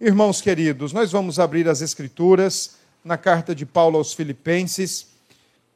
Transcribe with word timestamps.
Irmãos 0.00 0.40
queridos, 0.40 0.92
nós 0.92 1.12
vamos 1.12 1.38
abrir 1.38 1.68
as 1.68 1.80
Escrituras 1.80 2.78
na 3.04 3.16
carta 3.16 3.54
de 3.54 3.64
Paulo 3.64 3.96
aos 3.96 4.12
Filipenses. 4.12 5.06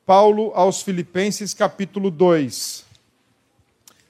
Paulo 0.04 0.50
aos 0.56 0.82
Filipenses, 0.82 1.54
capítulo 1.54 2.10
2. 2.10 2.84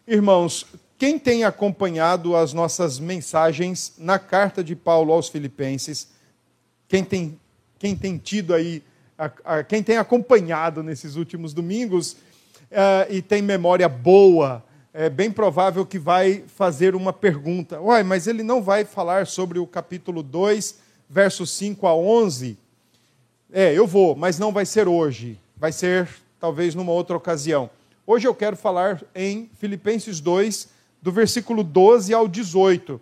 Irmãos, 0.06 0.64
quem 0.96 1.18
tem 1.18 1.44
acompanhado 1.44 2.34
as 2.34 2.54
nossas 2.54 2.98
mensagens 2.98 3.92
na 3.98 4.18
carta 4.18 4.64
de 4.64 4.74
Paulo 4.74 5.12
aos 5.12 5.28
Filipenses, 5.28 6.08
quem 6.88 7.04
tem, 7.04 7.38
quem 7.78 7.94
tem 7.94 8.16
tido 8.16 8.54
aí, 8.54 8.82
a, 9.18 9.30
a, 9.44 9.62
quem 9.62 9.82
tem 9.82 9.98
acompanhado 9.98 10.82
nesses 10.82 11.16
últimos 11.16 11.52
domingos 11.52 12.12
uh, 12.12 13.10
e 13.10 13.20
tem 13.20 13.42
memória 13.42 13.90
boa 13.90 14.64
é 14.92 15.08
bem 15.08 15.30
provável 15.30 15.84
que 15.84 15.98
vai 15.98 16.44
fazer 16.46 16.94
uma 16.94 17.12
pergunta. 17.12 17.80
Uai, 17.80 18.02
mas 18.02 18.26
ele 18.26 18.42
não 18.42 18.62
vai 18.62 18.84
falar 18.84 19.26
sobre 19.26 19.58
o 19.58 19.66
capítulo 19.66 20.22
2, 20.22 20.78
versos 21.08 21.50
5 21.52 21.86
a 21.86 21.94
11? 21.94 22.56
É, 23.52 23.72
eu 23.72 23.86
vou, 23.86 24.16
mas 24.16 24.38
não 24.38 24.52
vai 24.52 24.64
ser 24.64 24.88
hoje. 24.88 25.38
Vai 25.56 25.72
ser 25.72 26.08
talvez 26.40 26.74
numa 26.74 26.92
outra 26.92 27.16
ocasião. 27.16 27.70
Hoje 28.06 28.26
eu 28.26 28.34
quero 28.34 28.56
falar 28.56 29.02
em 29.14 29.50
Filipenses 29.58 30.20
2, 30.20 30.68
do 31.02 31.12
versículo 31.12 31.62
12 31.62 32.12
ao 32.14 32.26
18, 32.26 33.00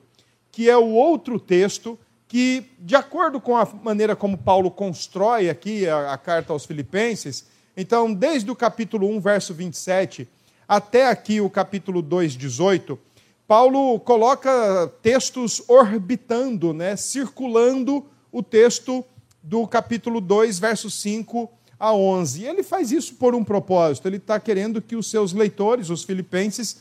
que 0.50 0.68
é 0.68 0.76
o 0.76 0.90
outro 0.90 1.38
texto 1.38 1.98
que, 2.28 2.64
de 2.78 2.96
acordo 2.96 3.40
com 3.40 3.56
a 3.56 3.66
maneira 3.82 4.16
como 4.16 4.36
Paulo 4.36 4.70
constrói 4.70 5.48
aqui 5.48 5.88
a, 5.88 6.12
a 6.12 6.18
carta 6.18 6.52
aos 6.52 6.66
Filipenses, 6.66 7.46
então, 7.76 8.12
desde 8.12 8.50
o 8.50 8.56
capítulo 8.56 9.08
1, 9.08 9.20
verso 9.20 9.52
27 9.52 10.26
até 10.68 11.08
aqui 11.08 11.40
o 11.40 11.48
capítulo 11.48 12.02
2, 12.02 12.32
18, 12.32 12.98
Paulo 13.46 14.00
coloca 14.00 14.92
textos 15.00 15.62
orbitando, 15.68 16.72
né, 16.72 16.96
circulando 16.96 18.04
o 18.32 18.42
texto 18.42 19.04
do 19.42 19.66
capítulo 19.66 20.20
2, 20.20 20.58
versos 20.58 20.94
5 20.94 21.48
a 21.78 21.94
11. 21.94 22.42
E 22.42 22.46
ele 22.46 22.64
faz 22.64 22.90
isso 22.90 23.14
por 23.14 23.34
um 23.34 23.44
propósito, 23.44 24.08
ele 24.08 24.16
está 24.16 24.40
querendo 24.40 24.82
que 24.82 24.96
os 24.96 25.08
seus 25.08 25.32
leitores, 25.32 25.90
os 25.90 26.02
filipenses, 26.02 26.78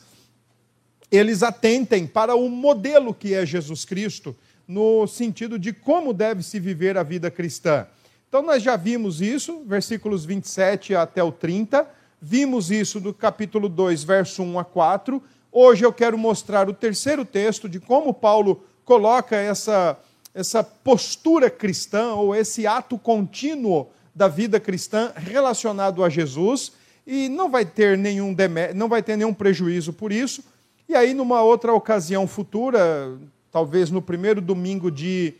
eles 1.11 1.43
atentem 1.43 2.07
para 2.07 2.35
o 2.35 2.49
modelo 2.49 3.13
que 3.13 3.35
é 3.35 3.45
Jesus 3.45 3.85
Cristo, 3.85 4.35
no 4.67 5.05
sentido 5.05 5.59
de 5.59 5.71
como 5.71 6.11
deve 6.11 6.41
se 6.41 6.59
viver 6.59 6.97
a 6.97 7.03
vida 7.03 7.29
cristã. 7.29 7.85
Então 8.27 8.41
nós 8.41 8.63
já 8.63 8.75
vimos 8.75 9.21
isso, 9.21 9.63
versículos 9.65 10.25
27 10.25 10.95
até 10.95 11.23
o 11.23 11.31
30, 11.31 11.87
Vimos 12.27 12.71
isso 12.71 12.99
do 12.99 13.13
capítulo 13.13 13.69
2, 13.69 14.03
verso 14.03 14.41
1 14.41 14.57
a 14.57 14.65
4. 14.65 15.21
Hoje 15.51 15.85
eu 15.85 15.93
quero 15.93 16.17
mostrar 16.17 16.67
o 16.67 16.73
terceiro 16.73 17.23
texto 17.23 17.69
de 17.69 17.79
como 17.79 18.11
Paulo 18.11 18.63
coloca 18.83 19.35
essa, 19.35 19.95
essa 20.33 20.63
postura 20.63 21.51
cristã, 21.51 22.15
ou 22.15 22.35
esse 22.35 22.65
ato 22.65 22.97
contínuo 22.97 23.89
da 24.15 24.27
vida 24.27 24.59
cristã 24.59 25.13
relacionado 25.15 26.03
a 26.03 26.09
Jesus, 26.09 26.71
e 27.05 27.29
não 27.29 27.47
vai 27.47 27.63
ter 27.63 27.95
nenhum, 27.95 28.35
não 28.73 28.89
vai 28.89 29.03
ter 29.03 29.15
nenhum 29.15 29.31
prejuízo 29.31 29.93
por 29.93 30.11
isso. 30.11 30.43
E 30.89 30.95
aí, 30.95 31.13
numa 31.13 31.43
outra 31.43 31.75
ocasião 31.75 32.25
futura, 32.25 33.15
talvez 33.51 33.91
no 33.91 34.01
primeiro 34.01 34.41
domingo 34.41 34.89
de 34.89 35.35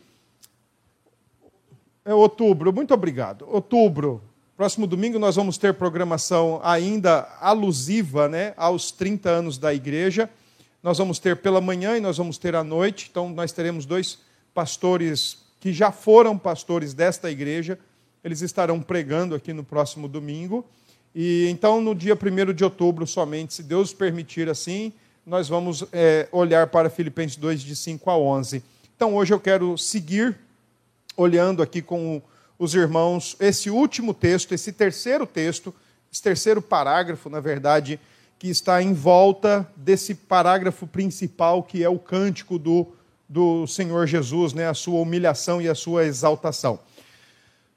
é 2.06 2.14
outubro, 2.14 2.72
muito 2.72 2.94
obrigado. 2.94 3.48
Outubro, 3.50 4.22
Próximo 4.58 4.88
domingo 4.88 5.20
nós 5.20 5.36
vamos 5.36 5.58
ter 5.58 5.74
programação 5.74 6.62
ainda 6.64 7.28
alusiva 7.42 8.30
né, 8.30 8.54
aos 8.56 8.90
30 8.90 9.30
anos 9.30 9.58
da 9.58 9.74
igreja. 9.74 10.30
Nós 10.82 10.98
vamos 10.98 11.20
ter 11.20 11.36
pela 11.36 11.60
manhã 11.60 11.98
e 11.98 12.00
nós 12.00 12.16
vamos 12.16 12.38
ter 12.38 12.56
à 12.56 12.64
noite. 12.64 13.10
Então, 13.12 13.28
nós 13.28 13.52
teremos 13.52 13.86
dois 13.86 14.18
pastores 14.54 15.40
que 15.60 15.74
já 15.74 15.92
foram 15.92 16.38
pastores 16.38 16.94
desta 16.94 17.30
igreja. 17.30 17.78
Eles 18.24 18.42
estarão 18.42 18.82
pregando 18.82 19.36
aqui 19.36 19.52
no 19.52 19.62
próximo 19.62 20.08
domingo. 20.08 20.66
E 21.14 21.50
então, 21.50 21.82
no 21.82 21.94
dia 21.94 22.16
1 22.16 22.54
de 22.54 22.64
outubro, 22.64 23.06
somente, 23.06 23.56
se 23.56 23.62
Deus 23.62 23.94
permitir 23.94 24.48
assim, 24.48 24.94
nós 25.26 25.50
vamos 25.50 25.84
é, 25.92 26.30
olhar 26.32 26.68
para 26.68 26.90
Filipenses 26.90 27.36
2, 27.36 27.60
de 27.60 27.76
5 27.76 28.10
a 28.10 28.18
11. 28.18 28.64
Então, 28.96 29.16
hoje 29.16 29.34
eu 29.34 29.40
quero 29.40 29.78
seguir 29.78 30.38
olhando 31.18 31.62
aqui 31.62 31.82
com 31.82 32.16
o 32.16 32.24
os 32.58 32.74
irmãos 32.74 33.36
esse 33.40 33.70
último 33.70 34.14
texto, 34.14 34.54
esse 34.54 34.72
terceiro 34.72 35.26
texto, 35.26 35.74
esse 36.12 36.22
terceiro 36.22 36.62
parágrafo, 36.62 37.30
na 37.30 37.40
verdade, 37.40 38.00
que 38.40 38.48
está 38.48 38.82
em 38.82 38.94
volta 38.94 39.70
desse 39.76 40.14
parágrafo 40.14 40.88
principal, 40.88 41.64
que 41.64 41.84
é 41.84 41.90
o 41.90 42.00
cântico 42.00 42.58
do, 42.58 42.88
do 43.28 43.66
Senhor 43.68 44.08
Jesus, 44.08 44.54
né, 44.54 44.68
a 44.68 44.74
sua 44.74 45.00
humilhação 45.00 45.62
e 45.62 45.68
a 45.68 45.76
sua 45.76 46.06
exaltação. 46.06 46.80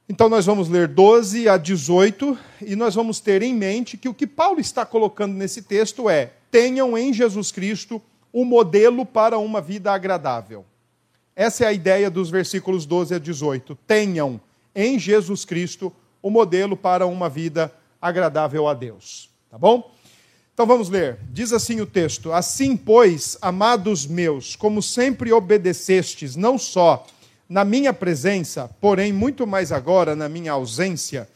Então, 0.08 0.28
nós 0.28 0.46
vamos 0.46 0.68
ler 0.68 0.88
12 0.88 1.48
a 1.48 1.58
18 1.58 2.38
e 2.62 2.74
nós 2.74 2.94
vamos 2.94 3.20
ter 3.20 3.42
em 3.42 3.54
mente 3.54 3.96
que 3.96 4.08
o 4.08 4.14
que 4.14 4.26
Paulo 4.26 4.58
está 4.58 4.86
colocando 4.86 5.34
nesse 5.34 5.62
texto 5.62 6.08
é: 6.08 6.32
tenham 6.50 6.96
em 6.96 7.12
Jesus 7.12 7.52
Cristo 7.52 8.00
o 8.32 8.44
modelo 8.44 9.04
para 9.04 9.38
uma 9.38 9.60
vida 9.60 9.92
agradável. 9.92 10.64
Essa 11.36 11.64
é 11.64 11.66
a 11.68 11.72
ideia 11.72 12.10
dos 12.10 12.30
versículos 12.30 12.86
12 12.86 13.14
a 13.14 13.18
18. 13.18 13.76
Tenham 13.86 14.40
em 14.80 14.96
Jesus 14.96 15.44
Cristo 15.44 15.92
o 16.22 16.30
modelo 16.30 16.76
para 16.76 17.04
uma 17.04 17.28
vida 17.28 17.74
agradável 18.00 18.68
a 18.68 18.74
Deus. 18.74 19.28
Tá 19.50 19.58
bom? 19.58 19.92
Então 20.54 20.64
vamos 20.66 20.88
ler. 20.88 21.18
Diz 21.32 21.52
assim 21.52 21.80
o 21.80 21.86
texto: 21.86 22.32
Assim, 22.32 22.76
pois, 22.76 23.36
amados 23.42 24.06
meus, 24.06 24.54
como 24.54 24.80
sempre 24.80 25.32
obedecestes, 25.32 26.36
não 26.36 26.56
só 26.56 27.04
na 27.48 27.64
minha 27.64 27.92
presença, 27.92 28.70
porém 28.80 29.12
muito 29.12 29.46
mais 29.46 29.72
agora 29.72 30.14
na 30.14 30.28
minha 30.28 30.52
ausência, 30.52 31.28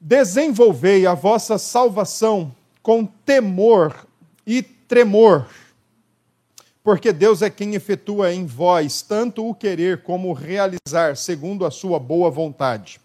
desenvolvei 0.00 1.06
a 1.06 1.14
vossa 1.14 1.58
salvação 1.58 2.54
com 2.82 3.04
temor 3.04 4.06
e 4.46 4.62
tremor 4.62 5.46
porque 6.82 7.12
Deus 7.12 7.42
é 7.42 7.50
quem 7.50 7.74
efetua 7.74 8.32
em 8.32 8.46
vós 8.46 9.02
tanto 9.02 9.46
o 9.46 9.54
querer 9.54 10.02
como 10.02 10.28
o 10.28 10.32
realizar, 10.32 11.16
segundo 11.16 11.66
a 11.66 11.70
sua 11.70 11.98
boa 11.98 12.30
vontade. 12.30 13.00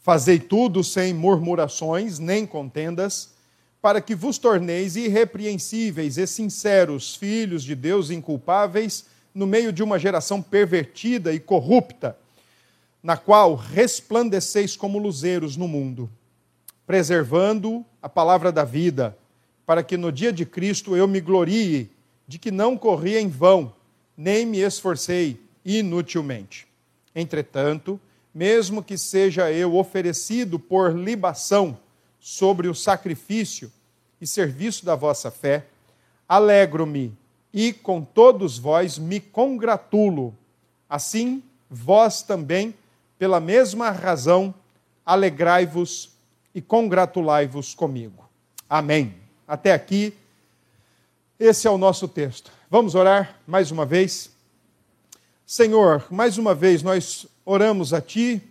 Fazei 0.00 0.38
tudo 0.38 0.82
sem 0.84 1.14
murmurações 1.14 2.18
nem 2.18 2.46
contendas, 2.46 3.34
para 3.80 4.00
que 4.00 4.14
vos 4.14 4.36
torneis 4.38 4.96
irrepreensíveis 4.96 6.18
e 6.18 6.26
sinceros, 6.26 7.14
filhos 7.14 7.62
de 7.62 7.74
Deus 7.74 8.10
inculpáveis, 8.10 9.06
no 9.32 9.46
meio 9.46 9.72
de 9.72 9.82
uma 9.82 9.98
geração 9.98 10.42
pervertida 10.42 11.32
e 11.32 11.38
corrupta, 11.38 12.16
na 13.02 13.16
qual 13.16 13.54
resplandeceis 13.54 14.76
como 14.76 14.98
luzeiros 14.98 15.56
no 15.56 15.68
mundo, 15.68 16.10
preservando 16.86 17.84
a 18.02 18.08
palavra 18.08 18.50
da 18.50 18.64
vida, 18.64 19.16
para 19.64 19.82
que 19.82 19.96
no 19.96 20.10
dia 20.10 20.32
de 20.32 20.44
Cristo 20.44 20.96
eu 20.96 21.06
me 21.06 21.20
glorie 21.20 21.95
de 22.26 22.38
que 22.38 22.50
não 22.50 22.76
corri 22.76 23.16
em 23.16 23.28
vão, 23.28 23.72
nem 24.16 24.44
me 24.44 24.58
esforcei 24.58 25.40
inutilmente. 25.64 26.66
Entretanto, 27.14 28.00
mesmo 28.34 28.82
que 28.82 28.98
seja 28.98 29.50
eu 29.50 29.76
oferecido 29.76 30.58
por 30.58 30.92
libação 30.92 31.78
sobre 32.20 32.68
o 32.68 32.74
sacrifício 32.74 33.72
e 34.20 34.26
serviço 34.26 34.84
da 34.84 34.94
vossa 34.94 35.30
fé, 35.30 35.66
alegro-me 36.28 37.16
e 37.52 37.72
com 37.72 38.02
todos 38.02 38.58
vós 38.58 38.98
me 38.98 39.20
congratulo. 39.20 40.34
Assim, 40.88 41.42
vós 41.70 42.22
também, 42.22 42.74
pela 43.18 43.40
mesma 43.40 43.90
razão, 43.90 44.54
alegrai-vos 45.04 46.10
e 46.54 46.60
congratulai-vos 46.60 47.74
comigo. 47.74 48.28
Amém. 48.68 49.14
Até 49.46 49.72
aqui 49.72 50.12
esse 51.38 51.66
é 51.66 51.70
o 51.70 51.76
nosso 51.76 52.08
texto. 52.08 52.50
Vamos 52.70 52.94
orar 52.94 53.36
mais 53.46 53.70
uma 53.70 53.84
vez? 53.84 54.30
Senhor, 55.44 56.04
mais 56.10 56.38
uma 56.38 56.54
vez 56.54 56.82
nós 56.82 57.26
oramos 57.44 57.92
a 57.92 58.00
Ti 58.00 58.42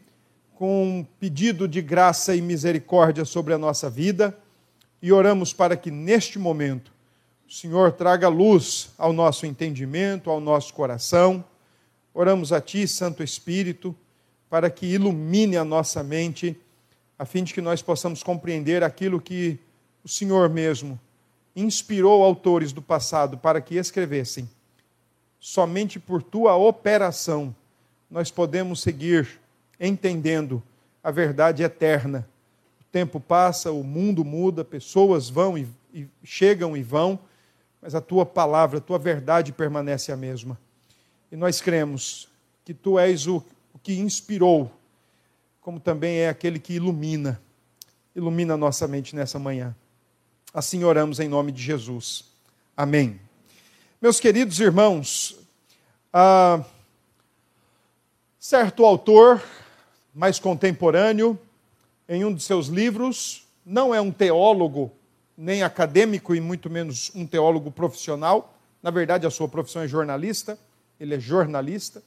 com 0.54 1.00
um 1.00 1.04
pedido 1.20 1.68
de 1.68 1.82
graça 1.82 2.36
e 2.36 2.42
misericórdia 2.42 3.26
sobre 3.26 3.54
a 3.54 3.58
nossa 3.58 3.90
vida 3.90 4.38
e 5.02 5.12
oramos 5.12 5.52
para 5.52 5.76
que 5.76 5.90
neste 5.90 6.38
momento 6.38 6.92
o 7.50 7.52
Senhor 7.52 7.92
traga 7.92 8.28
luz 8.28 8.92
ao 8.98 9.12
nosso 9.12 9.48
entendimento, 9.48 10.30
ao 10.30 10.40
nosso 10.40 10.74
coração. 10.74 11.44
Oramos 12.14 12.54
a 12.54 12.62
Ti, 12.62 12.88
Santo 12.88 13.24
Espírito, 13.24 13.96
para 14.48 14.70
que 14.70 14.86
ilumine 14.86 15.58
a 15.58 15.66
nossa 15.66 16.04
mente, 16.04 16.56
a 17.18 17.26
fim 17.26 17.44
de 17.44 17.54
que 17.54 17.62
nós 17.62 17.82
possamos 17.82 18.22
compreender 18.22 18.84
aquilo 18.84 19.20
que 19.20 19.58
o 20.04 20.08
Senhor 20.08 20.50
mesmo 20.50 21.00
inspirou 21.56 22.24
autores 22.24 22.74
do 22.74 22.82
passado 22.82 23.38
para 23.38 23.62
que 23.62 23.76
escrevessem. 23.76 24.50
Somente 25.40 26.00
por 26.00 26.22
tua 26.22 26.56
operação 26.56 27.56
nós 28.10 28.30
podemos 28.30 28.82
seguir 28.82 29.40
entendendo 29.80 30.62
a 31.04 31.12
verdade 31.12 31.64
eterna. 31.64 32.28
O 32.82 32.84
tempo 32.92 33.20
passa, 33.20 33.72
o 33.72 33.84
mundo 33.84 34.26
muda, 34.26 34.64
pessoas 34.64 35.30
vão 35.30 35.58
e, 35.58 35.68
e 35.94 36.08
chegam 36.24 36.76
e 36.76 36.84
vão, 36.84 37.20
mas 37.82 37.94
a 37.94 38.02
tua 38.02 38.26
palavra, 38.26 38.80
a 38.80 38.82
tua 38.82 38.98
verdade 38.98 39.52
permanece 39.52 40.12
a 40.12 40.18
mesma. 40.18 40.60
E 41.32 41.36
nós 41.36 41.62
cremos 41.62 42.28
que 42.64 42.74
tu 42.74 42.98
és 42.98 43.28
o, 43.28 43.44
o 43.74 43.80
que 43.80 44.00
inspirou, 44.00 44.72
como 45.62 45.80
também 45.80 46.18
é 46.18 46.30
aquele 46.30 46.60
que 46.60 46.74
ilumina. 46.74 47.42
Ilumina 48.16 48.58
nossa 48.58 48.88
mente 48.88 49.16
nessa 49.16 49.38
manhã. 49.38 49.76
Assim 50.56 50.86
oramos 50.86 51.20
em 51.20 51.28
nome 51.28 51.52
de 51.52 51.62
Jesus. 51.62 52.24
Amém. 52.78 53.20
Meus 54.02 54.22
queridos 54.22 54.58
irmãos, 54.62 55.38
ah, 56.14 56.64
certo 58.40 58.86
autor, 58.86 59.44
mais 60.14 60.40
contemporâneo, 60.40 61.38
em 62.08 62.24
um 62.24 62.34
de 62.34 62.42
seus 62.42 62.68
livros, 62.68 63.46
não 63.66 63.94
é 63.94 64.00
um 64.00 64.14
teólogo, 64.14 64.94
nem 65.38 65.62
acadêmico 65.62 66.34
e 66.34 66.40
muito 66.40 66.70
menos 66.70 67.12
um 67.14 67.28
teólogo 67.28 67.70
profissional. 67.70 68.58
Na 68.82 68.92
verdade, 68.92 69.28
a 69.28 69.30
sua 69.30 69.50
profissão 69.50 69.82
é 69.82 69.90
jornalista, 69.90 70.58
ele 70.98 71.16
é 71.16 71.20
jornalista. 71.20 72.02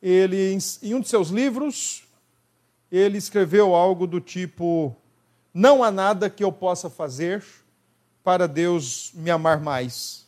Ele, 0.00 0.56
em 0.84 0.94
um 0.94 1.00
de 1.00 1.08
seus 1.08 1.30
livros, 1.30 2.04
ele 2.92 3.18
escreveu 3.18 3.74
algo 3.74 4.06
do 4.06 4.20
tipo: 4.20 4.96
Não 5.52 5.82
há 5.82 5.90
nada 5.90 6.28
que 6.28 6.44
eu 6.44 6.52
possa 6.52 6.90
fazer 6.90 7.44
para 8.22 8.46
Deus 8.46 9.10
me 9.14 9.30
amar 9.30 9.60
mais. 9.60 10.26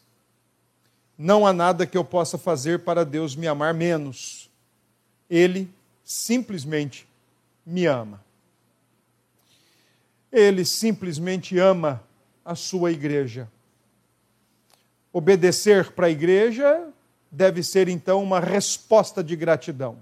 Não 1.16 1.46
há 1.46 1.52
nada 1.52 1.86
que 1.86 1.98
eu 1.98 2.04
possa 2.04 2.38
fazer 2.38 2.80
para 2.80 3.04
Deus 3.04 3.36
me 3.36 3.46
amar 3.46 3.74
menos. 3.74 4.50
Ele 5.28 5.70
simplesmente 6.02 7.06
me 7.64 7.84
ama. 7.86 8.24
Ele 10.32 10.64
simplesmente 10.64 11.58
ama 11.58 12.02
a 12.44 12.54
sua 12.54 12.90
igreja. 12.90 13.50
Obedecer 15.12 15.92
para 15.92 16.06
a 16.06 16.10
igreja 16.10 16.88
deve 17.30 17.62
ser 17.62 17.88
então 17.88 18.22
uma 18.22 18.40
resposta 18.40 19.22
de 19.22 19.36
gratidão. 19.36 19.98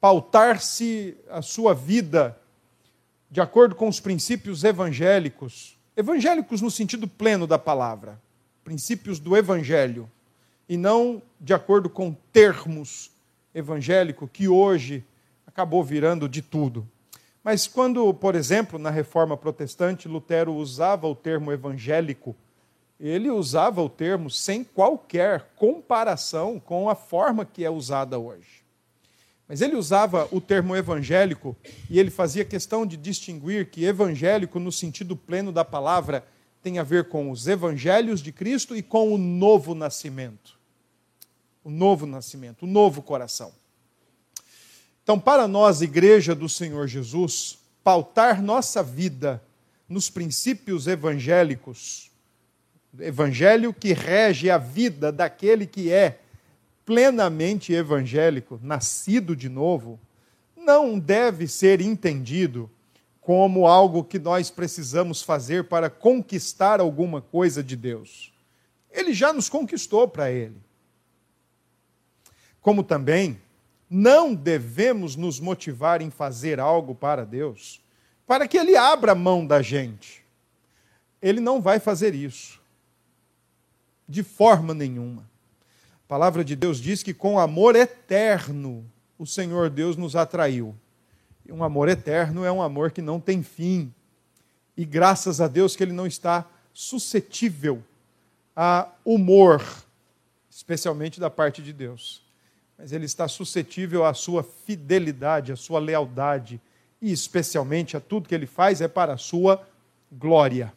Pautar-se 0.00 1.16
a 1.28 1.42
sua 1.42 1.74
vida 1.74 2.38
de 3.32 3.40
acordo 3.40 3.74
com 3.74 3.88
os 3.88 3.98
princípios 3.98 4.62
evangélicos, 4.62 5.78
evangélicos 5.96 6.60
no 6.60 6.70
sentido 6.70 7.08
pleno 7.08 7.46
da 7.46 7.58
palavra, 7.58 8.20
princípios 8.62 9.18
do 9.18 9.34
evangelho, 9.34 10.06
e 10.68 10.76
não 10.76 11.22
de 11.40 11.54
acordo 11.54 11.88
com 11.88 12.14
termos 12.30 13.10
evangélico 13.54 14.28
que 14.28 14.48
hoje 14.48 15.02
acabou 15.46 15.82
virando 15.82 16.28
de 16.28 16.42
tudo. 16.42 16.86
Mas 17.42 17.66
quando, 17.66 18.12
por 18.12 18.34
exemplo, 18.34 18.78
na 18.78 18.90
reforma 18.90 19.34
protestante, 19.34 20.08
Lutero 20.08 20.52
usava 20.52 21.06
o 21.06 21.14
termo 21.14 21.50
evangélico, 21.50 22.36
ele 23.00 23.30
usava 23.30 23.80
o 23.80 23.88
termo 23.88 24.28
sem 24.28 24.62
qualquer 24.62 25.52
comparação 25.56 26.60
com 26.60 26.86
a 26.86 26.94
forma 26.94 27.46
que 27.46 27.64
é 27.64 27.70
usada 27.70 28.18
hoje. 28.18 28.61
Mas 29.52 29.60
ele 29.60 29.76
usava 29.76 30.26
o 30.32 30.40
termo 30.40 30.74
evangélico 30.74 31.54
e 31.90 32.00
ele 32.00 32.10
fazia 32.10 32.42
questão 32.42 32.86
de 32.86 32.96
distinguir 32.96 33.68
que 33.68 33.84
evangélico, 33.84 34.58
no 34.58 34.72
sentido 34.72 35.14
pleno 35.14 35.52
da 35.52 35.62
palavra, 35.62 36.26
tem 36.62 36.78
a 36.78 36.82
ver 36.82 37.10
com 37.10 37.30
os 37.30 37.46
evangelhos 37.46 38.22
de 38.22 38.32
Cristo 38.32 38.74
e 38.74 38.82
com 38.82 39.12
o 39.12 39.18
novo 39.18 39.74
nascimento. 39.74 40.58
O 41.62 41.68
novo 41.68 42.06
nascimento, 42.06 42.62
o 42.62 42.66
novo 42.66 43.02
coração. 43.02 43.52
Então, 45.02 45.20
para 45.20 45.46
nós, 45.46 45.82
Igreja 45.82 46.34
do 46.34 46.48
Senhor 46.48 46.88
Jesus, 46.88 47.58
pautar 47.84 48.40
nossa 48.40 48.82
vida 48.82 49.42
nos 49.86 50.08
princípios 50.08 50.86
evangélicos, 50.86 52.10
evangelho 52.98 53.74
que 53.74 53.92
rege 53.92 54.48
a 54.48 54.56
vida 54.56 55.12
daquele 55.12 55.66
que 55.66 55.92
é 55.92 56.21
plenamente 56.84 57.72
evangélico, 57.72 58.58
nascido 58.62 59.36
de 59.36 59.48
novo, 59.48 59.98
não 60.56 60.98
deve 60.98 61.46
ser 61.46 61.80
entendido 61.80 62.70
como 63.20 63.66
algo 63.66 64.02
que 64.02 64.18
nós 64.18 64.50
precisamos 64.50 65.22
fazer 65.22 65.64
para 65.64 65.88
conquistar 65.88 66.80
alguma 66.80 67.20
coisa 67.22 67.62
de 67.62 67.76
Deus. 67.76 68.32
Ele 68.90 69.12
já 69.14 69.32
nos 69.32 69.48
conquistou 69.48 70.08
para 70.08 70.30
Ele. 70.30 70.60
Como 72.60 72.82
também 72.82 73.40
não 73.88 74.34
devemos 74.34 75.16
nos 75.16 75.38
motivar 75.38 76.00
em 76.00 76.10
fazer 76.10 76.58
algo 76.58 76.94
para 76.94 77.24
Deus, 77.24 77.80
para 78.26 78.48
que 78.48 78.56
Ele 78.56 78.76
abra 78.76 79.14
mão 79.14 79.46
da 79.46 79.62
gente. 79.62 80.24
Ele 81.20 81.40
não 81.40 81.60
vai 81.60 81.78
fazer 81.78 82.14
isso, 82.14 82.60
de 84.08 84.22
forma 84.22 84.74
nenhuma. 84.74 85.31
A 86.12 86.14
palavra 86.14 86.44
de 86.44 86.54
Deus 86.54 86.78
diz 86.78 87.02
que 87.02 87.14
com 87.14 87.38
amor 87.38 87.74
eterno 87.74 88.84
o 89.18 89.26
Senhor 89.26 89.70
Deus 89.70 89.96
nos 89.96 90.14
atraiu. 90.14 90.74
E 91.42 91.50
um 91.50 91.64
amor 91.64 91.88
eterno 91.88 92.44
é 92.44 92.52
um 92.52 92.60
amor 92.60 92.90
que 92.90 93.00
não 93.00 93.18
tem 93.18 93.42
fim. 93.42 93.90
E 94.76 94.84
graças 94.84 95.40
a 95.40 95.48
Deus 95.48 95.74
que 95.74 95.82
ele 95.82 95.94
não 95.94 96.06
está 96.06 96.46
suscetível 96.70 97.82
a 98.54 98.90
humor, 99.06 99.64
especialmente 100.50 101.18
da 101.18 101.30
parte 101.30 101.62
de 101.62 101.72
Deus 101.72 102.22
mas 102.76 102.92
ele 102.92 103.06
está 103.06 103.26
suscetível 103.26 104.04
à 104.04 104.12
sua 104.12 104.42
fidelidade, 104.42 105.50
à 105.50 105.56
sua 105.56 105.78
lealdade, 105.78 106.60
e 107.00 107.10
especialmente 107.10 107.96
a 107.96 108.00
tudo 108.00 108.28
que 108.28 108.34
ele 108.34 108.46
faz 108.46 108.82
é 108.82 108.88
para 108.88 109.14
a 109.14 109.16
sua 109.16 109.66
glória. 110.10 110.74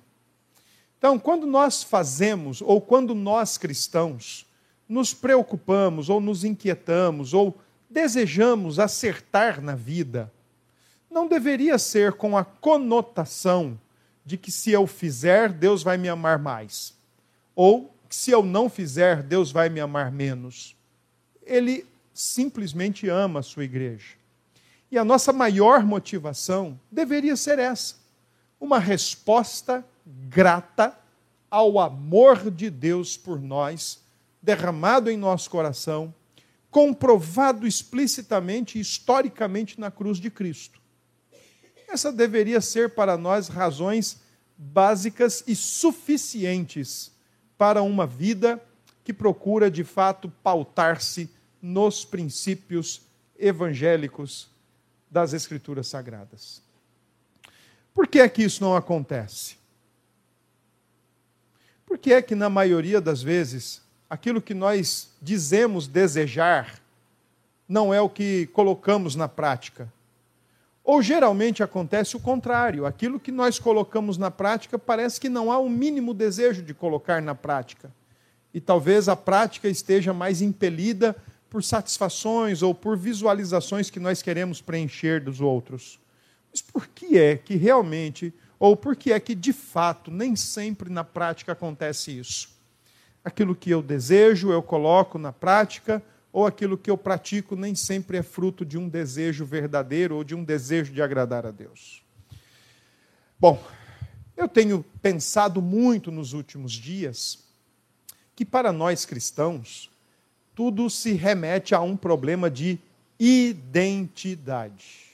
Então, 0.98 1.20
quando 1.20 1.46
nós 1.46 1.84
fazemos, 1.84 2.62
ou 2.62 2.80
quando 2.80 3.14
nós 3.16 3.58
cristãos, 3.58 4.45
nos 4.88 5.14
preocupamos, 5.14 6.10
ou 6.10 6.20
nos 6.22 6.44
inquietamos, 6.44 7.34
ou 7.34 7.58
desejamos 7.90 8.80
acertar 8.80 9.62
na 9.62 9.76
vida, 9.76 10.32
não 11.10 11.28
deveria 11.28 11.78
ser 11.78 12.14
com 12.14 12.38
a 12.38 12.44
conotação 12.44 13.80
de 14.26 14.38
que 14.38 14.52
se 14.52 14.72
eu 14.72 14.86
fizer, 14.86 15.52
Deus 15.52 15.84
vai 15.84 15.98
me 15.98 16.10
amar 16.10 16.40
mais, 16.40 16.94
ou 17.56 17.94
que 18.10 18.16
se 18.16 18.32
eu 18.32 18.44
não 18.44 18.70
fizer, 18.70 19.24
Deus 19.24 19.52
vai 19.52 19.70
me 19.70 19.80
amar 19.80 20.12
menos. 20.12 20.76
Ele 21.44 21.86
simplesmente 22.14 23.08
ama 23.08 23.40
a 23.40 23.44
sua 23.44 23.64
igreja. 23.64 24.16
E 24.92 24.98
a 24.98 25.04
nossa 25.04 25.34
maior 25.34 25.84
motivação 25.84 26.80
deveria 26.92 27.36
ser 27.36 27.60
essa: 27.60 27.96
uma 28.60 28.80
resposta 28.80 29.86
grata 30.06 30.98
ao 31.50 31.80
amor 31.80 32.52
de 32.52 32.70
Deus 32.70 33.18
por 33.18 33.40
nós, 33.40 34.02
derramado 34.46 35.10
em 35.10 35.18
nosso 35.18 35.50
coração, 35.50 36.14
comprovado 36.70 37.66
explicitamente 37.66 38.78
e 38.78 38.82
historicamente 38.82 39.80
na 39.80 39.90
cruz 39.90 40.20
de 40.20 40.30
Cristo. 40.30 40.80
Essa 41.88 42.12
deveria 42.12 42.62
ser 42.62 42.94
para 42.94 43.18
nós 43.18 43.48
razões 43.48 44.22
básicas 44.56 45.44
e 45.48 45.56
suficientes 45.56 47.12
para 47.58 47.82
uma 47.82 48.06
vida 48.06 48.62
que 49.04 49.12
procura 49.12 49.72
de 49.72 49.84
fato 49.84 50.30
pautar-se 50.44 51.30
nos 51.60 52.06
princípios 52.06 53.02
evangélicos 53.38 54.48
das 55.10 55.34
Escrituras 55.34 55.88
Sagradas. 55.88 56.62
Por 57.94 58.08
que 58.08 58.20
é 58.20 58.30
que 58.30 58.44
isso 58.44 58.62
não 58.62 58.76
acontece? 58.76 59.58
Por 61.86 61.98
que 61.98 62.14
é 62.14 62.22
que, 62.22 62.36
na 62.36 62.50
maioria 62.50 63.00
das 63.00 63.24
vezes, 63.24 63.85
aquilo 64.10 64.42
que 64.42 64.54
nós 64.54 65.10
dizemos 65.22 65.88
desejar 65.88 66.80
não 67.68 67.94
é 67.94 68.00
o 68.00 68.10
que 68.10 68.48
colocamos 68.48 69.16
na 69.16 69.28
prática? 69.28 69.92
Ou 70.84 71.02
geralmente 71.02 71.64
acontece 71.64 72.16
o 72.16 72.20
contrário, 72.20 72.86
aquilo 72.86 73.20
que 73.20 73.32
nós 73.32 73.58
colocamos 73.58 74.20
na 74.20 74.30
prática 74.30 74.78
parece 74.78 75.20
que 75.20 75.30
não 75.30 75.52
há 75.52 75.58
o 75.58 75.68
mínimo 75.68 76.14
desejo 76.14 76.62
de 76.62 76.76
colocar 76.76 77.22
na 77.24 77.34
prática. 77.34 77.92
E 78.54 78.62
talvez 78.62 79.10
a 79.10 79.16
prática 79.16 79.68
esteja 79.68 80.14
mais 80.14 80.44
impelida 80.44 81.16
por 81.50 81.64
satisfações 81.64 82.62
ou 82.62 82.76
por 82.76 82.96
visualizações 82.96 83.90
que 83.90 84.00
nós 84.00 84.22
queremos 84.22 84.62
preencher 84.62 85.24
dos 85.24 85.42
outros. 85.42 86.00
Mas 86.52 86.62
por 86.62 86.88
que 86.88 87.18
é 87.18 87.36
que 87.36 87.56
realmente, 87.56 88.34
ou 88.60 88.78
por 88.78 88.96
que 88.96 89.12
é 89.12 89.20
que 89.20 89.34
de 89.34 89.52
fato, 89.52 90.12
nem 90.12 90.36
sempre 90.36 90.90
na 90.90 91.04
prática 91.04 91.54
acontece 91.54 92.18
isso? 92.18 92.55
Aquilo 93.26 93.56
que 93.56 93.72
eu 93.72 93.82
desejo, 93.82 94.52
eu 94.52 94.62
coloco 94.62 95.18
na 95.18 95.34
prática, 95.34 96.02
ou 96.32 96.46
aquilo 96.46 96.78
que 96.78 96.92
eu 96.92 96.98
pratico 96.98 97.56
nem 97.56 97.74
sempre 97.74 98.18
é 98.18 98.24
fruto 98.24 98.64
de 98.64 98.78
um 98.78 98.88
desejo 98.88 99.44
verdadeiro 99.44 100.16
ou 100.16 100.24
de 100.24 100.36
um 100.36 100.44
desejo 100.44 100.94
de 100.94 101.02
agradar 101.02 101.46
a 101.46 101.52
Deus. 101.52 102.04
Bom, 103.40 103.62
eu 104.38 104.48
tenho 104.48 104.86
pensado 105.02 105.62
muito 105.62 106.12
nos 106.12 106.34
últimos 106.34 106.72
dias 106.72 107.44
que 108.36 108.46
para 108.46 108.72
nós 108.72 109.06
cristãos, 109.06 109.90
tudo 110.54 110.90
se 110.90 111.14
remete 111.14 111.74
a 111.74 111.82
um 111.82 111.96
problema 111.96 112.50
de 112.50 112.78
identidade. 113.20 115.06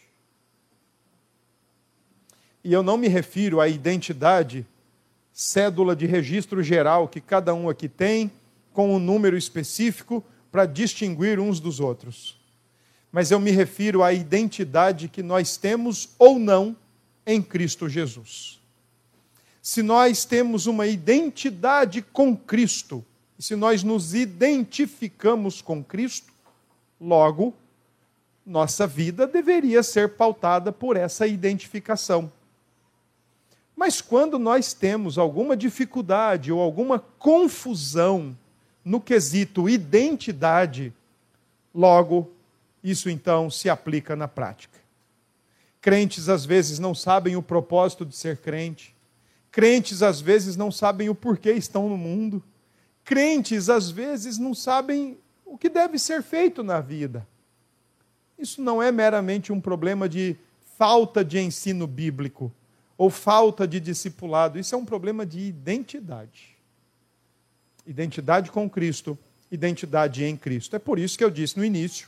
E 2.64 2.74
eu 2.74 2.84
não 2.84 2.98
me 2.98 3.08
refiro 3.08 3.62
à 3.62 3.68
identidade 3.68 4.66
cédula 5.42 5.96
de 5.96 6.06
registro 6.06 6.62
geral 6.62 7.08
que 7.08 7.20
cada 7.20 7.52
um 7.52 7.68
aqui 7.68 7.90
tem 7.90 8.30
com 8.72 8.96
um 8.96 9.00
número 9.00 9.36
específico 9.36 10.24
para 10.52 10.68
distinguir 10.68 11.40
uns 11.40 11.60
dos 11.60 11.80
outros. 11.80 12.40
Mas 13.12 13.32
eu 13.32 13.40
me 13.40 13.50
refiro 13.50 14.04
à 14.04 14.14
identidade 14.14 15.08
que 15.08 15.24
nós 15.24 15.58
temos 15.58 16.10
ou 16.20 16.38
não 16.38 16.76
em 17.26 17.42
Cristo 17.42 17.90
Jesus. 17.90 18.62
Se 19.64 19.82
nós 19.82 20.26
temos 20.26 20.68
uma 20.68 20.86
identidade 20.86 22.04
com 22.04 22.38
Cristo, 22.38 23.04
se 23.40 23.56
nós 23.56 23.82
nos 23.82 24.14
identificamos 24.14 25.60
com 25.60 25.84
Cristo, 25.84 26.32
logo, 27.00 27.56
nossa 28.46 28.86
vida 28.86 29.26
deveria 29.26 29.82
ser 29.82 30.10
pautada 30.10 30.72
por 30.72 30.96
essa 30.96 31.26
identificação. 31.26 32.32
Mas 33.82 34.00
quando 34.00 34.38
nós 34.38 34.76
temos 34.76 35.18
alguma 35.18 35.58
dificuldade 35.58 36.52
ou 36.52 36.62
alguma 36.62 37.00
confusão 37.00 38.38
no 38.86 39.02
quesito 39.02 39.68
identidade, 39.68 40.94
logo, 41.74 42.30
isso 42.84 43.10
então 43.10 43.50
se 43.50 43.72
aplica 43.72 44.16
na 44.16 44.28
prática. 44.28 44.78
Crentes 45.82 46.30
às 46.30 46.46
vezes 46.46 46.78
não 46.78 46.94
sabem 46.94 47.36
o 47.36 47.42
propósito 47.42 48.06
de 48.06 48.16
ser 48.16 48.38
crente. 48.38 48.96
Crentes 49.50 50.04
às 50.04 50.22
vezes 50.22 50.56
não 50.56 50.72
sabem 50.72 51.10
o 51.10 51.16
porquê 51.16 51.54
estão 51.54 51.90
no 51.90 51.98
mundo. 51.98 52.44
Crentes 53.04 53.68
às 53.68 53.90
vezes 53.90 54.38
não 54.38 54.54
sabem 54.54 55.18
o 55.44 55.58
que 55.58 55.70
deve 55.70 55.98
ser 55.98 56.22
feito 56.22 56.62
na 56.62 56.82
vida. 56.82 57.28
Isso 58.38 58.62
não 58.62 58.80
é 58.80 58.92
meramente 58.92 59.52
um 59.52 59.60
problema 59.60 60.08
de 60.08 60.38
falta 60.78 61.26
de 61.26 61.40
ensino 61.40 61.88
bíblico 61.88 62.54
ou 63.02 63.10
falta 63.10 63.68
de 63.68 63.80
discipulado. 63.80 64.60
Isso 64.60 64.76
é 64.76 64.78
um 64.78 64.86
problema 64.86 65.26
de 65.26 65.40
identidade. 65.40 66.56
Identidade 67.84 68.52
com 68.52 68.70
Cristo, 68.70 69.18
identidade 69.52 70.24
em 70.24 70.38
Cristo. 70.38 70.76
É 70.76 70.80
por 70.80 71.00
isso 71.00 71.18
que 71.18 71.24
eu 71.24 71.32
disse 71.32 71.58
no 71.58 71.66
início 71.66 72.08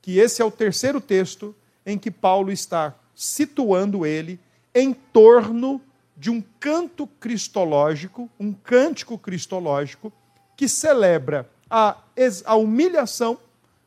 que 0.00 0.18
esse 0.18 0.42
é 0.42 0.44
o 0.44 0.50
terceiro 0.50 1.00
texto 1.00 1.54
em 1.86 1.96
que 1.96 2.10
Paulo 2.10 2.50
está 2.50 2.92
situando 3.14 4.04
ele 4.04 4.40
em 4.74 4.92
torno 4.92 5.80
de 6.16 6.28
um 6.28 6.42
canto 6.58 7.06
cristológico, 7.06 8.28
um 8.36 8.52
cântico 8.52 9.16
cristológico, 9.16 10.12
que 10.56 10.66
celebra 10.66 11.48
a, 11.70 11.96
a 12.44 12.56
humilhação. 12.56 13.38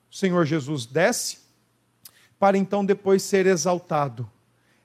O 0.10 0.16
Senhor 0.16 0.46
Jesus 0.46 0.86
desce, 0.86 1.40
para 2.40 2.58
então 2.58 2.86
depois 2.86 3.24
ser 3.24 3.46
exaltado. 3.46 4.32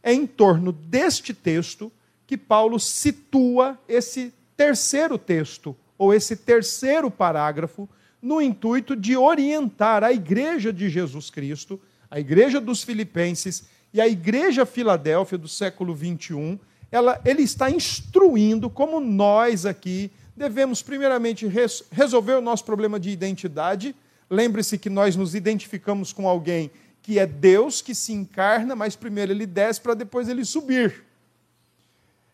É 0.02 0.12
em 0.12 0.26
torno 0.26 0.73
deste 0.73 1.35
texto 1.35 1.92
que 2.26 2.37
Paulo 2.37 2.78
situa 2.78 3.78
esse 3.88 4.33
terceiro 4.57 5.19
texto, 5.19 5.76
ou 5.99 6.14
esse 6.14 6.37
terceiro 6.37 7.11
parágrafo, 7.11 7.88
no 8.23 8.40
intuito 8.40 8.95
de 8.95 9.16
orientar 9.16 10.04
a 10.04 10.12
igreja 10.12 10.73
de 10.73 10.88
Jesus 10.88 11.30
Cristo, 11.30 11.80
a 12.11 12.21
igreja 12.21 12.61
dos 12.61 12.83
Filipenses 12.83 13.64
e 13.92 14.00
a 14.00 14.07
igreja 14.07 14.66
Filadélfia 14.66 15.38
do 15.38 15.49
século 15.49 15.95
21, 15.95 16.59
ela, 16.92 17.21
ele 17.25 17.42
está 17.42 17.71
instruindo 17.71 18.69
como 18.69 19.00
nós 19.00 19.64
aqui 19.64 20.11
devemos, 20.37 20.83
primeiramente, 20.83 21.47
res, 21.47 21.85
resolver 21.92 22.33
o 22.33 22.40
nosso 22.40 22.64
problema 22.64 22.99
de 22.99 23.11
identidade. 23.11 23.95
Lembre-se 24.28 24.78
que 24.78 24.88
nós 24.88 25.14
nos 25.14 25.35
identificamos 25.35 26.12
com 26.12 26.26
alguém 26.26 26.71
que 27.02 27.19
é 27.19 27.26
Deus 27.26 27.80
que 27.80 27.95
se 27.95 28.12
encarna, 28.12 28.76
mas 28.76 28.97
primeiro 28.97 29.33
ele 29.33 29.47
desce 29.47 29.80
para 29.80 29.95
depois 29.95 30.28
ele 30.28 30.45
subir. 30.45 31.04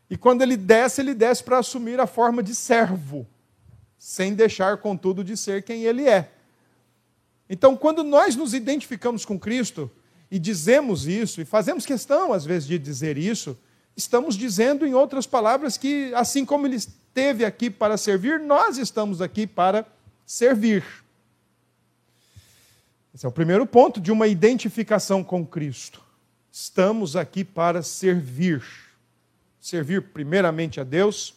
E 0.08 0.16
quando 0.16 0.42
ele 0.42 0.56
desce, 0.56 1.00
ele 1.00 1.14
desce 1.14 1.42
para 1.42 1.58
assumir 1.58 2.00
a 2.00 2.06
forma 2.06 2.42
de 2.42 2.54
servo, 2.54 3.26
sem 3.98 4.34
deixar, 4.34 4.76
contudo, 4.78 5.24
de 5.24 5.36
ser 5.36 5.62
quem 5.62 5.84
ele 5.84 6.08
é. 6.08 6.30
Então, 7.48 7.76
quando 7.76 8.02
nós 8.02 8.36
nos 8.36 8.54
identificamos 8.54 9.24
com 9.24 9.38
Cristo 9.38 9.90
e 10.30 10.38
dizemos 10.38 11.06
isso, 11.06 11.40
e 11.40 11.44
fazemos 11.44 11.86
questão, 11.86 12.32
às 12.32 12.44
vezes, 12.44 12.68
de 12.68 12.78
dizer 12.78 13.16
isso, 13.16 13.56
estamos 13.96 14.36
dizendo, 14.36 14.86
em 14.86 14.94
outras 14.94 15.26
palavras, 15.26 15.76
que 15.76 16.12
assim 16.14 16.44
como 16.44 16.66
ele 16.66 16.76
esteve 16.76 17.44
aqui 17.44 17.70
para 17.70 17.96
servir, 17.96 18.40
nós 18.40 18.78
estamos 18.78 19.20
aqui 19.20 19.46
para 19.46 19.86
servir. 20.24 20.84
Esse 23.16 23.24
é 23.24 23.28
o 23.30 23.32
primeiro 23.32 23.64
ponto 23.64 23.98
de 23.98 24.12
uma 24.12 24.26
identificação 24.26 25.24
com 25.24 25.42
Cristo. 25.42 26.02
Estamos 26.52 27.16
aqui 27.16 27.44
para 27.44 27.80
servir. 27.82 28.62
Servir 29.58 30.02
primeiramente 30.12 30.78
a 30.82 30.84
Deus 30.84 31.34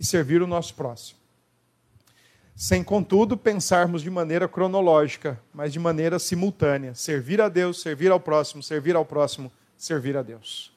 e 0.00 0.04
servir 0.04 0.42
o 0.42 0.46
nosso 0.48 0.74
próximo. 0.74 1.20
Sem, 2.56 2.82
contudo, 2.82 3.36
pensarmos 3.36 4.02
de 4.02 4.10
maneira 4.10 4.48
cronológica, 4.48 5.40
mas 5.54 5.72
de 5.72 5.78
maneira 5.78 6.18
simultânea. 6.18 6.96
Servir 6.96 7.40
a 7.40 7.48
Deus, 7.48 7.80
servir 7.80 8.10
ao 8.10 8.18
próximo, 8.18 8.60
servir 8.60 8.96
ao 8.96 9.04
próximo, 9.04 9.52
servir 9.78 10.16
a 10.16 10.22
Deus. 10.22 10.72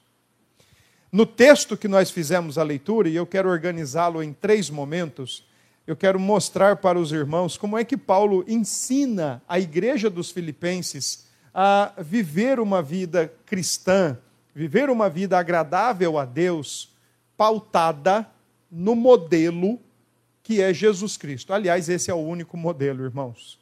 No 1.12 1.26
texto 1.26 1.76
que 1.76 1.88
nós 1.88 2.12
fizemos 2.12 2.60
a 2.60 2.64
leitura, 2.64 3.10
e 3.10 3.16
eu 3.16 3.26
quero 3.26 3.50
organizá-lo 3.50 4.22
em 4.22 4.34
três 4.34 4.70
momentos, 4.70 5.47
eu 5.88 5.96
quero 5.96 6.20
mostrar 6.20 6.76
para 6.76 7.00
os 7.00 7.14
irmãos 7.14 7.58
como 7.58 7.78
é 7.78 7.86
que 7.86 7.96
Paulo 7.96 8.44
ensina 8.46 9.42
a 9.48 9.58
igreja 9.58 10.10
dos 10.10 10.30
Filipenses 10.30 11.26
a 11.54 11.94
viver 12.00 12.60
uma 12.60 12.82
vida 12.82 13.34
cristã, 13.46 14.18
viver 14.54 14.90
uma 14.90 15.10
vida 15.10 15.40
agradável 15.40 16.18
a 16.18 16.26
Deus, 16.26 16.94
pautada 17.38 18.30
no 18.70 18.96
modelo 18.96 19.80
que 20.44 20.62
é 20.62 20.74
Jesus 20.74 21.16
Cristo. 21.16 21.54
Aliás, 21.54 21.88
esse 21.88 22.12
é 22.12 22.14
o 22.14 22.18
único 22.18 22.58
modelo, 22.58 23.06
irmãos. 23.06 23.58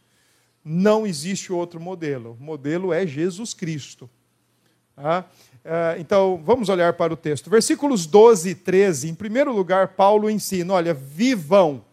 Não 0.63 1.05
existe 1.05 1.53
outro 1.53 1.79
modelo. 1.79 2.35
O 2.39 2.43
modelo 2.43 2.91
é 2.91 3.05
Jesus 3.05 3.53
Cristo. 3.53 4.09
Tá? 4.95 5.25
Ah, 5.63 5.95
então, 5.99 6.41
vamos 6.43 6.69
olhar 6.69 6.93
para 6.93 7.13
o 7.13 7.17
texto. 7.17 7.49
Versículos 7.49 8.07
12 8.07 8.49
e 8.49 8.55
13. 8.55 9.09
Em 9.09 9.15
primeiro 9.15 9.53
lugar, 9.53 9.89
Paulo 9.89 10.29
ensina: 10.29 10.73
olha, 10.73 10.93
vivam 10.93 11.83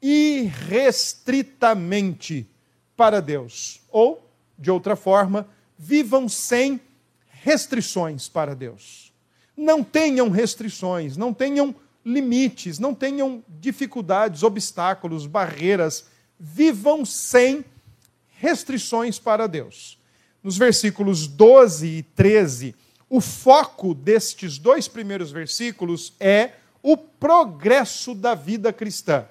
irrestritamente 0.00 2.48
para 2.96 3.20
Deus. 3.20 3.80
Ou, 3.90 4.30
de 4.58 4.70
outra 4.70 4.96
forma, 4.96 5.46
vivam 5.78 6.28
sem 6.28 6.80
restrições 7.28 8.28
para 8.28 8.54
Deus. 8.54 9.12
Não 9.56 9.82
tenham 9.82 10.30
restrições, 10.30 11.16
não 11.16 11.32
tenham 11.32 11.74
limites, 12.04 12.78
não 12.78 12.94
tenham 12.94 13.42
dificuldades, 13.48 14.42
obstáculos, 14.42 15.26
barreiras. 15.26 16.06
Vivam 16.38 17.04
sem 17.04 17.64
restrições 18.38 19.18
para 19.18 19.46
Deus. 19.46 19.98
Nos 20.42 20.56
versículos 20.56 21.26
12 21.26 21.86
e 21.86 22.02
13, 22.02 22.74
o 23.08 23.20
foco 23.20 23.94
destes 23.94 24.58
dois 24.58 24.86
primeiros 24.86 25.32
versículos 25.32 26.12
é 26.20 26.52
o 26.82 26.96
progresso 26.96 28.14
da 28.14 28.34
vida 28.34 28.72
cristã. 28.72 29.26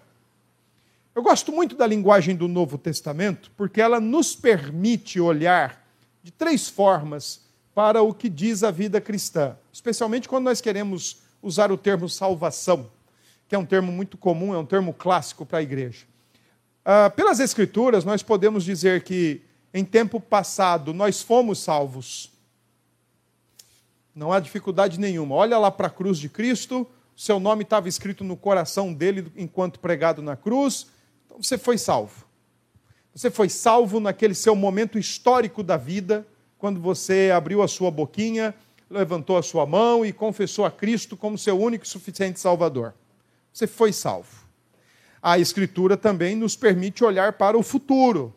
Eu 1.16 1.24
gosto 1.24 1.50
muito 1.50 1.78
da 1.78 1.88
linguagem 1.88 2.36
do 2.36 2.46
Novo 2.46 2.78
Testamento, 2.78 3.50
porque 3.56 3.80
ela 3.80 4.02
nos 4.02 4.36
permite 4.36 5.18
olhar 5.18 5.82
de 6.22 6.30
três 6.30 6.68
formas 6.68 7.40
para 7.74 8.02
o 8.02 8.14
que 8.14 8.28
diz 8.28 8.64
a 8.64 8.70
vida 8.70 9.00
cristã, 9.00 9.58
especialmente 9.72 10.28
quando 10.28 10.44
nós 10.44 10.60
queremos 10.60 11.22
usar 11.42 11.72
o 11.72 11.78
termo 11.78 12.10
salvação, 12.10 12.92
que 13.48 13.56
é 13.56 13.58
um 13.58 13.66
termo 13.66 13.94
muito 13.94 14.18
comum, 14.18 14.54
é 14.54 14.58
um 14.58 14.66
termo 14.66 14.94
clássico 14.94 15.46
para 15.46 15.60
a 15.60 15.62
igreja. 15.62 16.06
Ah, 16.84 17.10
pelas 17.10 17.40
Escrituras, 17.40 18.04
nós 18.04 18.22
podemos 18.22 18.66
dizer 18.66 19.04
que 19.04 19.42
em 19.74 19.86
tempo 19.86 20.20
passado 20.20 20.94
nós 20.94 21.22
fomos 21.22 21.60
salvos. 21.60 22.30
Não 24.14 24.34
há 24.34 24.42
dificuldade 24.42 25.00
nenhuma. 25.00 25.36
Olha 25.36 25.58
lá 25.58 25.72
para 25.72 25.88
a 25.88 25.90
cruz 25.90 26.18
de 26.18 26.28
Cristo, 26.28 26.86
seu 27.16 27.40
nome 27.40 27.64
estava 27.64 27.88
escrito 27.88 28.22
no 28.22 28.36
coração 28.36 28.94
dele 28.94 29.32
enquanto 29.38 29.80
pregado 29.80 30.22
na 30.22 30.36
cruz 30.36 30.94
então 31.36 31.44
você 31.44 31.58
foi 31.58 31.78
salvo. 31.78 32.26
Você 33.14 33.30
foi 33.30 33.50
salvo 33.50 34.00
naquele 34.00 34.34
seu 34.34 34.56
momento 34.56 34.98
histórico 34.98 35.62
da 35.62 35.76
vida, 35.76 36.26
quando 36.58 36.80
você 36.80 37.32
abriu 37.36 37.62
a 37.62 37.68
sua 37.68 37.92
boquinha, 37.92 38.56
levantou 38.90 39.38
a 39.38 39.44
sua 39.44 39.66
mão 39.66 40.06
e 40.06 40.14
confessou 40.14 40.66
a 40.66 40.72
Cristo 40.72 41.18
como 41.18 41.38
seu 41.38 41.60
único 41.60 41.84
e 41.84 41.88
suficiente 41.88 42.40
Salvador. 42.40 42.94
Você 43.52 43.68
foi 43.68 43.92
salvo. 43.92 44.46
A 45.22 45.38
Escritura 45.38 45.98
também 45.98 46.36
nos 46.36 46.56
permite 46.56 47.04
olhar 47.04 47.34
para 47.34 47.58
o 47.58 47.64
futuro 47.64 48.34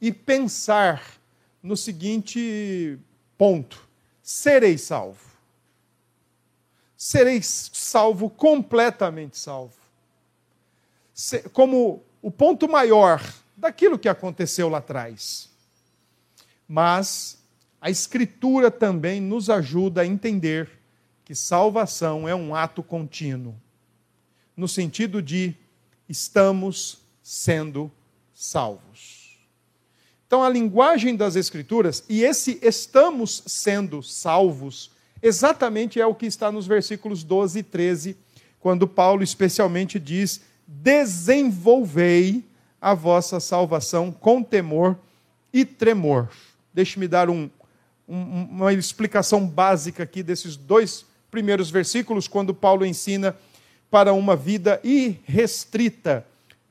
e 0.00 0.12
pensar 0.12 1.02
no 1.62 1.76
seguinte 1.76 2.98
ponto: 3.38 3.88
serei 4.22 4.76
salvo. 4.76 5.32
Serei 6.96 7.40
salvo, 7.42 8.28
completamente 8.28 9.38
salvo. 9.38 9.74
Como 11.52 12.02
o 12.24 12.30
ponto 12.30 12.66
maior 12.66 13.22
daquilo 13.54 13.98
que 13.98 14.08
aconteceu 14.08 14.70
lá 14.70 14.78
atrás. 14.78 15.50
Mas 16.66 17.36
a 17.78 17.90
Escritura 17.90 18.70
também 18.70 19.20
nos 19.20 19.50
ajuda 19.50 20.00
a 20.00 20.06
entender 20.06 20.70
que 21.22 21.34
salvação 21.34 22.26
é 22.26 22.34
um 22.34 22.54
ato 22.54 22.82
contínuo, 22.82 23.54
no 24.56 24.66
sentido 24.66 25.20
de 25.20 25.54
estamos 26.08 27.02
sendo 27.22 27.92
salvos. 28.32 29.38
Então, 30.26 30.42
a 30.42 30.48
linguagem 30.48 31.14
das 31.16 31.36
Escrituras, 31.36 32.04
e 32.08 32.22
esse 32.22 32.58
estamos 32.62 33.42
sendo 33.46 34.02
salvos, 34.02 34.90
exatamente 35.22 36.00
é 36.00 36.06
o 36.06 36.14
que 36.14 36.24
está 36.24 36.50
nos 36.50 36.66
versículos 36.66 37.22
12 37.22 37.58
e 37.58 37.62
13, 37.62 38.16
quando 38.58 38.88
Paulo 38.88 39.22
especialmente 39.22 40.00
diz: 40.00 40.40
desenvolvei 40.66 42.44
a 42.80 42.94
vossa 42.94 43.40
salvação 43.40 44.12
com 44.12 44.42
temor 44.42 44.98
e 45.52 45.64
tremor. 45.64 46.28
Deixe-me 46.72 47.08
dar 47.08 47.30
um, 47.30 47.48
um, 48.08 48.42
uma 48.50 48.72
explicação 48.72 49.46
básica 49.46 50.02
aqui 50.02 50.22
desses 50.22 50.56
dois 50.56 51.06
primeiros 51.30 51.70
versículos, 51.70 52.28
quando 52.28 52.54
Paulo 52.54 52.84
ensina 52.84 53.36
para 53.90 54.12
uma 54.12 54.36
vida 54.36 54.80
irrestrita 54.84 56.26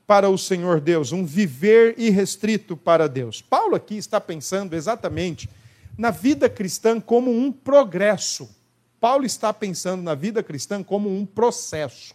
para 0.06 0.30
o 0.30 0.38
Senhor 0.38 0.80
Deus, 0.80 1.12
um 1.12 1.26
viver 1.26 1.96
irrestrito 1.98 2.76
para 2.76 3.08
Deus. 3.08 3.42
Paulo 3.42 3.76
aqui 3.76 3.98
está 3.98 4.20
pensando 4.20 4.74
exatamente 4.74 5.50
na 5.98 6.12
vida 6.12 6.50
cristã 6.50 7.00
como 7.00 7.32
um 7.32 7.52
progresso. 7.52 8.50
Paulo 9.00 9.26
está 9.26 9.54
pensando 9.54 10.02
na 10.02 10.16
vida 10.16 10.44
cristã 10.44 10.84
como 10.84 11.10
um 11.10 11.26
processo. 11.26 12.14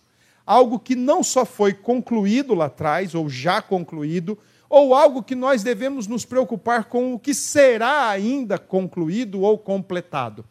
Algo 0.48 0.78
que 0.78 0.96
não 0.96 1.22
só 1.22 1.44
foi 1.44 1.74
concluído 1.74 2.54
lá 2.54 2.64
atrás, 2.64 3.14
ou 3.14 3.28
já 3.28 3.60
concluído, 3.60 4.38
ou 4.66 4.94
algo 4.94 5.22
que 5.22 5.34
nós 5.34 5.62
devemos 5.62 6.06
nos 6.06 6.24
preocupar 6.24 6.86
com 6.86 7.12
o 7.12 7.18
que 7.18 7.34
será 7.34 8.08
ainda 8.08 8.56
concluído 8.56 9.42
ou 9.42 9.58
completado. 9.58 10.42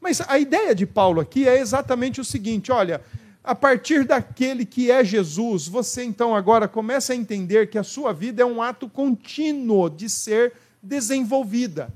Mas 0.00 0.20
a 0.26 0.40
ideia 0.40 0.74
de 0.74 0.84
Paulo 0.84 1.20
aqui 1.20 1.46
é 1.46 1.60
exatamente 1.60 2.20
o 2.20 2.24
seguinte: 2.24 2.72
olha, 2.72 3.00
a 3.44 3.54
partir 3.54 4.04
daquele 4.04 4.66
que 4.66 4.90
é 4.90 5.04
Jesus, 5.04 5.68
você 5.68 6.02
então 6.02 6.34
agora 6.34 6.66
começa 6.66 7.12
a 7.12 7.16
entender 7.16 7.70
que 7.70 7.78
a 7.78 7.84
sua 7.84 8.12
vida 8.12 8.42
é 8.42 8.44
um 8.44 8.60
ato 8.60 8.88
contínuo 8.88 9.88
de 9.88 10.10
ser 10.10 10.54
desenvolvida. 10.82 11.94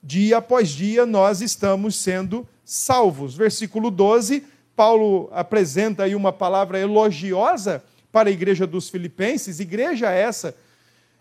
Dia 0.00 0.38
após 0.38 0.68
dia 0.68 1.04
nós 1.04 1.40
estamos 1.40 1.96
sendo 1.96 2.46
salvos. 2.64 3.34
Versículo 3.34 3.90
12, 3.90 4.44
Paulo 4.80 5.28
apresenta 5.30 6.04
aí 6.04 6.14
uma 6.14 6.32
palavra 6.32 6.78
elogiosa 6.80 7.84
para 8.10 8.30
a 8.30 8.32
igreja 8.32 8.66
dos 8.66 8.88
Filipenses, 8.88 9.60
igreja 9.60 10.10
essa 10.10 10.56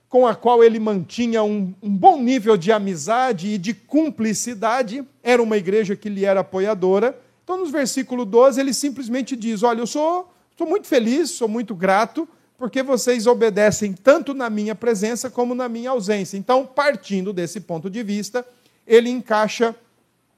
com 0.07 0.25
a 0.25 0.33
qual 0.33 0.63
ele 0.63 0.79
mantinha 0.79 1.43
um, 1.43 1.73
um, 1.83 1.93
bom 1.93 2.21
nível 2.21 2.55
de 2.55 2.71
amizade 2.71 3.49
e 3.49 3.57
de 3.57 3.73
cumplicidade, 3.73 5.03
era 5.21 5.43
uma 5.43 5.57
igreja 5.57 5.93
que 5.93 6.07
lhe 6.07 6.23
era 6.23 6.39
apoiadora. 6.39 7.19
Então, 7.43 7.57
no 7.57 7.65
versículo 7.65 8.23
12, 8.23 8.61
ele 8.61 8.73
simplesmente 8.73 9.35
diz: 9.35 9.61
Olha, 9.61 9.81
eu 9.81 9.87
sou, 9.87 10.31
sou 10.57 10.65
muito 10.65 10.87
feliz, 10.87 11.31
sou 11.31 11.49
muito 11.49 11.75
grato, 11.75 12.25
porque 12.57 12.81
vocês 12.81 13.27
obedecem 13.27 13.91
tanto 13.91 14.33
na 14.33 14.49
minha 14.49 14.73
presença 14.73 15.29
como 15.29 15.53
na 15.53 15.67
minha 15.67 15.89
ausência. 15.89 16.37
Então, 16.37 16.65
partindo 16.65 17.33
desse 17.33 17.59
ponto 17.59 17.89
de 17.89 18.03
vista, 18.03 18.47
ele 18.87 19.09
encaixa 19.09 19.75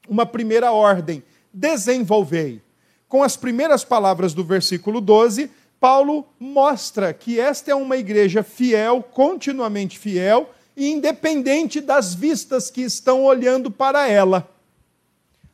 uma 0.09 0.25
primeira 0.25 0.71
ordem: 0.71 1.21
desenvolvei. 1.53 2.63
Com 3.11 3.23
as 3.23 3.35
primeiras 3.35 3.83
palavras 3.83 4.33
do 4.33 4.41
versículo 4.41 5.01
12, 5.01 5.51
Paulo 5.81 6.25
mostra 6.39 7.13
que 7.13 7.41
esta 7.41 7.69
é 7.69 7.75
uma 7.75 7.97
igreja 7.97 8.41
fiel, 8.41 9.03
continuamente 9.03 9.99
fiel 9.99 10.49
independente 10.77 11.81
das 11.81 12.13
vistas 12.13 12.71
que 12.71 12.79
estão 12.79 13.25
olhando 13.25 13.69
para 13.69 14.07
ela. 14.07 14.49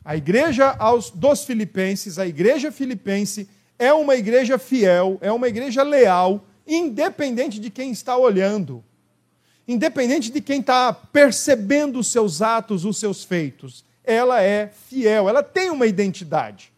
A 0.04 0.16
igreja 0.16 0.76
aos, 0.78 1.10
dos 1.10 1.42
filipenses, 1.42 2.16
a 2.16 2.28
igreja 2.28 2.70
filipense, 2.70 3.48
é 3.76 3.92
uma 3.92 4.14
igreja 4.14 4.56
fiel, 4.56 5.18
é 5.20 5.32
uma 5.32 5.48
igreja 5.48 5.82
leal, 5.82 6.46
independente 6.64 7.58
de 7.58 7.70
quem 7.70 7.90
está 7.90 8.16
olhando, 8.16 8.84
independente 9.66 10.30
de 10.30 10.40
quem 10.40 10.60
está 10.60 10.92
percebendo 10.92 11.98
os 11.98 12.06
seus 12.06 12.40
atos, 12.40 12.84
os 12.84 12.98
seus 12.98 13.24
feitos. 13.24 13.84
Ela 14.04 14.40
é 14.40 14.68
fiel, 14.68 15.28
ela 15.28 15.42
tem 15.42 15.70
uma 15.70 15.88
identidade 15.88 16.77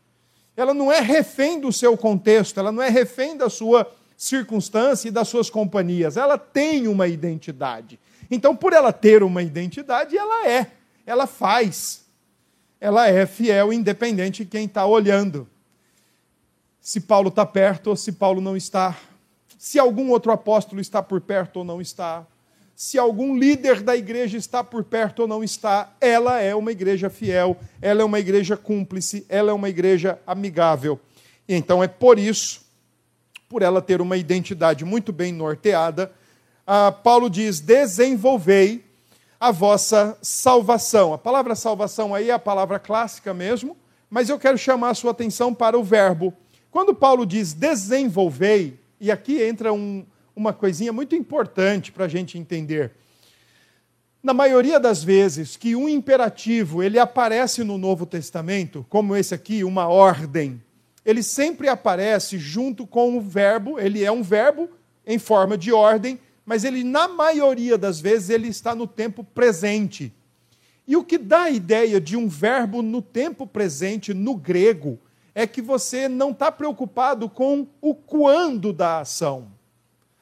ela 0.56 0.74
não 0.74 0.90
é 0.90 1.00
refém 1.00 1.60
do 1.60 1.72
seu 1.72 1.96
contexto, 1.96 2.58
ela 2.58 2.72
não 2.72 2.82
é 2.82 2.88
refém 2.88 3.36
da 3.36 3.48
sua 3.48 3.90
circunstância 4.16 5.08
e 5.08 5.10
das 5.10 5.28
suas 5.28 5.48
companhias, 5.48 6.16
ela 6.16 6.36
tem 6.36 6.86
uma 6.86 7.08
identidade. 7.08 7.98
Então, 8.30 8.54
por 8.54 8.72
ela 8.72 8.92
ter 8.92 9.22
uma 9.22 9.42
identidade, 9.42 10.16
ela 10.16 10.46
é, 10.46 10.70
ela 11.06 11.26
faz, 11.26 12.04
ela 12.78 13.08
é 13.08 13.24
fiel, 13.26 13.72
independente 13.72 14.44
de 14.44 14.50
quem 14.50 14.66
está 14.66 14.84
olhando. 14.86 15.48
Se 16.80 17.00
Paulo 17.00 17.28
está 17.28 17.44
perto 17.46 17.88
ou 17.88 17.96
se 17.96 18.12
Paulo 18.12 18.40
não 18.40 18.56
está, 18.56 18.96
se 19.58 19.78
algum 19.78 20.10
outro 20.10 20.32
apóstolo 20.32 20.80
está 20.80 21.02
por 21.02 21.20
perto 21.20 21.58
ou 21.58 21.64
não 21.64 21.80
está, 21.80 22.26
se 22.80 22.98
algum 22.98 23.36
líder 23.36 23.82
da 23.82 23.94
igreja 23.94 24.38
está 24.38 24.64
por 24.64 24.82
perto 24.82 25.20
ou 25.20 25.28
não 25.28 25.44
está, 25.44 25.92
ela 26.00 26.40
é 26.40 26.54
uma 26.54 26.72
igreja 26.72 27.10
fiel, 27.10 27.58
ela 27.78 28.00
é 28.00 28.04
uma 28.06 28.18
igreja 28.18 28.56
cúmplice, 28.56 29.26
ela 29.28 29.50
é 29.50 29.52
uma 29.52 29.68
igreja 29.68 30.18
amigável. 30.26 30.98
E 31.46 31.54
então 31.54 31.84
é 31.84 31.86
por 31.86 32.18
isso, 32.18 32.62
por 33.50 33.60
ela 33.60 33.82
ter 33.82 34.00
uma 34.00 34.16
identidade 34.16 34.82
muito 34.82 35.12
bem 35.12 35.30
norteada, 35.30 36.10
Paulo 37.04 37.28
diz: 37.28 37.60
desenvolvei 37.60 38.82
a 39.38 39.50
vossa 39.50 40.16
salvação. 40.22 41.12
A 41.12 41.18
palavra 41.18 41.54
salvação 41.54 42.14
aí 42.14 42.30
é 42.30 42.32
a 42.32 42.38
palavra 42.38 42.78
clássica 42.78 43.34
mesmo, 43.34 43.76
mas 44.08 44.30
eu 44.30 44.38
quero 44.38 44.56
chamar 44.56 44.88
a 44.88 44.94
sua 44.94 45.10
atenção 45.10 45.52
para 45.52 45.78
o 45.78 45.84
verbo. 45.84 46.32
Quando 46.70 46.94
Paulo 46.94 47.26
diz 47.26 47.52
desenvolvei, 47.52 48.80
e 48.98 49.10
aqui 49.10 49.42
entra 49.42 49.70
um, 49.70 50.02
uma 50.34 50.52
coisinha 50.52 50.92
muito 50.92 51.14
importante 51.14 51.92
para 51.92 52.04
a 52.04 52.08
gente 52.08 52.38
entender. 52.38 52.92
Na 54.22 54.34
maioria 54.34 54.78
das 54.78 55.02
vezes 55.02 55.56
que 55.56 55.74
um 55.74 55.88
imperativo 55.88 56.82
ele 56.82 56.98
aparece 56.98 57.64
no 57.64 57.78
Novo 57.78 58.04
Testamento, 58.04 58.84
como 58.88 59.16
esse 59.16 59.34
aqui, 59.34 59.64
uma 59.64 59.88
ordem, 59.88 60.62
ele 61.04 61.22
sempre 61.22 61.68
aparece 61.68 62.38
junto 62.38 62.86
com 62.86 63.16
o 63.16 63.20
verbo, 63.20 63.78
ele 63.78 64.04
é 64.04 64.12
um 64.12 64.22
verbo 64.22 64.68
em 65.06 65.18
forma 65.18 65.56
de 65.56 65.72
ordem, 65.72 66.18
mas 66.44 66.64
ele 66.64 66.84
na 66.84 67.08
maioria 67.08 67.78
das 67.78 68.00
vezes 68.00 68.28
ele 68.28 68.48
está 68.48 68.74
no 68.74 68.86
tempo 68.86 69.24
presente. 69.24 70.12
E 70.86 70.96
o 70.96 71.04
que 71.04 71.16
dá 71.16 71.42
a 71.44 71.50
ideia 71.50 72.00
de 72.00 72.16
um 72.16 72.28
verbo 72.28 72.82
no 72.82 73.00
tempo 73.00 73.46
presente 73.46 74.12
no 74.12 74.34
grego 74.34 74.98
é 75.34 75.46
que 75.46 75.62
você 75.62 76.08
não 76.08 76.32
está 76.32 76.52
preocupado 76.52 77.28
com 77.28 77.66
o 77.80 77.94
quando 77.94 78.72
da 78.72 79.00
ação 79.00 79.59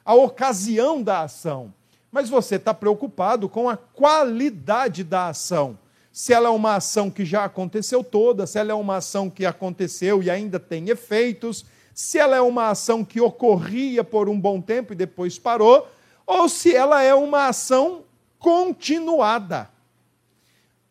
a 0.09 0.15
ocasião 0.15 1.03
da 1.03 1.21
ação, 1.21 1.71
mas 2.11 2.31
você 2.31 2.55
está 2.55 2.73
preocupado 2.73 3.47
com 3.47 3.69
a 3.69 3.77
qualidade 3.77 5.03
da 5.03 5.27
ação. 5.27 5.77
Se 6.11 6.33
ela 6.33 6.47
é 6.47 6.51
uma 6.51 6.77
ação 6.77 7.11
que 7.11 7.23
já 7.23 7.45
aconteceu 7.45 8.03
toda, 8.03 8.47
se 8.47 8.57
ela 8.57 8.71
é 8.71 8.73
uma 8.73 8.95
ação 8.95 9.29
que 9.29 9.45
aconteceu 9.45 10.23
e 10.23 10.27
ainda 10.31 10.59
tem 10.59 10.89
efeitos, 10.89 11.63
se 11.93 12.17
ela 12.17 12.35
é 12.35 12.41
uma 12.41 12.69
ação 12.69 13.05
que 13.05 13.21
ocorria 13.21 14.03
por 14.03 14.27
um 14.27 14.39
bom 14.41 14.59
tempo 14.59 14.93
e 14.93 14.95
depois 14.95 15.37
parou, 15.37 15.87
ou 16.25 16.49
se 16.49 16.75
ela 16.75 17.03
é 17.03 17.13
uma 17.13 17.45
ação 17.45 18.03
continuada. 18.39 19.69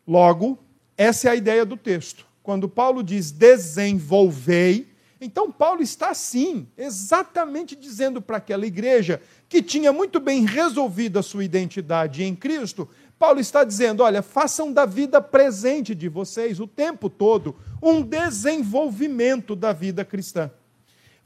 Logo, 0.07 0.57
essa 0.95 1.27
é 1.27 1.31
a 1.31 1.35
ideia 1.35 1.65
do 1.65 1.75
texto. 1.75 2.25
Quando 2.41 2.69
Paulo 2.69 3.03
diz 3.03 3.31
desenvolvei, 3.31 4.88
então, 5.21 5.51
Paulo 5.51 5.81
está 5.81 6.13
sim, 6.13 6.65
exatamente 6.77 7.75
dizendo 7.75 8.21
para 8.21 8.37
aquela 8.37 8.65
igreja 8.65 9.21
que 9.49 9.61
tinha 9.61 9.91
muito 9.91 10.17
bem 10.19 10.45
resolvido 10.45 11.19
a 11.19 11.23
sua 11.23 11.43
identidade 11.43 12.23
em 12.23 12.33
Cristo, 12.33 12.87
Paulo 13.17 13.41
está 13.41 13.65
dizendo: 13.65 14.01
olha, 14.01 14.21
façam 14.21 14.71
da 14.71 14.85
vida 14.85 15.21
presente 15.21 15.93
de 15.93 16.07
vocês 16.07 16.61
o 16.61 16.67
tempo 16.67 17.09
todo 17.09 17.53
um 17.81 18.01
desenvolvimento 18.01 19.57
da 19.57 19.73
vida 19.73 20.05
cristã. 20.05 20.49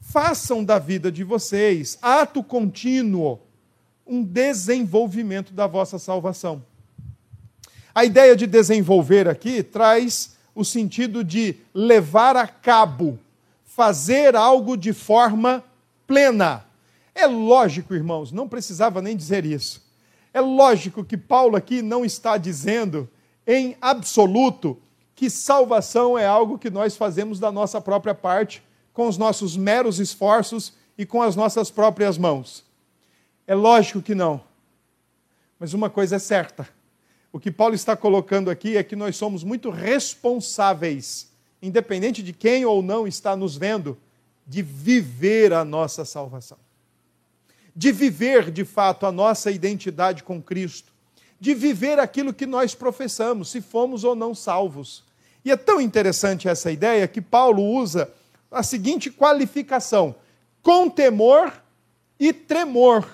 Façam 0.00 0.64
da 0.64 0.78
vida 0.78 1.10
de 1.10 1.22
vocês, 1.22 1.96
ato 2.02 2.42
contínuo, 2.42 3.40
um 4.04 4.22
desenvolvimento 4.24 5.52
da 5.52 5.68
vossa 5.68 5.98
salvação. 5.98 6.64
A 7.94 8.04
ideia 8.04 8.34
de 8.34 8.46
desenvolver 8.46 9.28
aqui 9.28 9.62
traz 9.62 10.36
o 10.52 10.64
sentido 10.64 11.22
de 11.22 11.56
levar 11.72 12.36
a 12.36 12.46
cabo 12.46 13.18
fazer 13.74 14.36
algo 14.36 14.76
de 14.76 14.92
forma 14.92 15.64
plena. 16.06 16.64
É 17.12 17.26
lógico, 17.26 17.92
irmãos, 17.92 18.30
não 18.30 18.48
precisava 18.48 19.02
nem 19.02 19.16
dizer 19.16 19.44
isso. 19.44 19.84
É 20.32 20.40
lógico 20.40 21.04
que 21.04 21.16
Paulo 21.16 21.56
aqui 21.56 21.82
não 21.82 22.04
está 22.04 22.36
dizendo 22.36 23.08
em 23.44 23.76
absoluto 23.80 24.80
que 25.14 25.28
salvação 25.28 26.16
é 26.16 26.24
algo 26.24 26.58
que 26.58 26.70
nós 26.70 26.96
fazemos 26.96 27.40
da 27.40 27.50
nossa 27.50 27.80
própria 27.80 28.14
parte, 28.14 28.62
com 28.92 29.08
os 29.08 29.18
nossos 29.18 29.56
meros 29.56 29.98
esforços 29.98 30.72
e 30.96 31.04
com 31.04 31.20
as 31.20 31.34
nossas 31.34 31.68
próprias 31.68 32.16
mãos. 32.16 32.64
É 33.44 33.56
lógico 33.56 34.00
que 34.00 34.14
não. 34.14 34.40
Mas 35.58 35.74
uma 35.74 35.90
coisa 35.90 36.16
é 36.16 36.20
certa: 36.20 36.68
o 37.32 37.40
que 37.40 37.50
Paulo 37.50 37.74
está 37.74 37.96
colocando 37.96 38.50
aqui 38.50 38.76
é 38.76 38.84
que 38.84 38.94
nós 38.94 39.16
somos 39.16 39.42
muito 39.42 39.68
responsáveis 39.68 41.33
independente 41.66 42.22
de 42.22 42.32
quem 42.32 42.64
ou 42.64 42.82
não 42.82 43.06
está 43.06 43.34
nos 43.34 43.56
vendo, 43.56 43.98
de 44.46 44.62
viver 44.62 45.52
a 45.52 45.64
nossa 45.64 46.04
salvação. 46.04 46.58
de 47.76 47.90
viver 47.90 48.50
de 48.52 48.64
fato 48.64 49.04
a 49.04 49.10
nossa 49.10 49.50
identidade 49.50 50.22
com 50.22 50.40
Cristo, 50.40 50.92
de 51.40 51.54
viver 51.54 51.98
aquilo 51.98 52.32
que 52.32 52.46
nós 52.46 52.74
professamos, 52.74 53.50
se 53.50 53.60
fomos 53.60 54.04
ou 54.04 54.14
não 54.14 54.34
salvos. 54.34 55.02
E 55.44 55.50
é 55.50 55.56
tão 55.56 55.80
interessante 55.80 56.48
essa 56.48 56.70
ideia 56.70 57.08
que 57.08 57.20
Paulo 57.20 57.62
usa 57.62 58.10
a 58.50 58.62
seguinte 58.62 59.10
qualificação: 59.10 60.14
com 60.62 60.88
temor 60.88 61.52
e 62.18 62.32
tremor. 62.32 63.04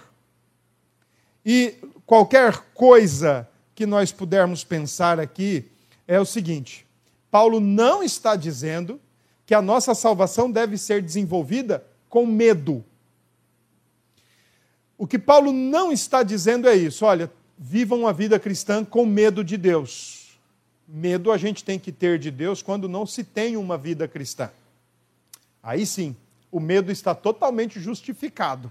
E 1.45 1.75
qualquer 2.05 2.59
coisa 2.75 3.49
que 3.75 3.87
nós 3.87 4.13
pudermos 4.13 4.63
pensar 4.63 5.19
aqui 5.19 5.65
é 6.07 6.21
o 6.21 6.27
seguinte: 6.27 6.87
Paulo 7.31 7.61
não 7.61 8.03
está 8.03 8.35
dizendo 8.37 9.01
que 9.47 9.55
a 9.55 9.63
nossa 9.63 9.95
salvação 9.95 10.51
deve 10.51 10.77
ser 10.77 11.03
desenvolvida 11.03 11.85
com 12.09 12.27
medo. 12.27 12.85
O 14.99 15.07
que 15.07 15.19
Paulo 15.19 15.53
não 15.53 15.93
está 15.93 16.23
dizendo 16.23 16.69
é 16.69 16.75
isso. 16.75 17.05
Olha, 17.07 17.31
vivam 17.57 18.07
a 18.07 18.13
vida 18.13 18.39
cristã 18.39 18.85
com 18.85 19.07
medo 19.07 19.43
de 19.43 19.57
Deus. 19.57 20.39
Medo 20.87 21.31
a 21.31 21.39
gente 21.39 21.65
tem 21.65 21.79
que 21.79 21.93
ter 21.93 22.19
de 22.19 22.31
Deus 22.31 22.63
quando 22.63 22.89
não 22.89 23.07
se 23.07 23.23
tem 23.23 23.57
uma 23.57 23.79
vida 23.79 24.09
cristã. 24.09 24.51
Aí 25.63 25.87
sim, 25.87 26.17
o 26.51 26.59
medo 26.59 26.91
está 26.91 27.15
totalmente 27.15 27.79
justificado. 27.81 28.71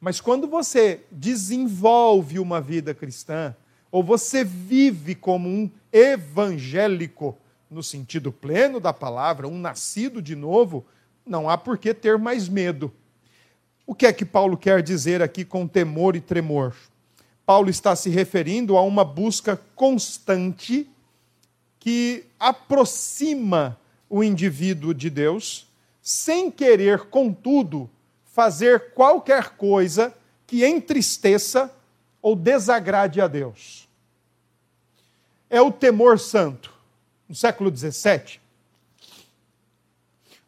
Mas 0.00 0.20
quando 0.20 0.46
você 0.46 1.00
desenvolve 1.10 2.38
uma 2.38 2.60
vida 2.60 2.94
cristã, 2.94 3.54
ou 3.90 4.02
você 4.02 4.42
vive 4.42 5.14
como 5.14 5.48
um 5.48 5.70
evangélico, 5.92 7.36
no 7.72 7.82
sentido 7.82 8.30
pleno 8.30 8.78
da 8.78 8.92
palavra, 8.92 9.48
um 9.48 9.58
nascido 9.58 10.20
de 10.20 10.36
novo, 10.36 10.84
não 11.24 11.48
há 11.48 11.56
por 11.56 11.78
que 11.78 11.94
ter 11.94 12.18
mais 12.18 12.48
medo. 12.48 12.92
O 13.86 13.94
que 13.94 14.06
é 14.06 14.12
que 14.12 14.24
Paulo 14.24 14.56
quer 14.56 14.82
dizer 14.82 15.22
aqui 15.22 15.44
com 15.44 15.66
temor 15.66 16.14
e 16.14 16.20
tremor? 16.20 16.74
Paulo 17.46 17.70
está 17.70 17.96
se 17.96 18.10
referindo 18.10 18.76
a 18.76 18.82
uma 18.82 19.04
busca 19.04 19.60
constante 19.74 20.88
que 21.80 22.26
aproxima 22.38 23.78
o 24.08 24.22
indivíduo 24.22 24.92
de 24.92 25.08
Deus, 25.08 25.66
sem 26.00 26.50
querer, 26.50 27.06
contudo, 27.06 27.88
fazer 28.24 28.92
qualquer 28.92 29.56
coisa 29.56 30.14
que 30.46 30.64
entristeça 30.66 31.74
ou 32.20 32.36
desagrade 32.36 33.20
a 33.20 33.26
Deus. 33.26 33.88
É 35.48 35.60
o 35.60 35.72
temor 35.72 36.18
santo. 36.18 36.71
No 37.32 37.36
século 37.36 37.74
XVII, 37.74 38.40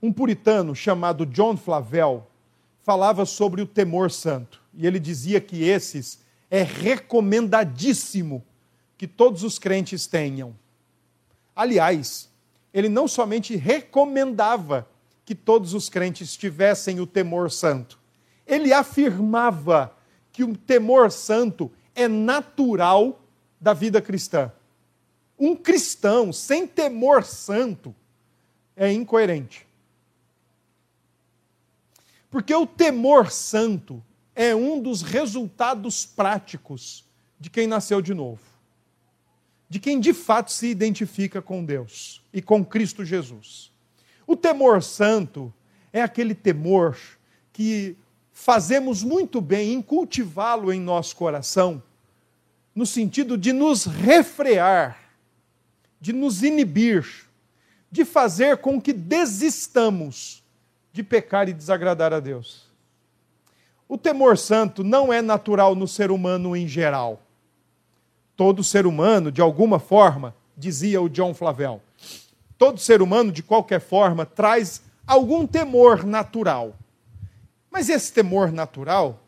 um 0.02 0.12
puritano 0.12 0.76
chamado 0.76 1.24
John 1.24 1.56
Flavel 1.56 2.26
falava 2.82 3.24
sobre 3.24 3.62
o 3.62 3.66
temor 3.66 4.10
santo. 4.10 4.60
E 4.74 4.86
ele 4.86 5.00
dizia 5.00 5.40
que 5.40 5.64
esses 5.64 6.18
é 6.50 6.62
recomendadíssimo 6.62 8.44
que 8.98 9.06
todos 9.06 9.42
os 9.42 9.58
crentes 9.58 10.06
tenham. 10.06 10.54
Aliás, 11.56 12.28
ele 12.70 12.90
não 12.90 13.08
somente 13.08 13.56
recomendava 13.56 14.86
que 15.24 15.34
todos 15.34 15.72
os 15.72 15.88
crentes 15.88 16.36
tivessem 16.36 17.00
o 17.00 17.06
temor 17.06 17.50
santo, 17.50 17.98
ele 18.46 18.74
afirmava 18.74 19.96
que 20.30 20.44
o 20.44 20.54
temor 20.54 21.10
santo 21.10 21.72
é 21.94 22.06
natural 22.06 23.24
da 23.58 23.72
vida 23.72 24.02
cristã. 24.02 24.52
Um 25.38 25.56
cristão 25.56 26.32
sem 26.32 26.66
temor 26.66 27.24
santo 27.24 27.94
é 28.76 28.92
incoerente. 28.92 29.66
Porque 32.30 32.54
o 32.54 32.66
temor 32.66 33.30
santo 33.30 34.02
é 34.34 34.54
um 34.54 34.80
dos 34.80 35.02
resultados 35.02 36.04
práticos 36.04 37.04
de 37.38 37.48
quem 37.48 37.66
nasceu 37.66 38.02
de 38.02 38.12
novo. 38.12 38.42
De 39.68 39.78
quem 39.78 40.00
de 40.00 40.12
fato 40.12 40.50
se 40.50 40.66
identifica 40.66 41.40
com 41.40 41.64
Deus 41.64 42.22
e 42.32 42.42
com 42.42 42.64
Cristo 42.64 43.04
Jesus. 43.04 43.72
O 44.26 44.36
temor 44.36 44.82
santo 44.82 45.52
é 45.92 46.02
aquele 46.02 46.34
temor 46.34 46.98
que 47.52 47.96
fazemos 48.32 49.02
muito 49.02 49.40
bem 49.40 49.72
em 49.72 49.80
cultivá-lo 49.80 50.72
em 50.72 50.80
nosso 50.80 51.14
coração, 51.14 51.80
no 52.74 52.84
sentido 52.84 53.38
de 53.38 53.52
nos 53.52 53.84
refrear, 53.84 54.98
de 56.04 56.12
nos 56.12 56.42
inibir, 56.42 57.06
de 57.90 58.04
fazer 58.04 58.58
com 58.58 58.78
que 58.78 58.92
desistamos 58.92 60.44
de 60.92 61.02
pecar 61.02 61.48
e 61.48 61.54
desagradar 61.54 62.12
a 62.12 62.20
Deus. 62.20 62.66
O 63.88 63.96
temor 63.96 64.36
santo 64.36 64.84
não 64.84 65.10
é 65.10 65.22
natural 65.22 65.74
no 65.74 65.88
ser 65.88 66.10
humano 66.10 66.54
em 66.54 66.68
geral. 66.68 67.22
Todo 68.36 68.62
ser 68.62 68.84
humano, 68.86 69.32
de 69.32 69.40
alguma 69.40 69.78
forma, 69.78 70.34
dizia 70.54 71.00
o 71.00 71.08
John 71.08 71.32
Flavel, 71.32 71.80
todo 72.58 72.78
ser 72.78 73.00
humano, 73.00 73.32
de 73.32 73.42
qualquer 73.42 73.80
forma, 73.80 74.26
traz 74.26 74.82
algum 75.06 75.46
temor 75.46 76.04
natural. 76.04 76.76
Mas 77.70 77.88
esse 77.88 78.12
temor 78.12 78.52
natural 78.52 79.20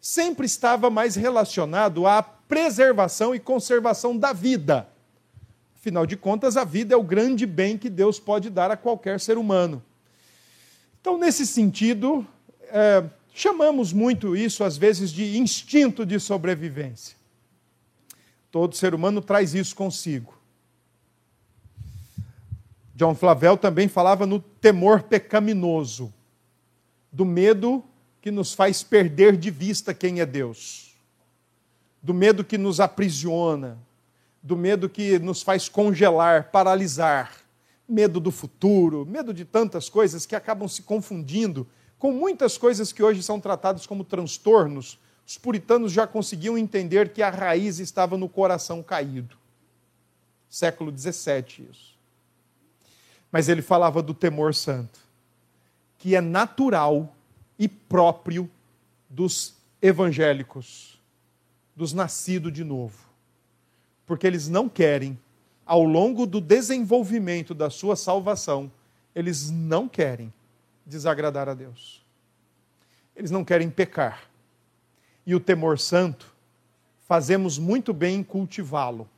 sempre 0.00 0.46
estava 0.46 0.88
mais 0.88 1.16
relacionado 1.16 2.06
à 2.06 2.22
preservação 2.22 3.34
e 3.34 3.38
conservação 3.38 4.16
da 4.16 4.32
vida. 4.32 4.88
Afinal 5.84 6.06
de 6.06 6.16
contas, 6.16 6.56
a 6.56 6.64
vida 6.64 6.94
é 6.94 6.96
o 6.96 7.02
grande 7.02 7.44
bem 7.44 7.76
que 7.76 7.90
Deus 7.90 8.18
pode 8.18 8.48
dar 8.48 8.70
a 8.70 8.76
qualquer 8.76 9.20
ser 9.20 9.36
humano. 9.36 9.82
Então, 10.98 11.18
nesse 11.18 11.46
sentido, 11.46 12.26
é, 12.70 13.04
chamamos 13.34 13.92
muito 13.92 14.34
isso, 14.34 14.64
às 14.64 14.78
vezes, 14.78 15.12
de 15.12 15.36
instinto 15.36 16.06
de 16.06 16.18
sobrevivência. 16.18 17.18
Todo 18.50 18.74
ser 18.74 18.94
humano 18.94 19.20
traz 19.20 19.52
isso 19.52 19.76
consigo. 19.76 20.34
John 22.94 23.14
Flavel 23.14 23.58
também 23.58 23.86
falava 23.86 24.24
no 24.24 24.40
temor 24.40 25.02
pecaminoso, 25.02 26.10
do 27.12 27.26
medo 27.26 27.84
que 28.22 28.30
nos 28.30 28.54
faz 28.54 28.82
perder 28.82 29.36
de 29.36 29.50
vista 29.50 29.92
quem 29.92 30.20
é 30.20 30.24
Deus, 30.24 30.96
do 32.02 32.14
medo 32.14 32.42
que 32.42 32.56
nos 32.56 32.80
aprisiona, 32.80 33.83
do 34.44 34.58
medo 34.58 34.90
que 34.90 35.18
nos 35.18 35.42
faz 35.42 35.70
congelar, 35.70 36.50
paralisar 36.50 37.34
medo 37.88 38.20
do 38.20 38.30
futuro, 38.30 39.06
medo 39.06 39.32
de 39.32 39.42
tantas 39.42 39.88
coisas 39.88 40.26
que 40.26 40.36
acabam 40.36 40.68
se 40.68 40.82
confundindo 40.82 41.66
com 41.98 42.12
muitas 42.12 42.58
coisas 42.58 42.92
que 42.92 43.02
hoje 43.02 43.22
são 43.22 43.40
tratadas 43.40 43.86
como 43.86 44.04
transtornos. 44.04 45.00
Os 45.26 45.38
puritanos 45.38 45.92
já 45.92 46.06
conseguiam 46.06 46.58
entender 46.58 47.14
que 47.14 47.22
a 47.22 47.30
raiz 47.30 47.78
estava 47.78 48.18
no 48.18 48.28
coração 48.28 48.82
caído. 48.82 49.34
Século 50.50 50.92
XVII, 50.96 51.66
isso. 51.70 51.98
Mas 53.32 53.48
ele 53.48 53.62
falava 53.62 54.02
do 54.02 54.12
temor 54.12 54.54
santo, 54.54 55.00
que 55.96 56.14
é 56.14 56.20
natural 56.20 57.16
e 57.58 57.66
próprio 57.66 58.50
dos 59.08 59.54
evangélicos, 59.80 61.00
dos 61.74 61.94
nascidos 61.94 62.52
de 62.52 62.62
novo. 62.62 63.03
Porque 64.06 64.26
eles 64.26 64.48
não 64.48 64.68
querem 64.68 65.18
ao 65.66 65.82
longo 65.82 66.26
do 66.26 66.40
desenvolvimento 66.40 67.54
da 67.54 67.70
sua 67.70 67.96
salvação, 67.96 68.70
eles 69.14 69.50
não 69.50 69.88
querem 69.88 70.32
desagradar 70.84 71.48
a 71.48 71.54
Deus. 71.54 72.04
Eles 73.16 73.30
não 73.30 73.44
querem 73.44 73.70
pecar. 73.70 74.28
E 75.26 75.34
o 75.34 75.40
temor 75.40 75.78
santo, 75.78 76.34
fazemos 77.06 77.58
muito 77.58 77.92
bem 77.94 78.16
em 78.16 78.22
cultivá-lo. 78.22 79.08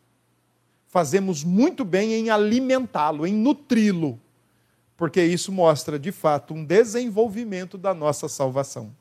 Fazemos 0.87 1.42
muito 1.42 1.85
bem 1.85 2.14
em 2.14 2.31
alimentá-lo, 2.31 3.27
em 3.27 3.33
nutri-lo, 3.33 4.20
porque 4.96 5.22
isso 5.22 5.51
mostra, 5.51 5.99
de 5.99 6.12
fato, 6.12 6.55
um 6.55 6.64
desenvolvimento 6.64 7.77
da 7.77 7.92
nossa 7.92 8.29
salvação. 8.29 8.94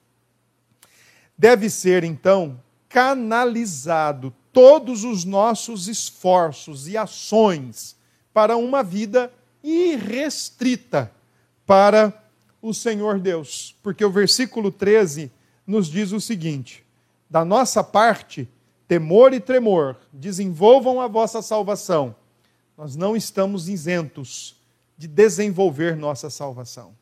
Deve 1.37 1.69
ser, 1.69 2.03
então, 2.03 2.59
canalizado 2.89 4.33
todos 4.55 5.03
os 5.03 5.25
nossos 5.25 5.89
esforços 5.89 6.87
e 6.87 6.95
ações 6.95 7.97
para 8.33 8.55
uma 8.55 8.81
vida 8.81 9.29
irrestrita 9.61 11.11
para 11.65 12.13
o 12.61 12.73
Senhor 12.73 13.19
Deus. 13.19 13.75
Porque 13.83 14.05
o 14.05 14.09
versículo 14.09 14.71
13 14.71 15.29
nos 15.67 15.87
diz 15.87 16.13
o 16.13 16.21
seguinte: 16.21 16.85
da 17.29 17.43
nossa 17.43 17.83
parte, 17.83 18.47
temor 18.87 19.33
e 19.33 19.41
tremor, 19.41 19.97
desenvolvam 20.13 21.01
a 21.01 21.07
vossa 21.07 21.41
salvação. 21.41 22.15
Nós 22.77 22.95
não 22.95 23.13
estamos 23.13 23.67
isentos 23.67 24.55
de 24.97 25.05
desenvolver 25.05 25.97
nossa 25.97 26.29
salvação. 26.29 26.95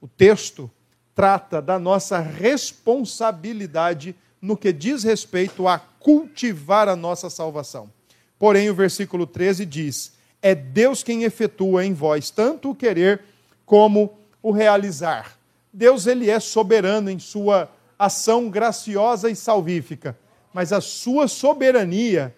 O 0.00 0.08
texto 0.08 0.70
trata 1.14 1.60
da 1.60 1.78
nossa 1.78 2.18
responsabilidade 2.18 4.16
no 4.40 4.56
que 4.56 4.72
diz 4.72 5.02
respeito 5.02 5.66
a 5.66 5.78
cultivar 5.78 6.88
a 6.88 6.96
nossa 6.96 7.28
salvação. 7.28 7.90
Porém, 8.38 8.70
o 8.70 8.74
versículo 8.74 9.26
13 9.26 9.66
diz: 9.66 10.12
É 10.40 10.54
Deus 10.54 11.02
quem 11.02 11.24
efetua 11.24 11.84
em 11.84 11.92
vós 11.92 12.30
tanto 12.30 12.70
o 12.70 12.74
querer 12.74 13.22
como 13.66 14.16
o 14.42 14.50
realizar. 14.50 15.36
Deus 15.72 16.06
ele 16.06 16.30
é 16.30 16.40
soberano 16.40 17.10
em 17.10 17.18
sua 17.18 17.70
ação 17.98 18.48
graciosa 18.48 19.28
e 19.28 19.36
salvífica, 19.36 20.16
mas 20.52 20.72
a 20.72 20.80
sua 20.80 21.28
soberania 21.28 22.34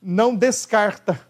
não 0.00 0.34
descarta, 0.34 1.26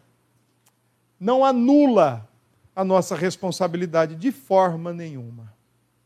não 1.20 1.44
anula 1.44 2.26
a 2.74 2.82
nossa 2.82 3.14
responsabilidade 3.14 4.14
de 4.14 4.32
forma 4.32 4.92
nenhuma. 4.92 5.52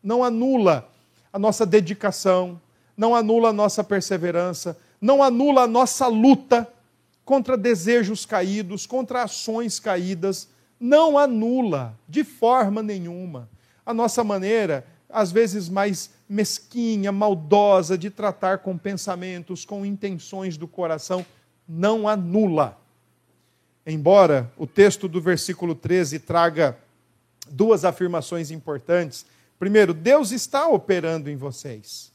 Não 0.03 0.25
anula 0.25 0.91
a 1.33 1.39
nossa 1.39 1.65
dedicação, 1.65 2.61
não 2.97 3.15
anula 3.15 3.51
a 3.51 3.53
nossa 3.53 3.85
perseverança, 3.85 4.77
não 5.01 5.23
anula 5.23 5.63
a 5.63 5.67
nossa 5.67 6.07
luta 6.07 6.67
contra 7.25 7.57
desejos 7.57 8.25
caídos, 8.25 8.87
contra 8.87 9.23
ações 9.23 9.79
caídas, 9.79 10.49
não 10.79 11.19
anula 11.19 11.95
de 12.09 12.25
forma 12.25 12.83
nenhuma 12.83 13.49
a 13.87 13.95
nossa 13.95 14.25
maneira, 14.25 14.85
às 15.09 15.31
vezes 15.31 15.69
mais 15.69 16.11
mesquinha, 16.29 17.13
maldosa 17.13 17.97
de 17.97 18.11
tratar 18.11 18.59
com 18.59 18.77
pensamentos, 18.77 19.65
com 19.65 19.87
intenções 19.87 20.57
do 20.57 20.67
coração, 20.67 21.25
não 21.69 22.09
anula. 22.09 22.77
Embora 23.87 24.53
o 24.57 24.67
texto 24.67 25.07
do 25.07 25.21
versículo 25.21 25.77
13 25.77 26.19
traga 26.19 26.77
duas 27.49 27.85
afirmações 27.85 28.51
importantes. 28.51 29.25
Primeiro, 29.57 29.95
Deus 29.95 30.33
está 30.33 30.67
operando 30.67 31.31
em 31.31 31.37
vocês. 31.37 32.11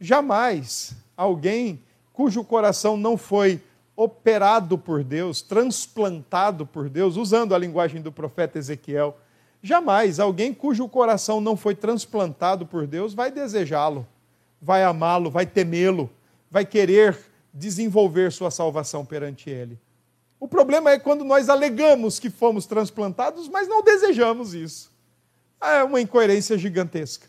Jamais 0.00 0.94
alguém 1.16 1.82
cujo 2.12 2.42
coração 2.42 2.96
não 2.96 3.16
foi 3.16 3.60
operado 3.94 4.78
por 4.78 5.04
Deus, 5.04 5.42
transplantado 5.42 6.64
por 6.64 6.88
Deus, 6.88 7.16
usando 7.16 7.54
a 7.54 7.58
linguagem 7.58 8.00
do 8.00 8.10
profeta 8.10 8.58
Ezequiel, 8.58 9.18
jamais 9.62 10.18
alguém 10.18 10.54
cujo 10.54 10.88
coração 10.88 11.38
não 11.38 11.54
foi 11.54 11.74
transplantado 11.74 12.64
por 12.64 12.86
Deus 12.86 13.12
vai 13.12 13.30
desejá-lo, 13.30 14.06
vai 14.60 14.82
amá-lo, 14.82 15.30
vai 15.30 15.44
temê-lo, 15.44 16.08
vai 16.50 16.64
querer 16.64 17.18
desenvolver 17.52 18.32
sua 18.32 18.50
salvação 18.50 19.04
perante 19.04 19.50
Ele. 19.50 19.78
O 20.38 20.48
problema 20.48 20.90
é 20.90 20.98
quando 20.98 21.22
nós 21.22 21.50
alegamos 21.50 22.18
que 22.18 22.30
fomos 22.30 22.64
transplantados, 22.64 23.48
mas 23.48 23.68
não 23.68 23.84
desejamos 23.84 24.54
isso. 24.54 24.90
É 25.60 25.84
uma 25.84 26.00
incoerência 26.00 26.56
gigantesca. 26.56 27.28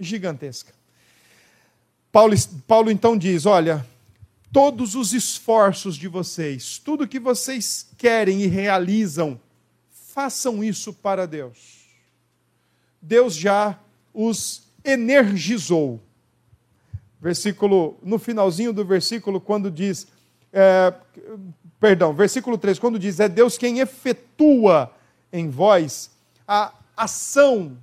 Gigantesca. 0.00 0.77
Paulo, 2.10 2.34
Paulo 2.66 2.90
então 2.90 3.16
diz: 3.16 3.46
olha, 3.46 3.86
todos 4.52 4.94
os 4.94 5.12
esforços 5.12 5.96
de 5.96 6.08
vocês, 6.08 6.78
tudo 6.78 7.08
que 7.08 7.18
vocês 7.18 7.88
querem 7.96 8.42
e 8.42 8.46
realizam, 8.46 9.40
façam 9.90 10.64
isso 10.64 10.92
para 10.92 11.26
Deus. 11.26 11.78
Deus 13.00 13.34
já 13.34 13.78
os 14.12 14.62
energizou. 14.84 16.00
Versículo, 17.20 17.98
no 18.02 18.18
finalzinho 18.18 18.72
do 18.72 18.84
versículo, 18.84 19.40
quando 19.40 19.70
diz, 19.70 20.06
é, 20.52 20.94
perdão, 21.80 22.12
versículo 22.12 22.56
3, 22.56 22.78
quando 22.78 22.98
diz, 22.98 23.20
é 23.20 23.28
Deus 23.28 23.58
quem 23.58 23.80
efetua 23.80 24.92
em 25.32 25.50
vós 25.50 26.10
a 26.46 26.72
ação 26.96 27.76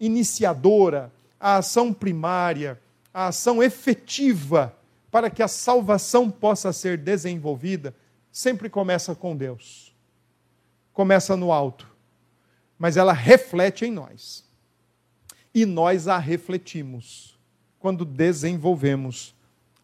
iniciadora, 0.00 1.12
a 1.38 1.56
ação 1.56 1.92
primária, 1.92 2.80
a 3.14 3.28
ação 3.28 3.62
efetiva 3.62 4.76
para 5.08 5.30
que 5.30 5.44
a 5.44 5.46
salvação 5.46 6.28
possa 6.28 6.72
ser 6.72 6.98
desenvolvida, 6.98 7.94
sempre 8.32 8.68
começa 8.68 9.14
com 9.14 9.36
Deus. 9.36 9.94
Começa 10.92 11.36
no 11.36 11.52
alto, 11.52 11.88
mas 12.76 12.96
ela 12.96 13.12
reflete 13.12 13.84
em 13.84 13.92
nós. 13.92 14.44
E 15.54 15.64
nós 15.64 16.08
a 16.08 16.18
refletimos 16.18 17.38
quando 17.78 18.04
desenvolvemos 18.04 19.32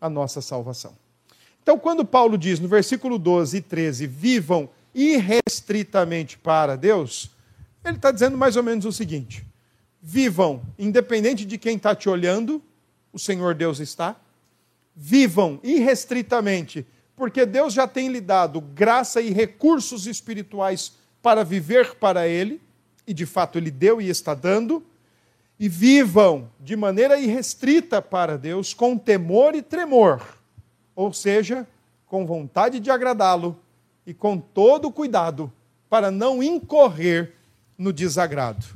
a 0.01 0.11
nossa 0.11 0.41
salvação. 0.41 0.97
Então, 1.63 1.79
quando 1.79 2.05
Paulo 2.05 2.37
diz 2.37 2.59
no 2.59 2.67
versículo 2.67 3.19
12 3.19 3.59
e 3.59 3.61
13: 3.61 4.07
vivam 4.09 4.69
irrestritamente 4.93 6.37
para 6.37 6.75
Deus, 6.75 7.31
ele 7.85 7.97
está 7.97 8.11
dizendo 8.11 8.37
mais 8.37 8.57
ou 8.57 8.63
menos 8.65 8.85
o 8.85 8.91
seguinte: 8.91 9.47
vivam, 10.03 10.63
independente 10.77 11.45
de 11.45 11.57
quem 11.57 11.77
está 11.77 11.95
te 11.95 12.09
olhando, 12.09 12.61
o 13.13 13.19
Senhor 13.19 13.55
Deus 13.55 13.81
está 13.81 14.17
vivam 14.95 15.59
irrestritamente, 15.63 16.87
porque 17.17 17.47
Deus 17.47 17.73
já 17.73 17.87
tem 17.87 18.09
lhe 18.09 18.21
dado 18.21 18.61
graça 18.61 19.21
e 19.21 19.31
recursos 19.31 20.07
espirituais 20.07 20.93
para 21.23 21.45
viver 21.45 21.95
para 21.97 22.29
Ele, 22.29 22.61
e 23.07 23.15
de 23.15 23.25
fato 23.25 23.57
Ele 23.57 23.71
deu 23.71 24.01
e 24.01 24.09
está 24.09 24.35
dando, 24.35 24.85
e 25.59 25.69
vivam 25.69 26.51
de 26.61 26.77
maneira 26.77 27.19
irrestrita 27.19 28.03
para 28.03 28.37
Deus, 28.37 28.75
com 28.75 28.97
temor 28.97 29.55
e 29.55 29.63
tremor, 29.63 30.23
ou 30.95 31.13
seja, 31.13 31.67
com 32.07 32.27
vontade 32.27 32.81
de 32.81 32.91
agradá-lo 32.91 33.59
e 34.07 34.13
com 34.13 34.39
todo 34.39 34.91
cuidado 34.91 35.53
para 35.89 36.11
não 36.11 36.43
incorrer 36.43 37.35
no 37.77 37.93
desagrado. 37.93 38.67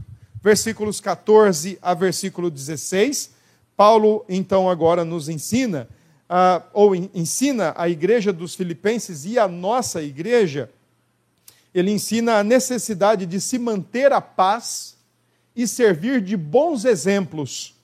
Versículos 0.42 1.00
14 1.00 1.78
a 1.82 1.94
versículo 1.94 2.50
16, 2.50 3.33
Paulo 3.76 4.24
então 4.28 4.70
agora 4.70 5.04
nos 5.04 5.28
ensina 5.28 5.88
uh, 6.28 6.64
ou 6.72 6.94
ensina 6.94 7.74
a 7.76 7.88
igreja 7.88 8.32
dos 8.32 8.54
Filipenses 8.54 9.24
e 9.24 9.38
a 9.38 9.48
nossa 9.48 10.02
igreja, 10.02 10.70
ele 11.74 11.90
ensina 11.90 12.38
a 12.38 12.44
necessidade 12.44 13.26
de 13.26 13.40
se 13.40 13.58
manter 13.58 14.12
a 14.12 14.20
paz 14.20 14.96
e 15.56 15.66
servir 15.66 16.20
de 16.20 16.36
bons 16.36 16.84
exemplos, 16.84 17.74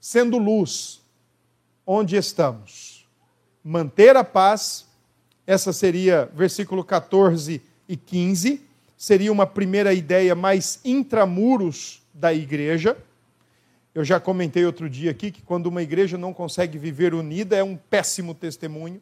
sendo 0.00 0.38
luz 0.38 1.00
onde 1.86 2.16
estamos. 2.16 3.06
Manter 3.62 4.16
a 4.16 4.24
paz, 4.24 4.86
essa 5.46 5.72
seria 5.72 6.30
versículo 6.34 6.84
14 6.84 7.62
e 7.88 7.96
15, 7.96 8.60
seria 8.96 9.32
uma 9.32 9.46
primeira 9.46 9.92
ideia 9.92 10.34
mais 10.34 10.80
intramuros 10.84 12.02
da 12.12 12.32
igreja 12.32 12.96
eu 13.94 14.04
já 14.04 14.18
comentei 14.18 14.66
outro 14.66 14.90
dia 14.90 15.10
aqui 15.10 15.30
que 15.30 15.40
quando 15.40 15.66
uma 15.66 15.82
igreja 15.82 16.18
não 16.18 16.34
consegue 16.34 16.76
viver 16.76 17.14
unida 17.14 17.56
é 17.56 17.62
um 17.62 17.76
péssimo 17.76 18.34
testemunho, 18.34 19.00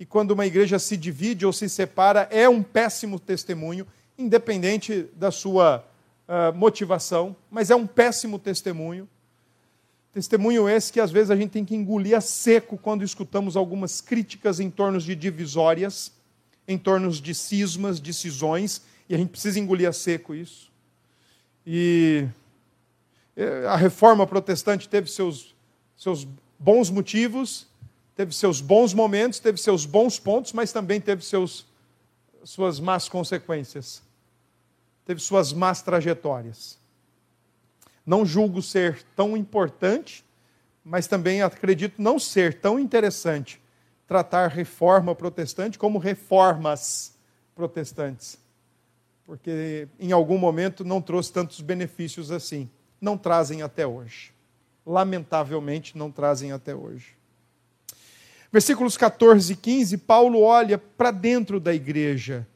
e 0.00 0.04
quando 0.04 0.32
uma 0.32 0.44
igreja 0.44 0.80
se 0.80 0.96
divide 0.96 1.46
ou 1.46 1.52
se 1.52 1.68
separa 1.68 2.26
é 2.30 2.48
um 2.48 2.60
péssimo 2.60 3.20
testemunho, 3.20 3.86
independente 4.18 5.06
da 5.14 5.30
sua 5.30 5.86
uh, 6.26 6.56
motivação, 6.56 7.36
mas 7.48 7.70
é 7.70 7.76
um 7.76 7.86
péssimo 7.86 8.36
testemunho. 8.36 9.08
Testemunho 10.12 10.68
esse 10.68 10.92
que 10.92 11.00
às 11.00 11.12
vezes 11.12 11.30
a 11.30 11.36
gente 11.36 11.50
tem 11.50 11.64
que 11.64 11.76
engolir 11.76 12.16
a 12.16 12.20
seco 12.20 12.76
quando 12.76 13.04
escutamos 13.04 13.56
algumas 13.56 14.00
críticas 14.00 14.58
em 14.58 14.70
torno 14.70 14.98
de 14.98 15.14
divisórias, 15.14 16.12
em 16.66 16.76
torno 16.76 17.10
de 17.10 17.34
cismas, 17.34 18.00
de 18.00 18.12
cisões, 18.12 18.82
e 19.08 19.14
a 19.14 19.18
gente 19.18 19.30
precisa 19.30 19.60
engolir 19.60 19.88
a 19.88 19.92
seco 19.92 20.34
isso. 20.34 20.70
E 21.64 22.26
a 23.68 23.76
reforma 23.76 24.26
protestante 24.26 24.88
teve 24.88 25.10
seus, 25.10 25.54
seus 25.96 26.26
bons 26.58 26.90
motivos, 26.90 27.66
teve 28.14 28.34
seus 28.34 28.60
bons 28.60 28.92
momentos, 28.92 29.38
teve 29.38 29.58
seus 29.58 29.86
bons 29.86 30.18
pontos, 30.18 30.52
mas 30.52 30.72
também 30.72 31.00
teve 31.00 31.24
seus, 31.24 31.66
suas 32.44 32.78
más 32.78 33.08
consequências, 33.08 34.02
teve 35.04 35.20
suas 35.20 35.52
más 35.52 35.82
trajetórias. 35.82 36.78
Não 38.04 38.26
julgo 38.26 38.60
ser 38.60 39.02
tão 39.16 39.36
importante, 39.36 40.24
mas 40.84 41.06
também 41.06 41.40
acredito 41.40 42.02
não 42.02 42.18
ser 42.18 42.60
tão 42.60 42.78
interessante 42.78 43.60
tratar 44.06 44.48
reforma 44.48 45.14
protestante 45.14 45.78
como 45.78 45.98
reformas 45.98 47.16
protestantes, 47.54 48.38
porque 49.24 49.88
em 49.98 50.12
algum 50.12 50.36
momento 50.36 50.84
não 50.84 51.00
trouxe 51.00 51.32
tantos 51.32 51.60
benefícios 51.60 52.30
assim 52.30 52.68
não 53.02 53.18
trazem 53.18 53.62
até 53.62 53.84
hoje. 53.84 54.32
Lamentavelmente, 54.86 55.98
não 55.98 56.10
trazem 56.10 56.52
até 56.52 56.74
hoje. 56.74 57.16
Versículos 58.52 58.96
14 58.96 59.52
e 59.52 59.56
15, 59.56 59.98
Paulo 59.98 60.40
olha 60.40 60.78
para 60.78 61.10
dentro 61.10 61.58
da 61.58 61.74
igreja. 61.74 62.46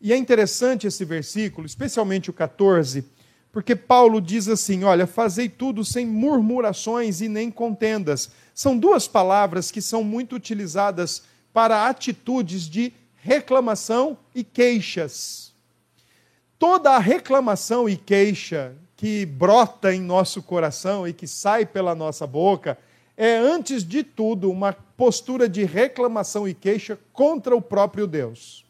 E 0.00 0.12
é 0.12 0.16
interessante 0.16 0.86
esse 0.86 1.04
versículo, 1.04 1.66
especialmente 1.66 2.28
o 2.28 2.32
14, 2.32 3.04
porque 3.50 3.74
Paulo 3.74 4.20
diz 4.20 4.46
assim: 4.46 4.84
Olha, 4.84 5.06
fazei 5.06 5.48
tudo 5.48 5.84
sem 5.84 6.06
murmurações 6.06 7.20
e 7.20 7.28
nem 7.28 7.50
contendas. 7.50 8.30
São 8.54 8.76
duas 8.76 9.08
palavras 9.08 9.70
que 9.70 9.80
são 9.80 10.04
muito 10.04 10.36
utilizadas 10.36 11.22
para 11.52 11.88
atitudes 11.88 12.68
de 12.68 12.92
reclamação 13.16 14.18
e 14.34 14.44
queixas. 14.44 15.52
Toda 16.58 16.90
a 16.90 16.98
reclamação 16.98 17.88
e 17.88 17.96
queixa 17.96 18.76
que 18.98 19.24
brota 19.24 19.94
em 19.94 20.00
nosso 20.00 20.42
coração 20.42 21.06
e 21.06 21.12
que 21.12 21.28
sai 21.28 21.64
pela 21.64 21.94
nossa 21.94 22.26
boca 22.26 22.76
é, 23.16 23.36
antes 23.38 23.84
de 23.84 24.02
tudo, 24.02 24.50
uma 24.50 24.72
postura 24.72 25.48
de 25.48 25.64
reclamação 25.64 26.48
e 26.48 26.52
queixa 26.52 26.98
contra 27.12 27.54
o 27.54 27.62
próprio 27.62 28.08
Deus. 28.08 28.66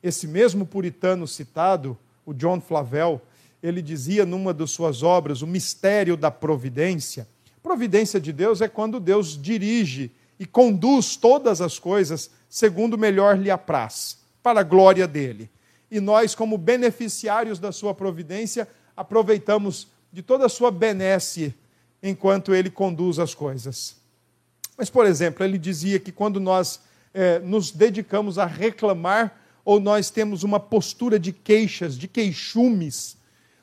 Esse 0.00 0.28
mesmo 0.28 0.64
puritano 0.64 1.26
citado, 1.26 1.98
o 2.24 2.32
John 2.32 2.60
Flavel, 2.60 3.20
ele 3.60 3.82
dizia 3.82 4.24
numa 4.24 4.54
de 4.54 4.64
suas 4.68 5.02
obras, 5.02 5.42
O 5.42 5.48
Mistério 5.48 6.16
da 6.16 6.30
Providência: 6.30 7.26
Providência 7.60 8.20
de 8.20 8.32
Deus 8.32 8.60
é 8.60 8.68
quando 8.68 9.00
Deus 9.00 9.36
dirige 9.36 10.12
e 10.38 10.46
conduz 10.46 11.16
todas 11.16 11.60
as 11.60 11.76
coisas 11.76 12.30
segundo 12.48 12.96
melhor 12.96 13.36
lhe 13.36 13.50
apraz, 13.50 14.16
para 14.44 14.60
a 14.60 14.64
glória 14.64 15.08
dele. 15.08 15.50
E 15.90 15.98
nós, 15.98 16.36
como 16.36 16.56
beneficiários 16.56 17.58
da 17.58 17.72
sua 17.72 17.92
providência, 17.92 18.68
aproveitamos 19.00 19.88
de 20.12 20.20
toda 20.20 20.44
a 20.44 20.48
sua 20.48 20.70
benesse 20.70 21.54
enquanto 22.02 22.54
ele 22.54 22.68
conduz 22.68 23.18
as 23.18 23.34
coisas. 23.34 23.96
Mas, 24.76 24.90
por 24.90 25.06
exemplo, 25.06 25.42
ele 25.42 25.56
dizia 25.56 25.98
que 25.98 26.12
quando 26.12 26.38
nós 26.38 26.80
é, 27.14 27.38
nos 27.38 27.70
dedicamos 27.70 28.38
a 28.38 28.44
reclamar, 28.44 29.40
ou 29.64 29.80
nós 29.80 30.10
temos 30.10 30.42
uma 30.42 30.60
postura 30.60 31.18
de 31.18 31.32
queixas, 31.32 31.96
de 31.96 32.06
queixumes, 32.06 33.16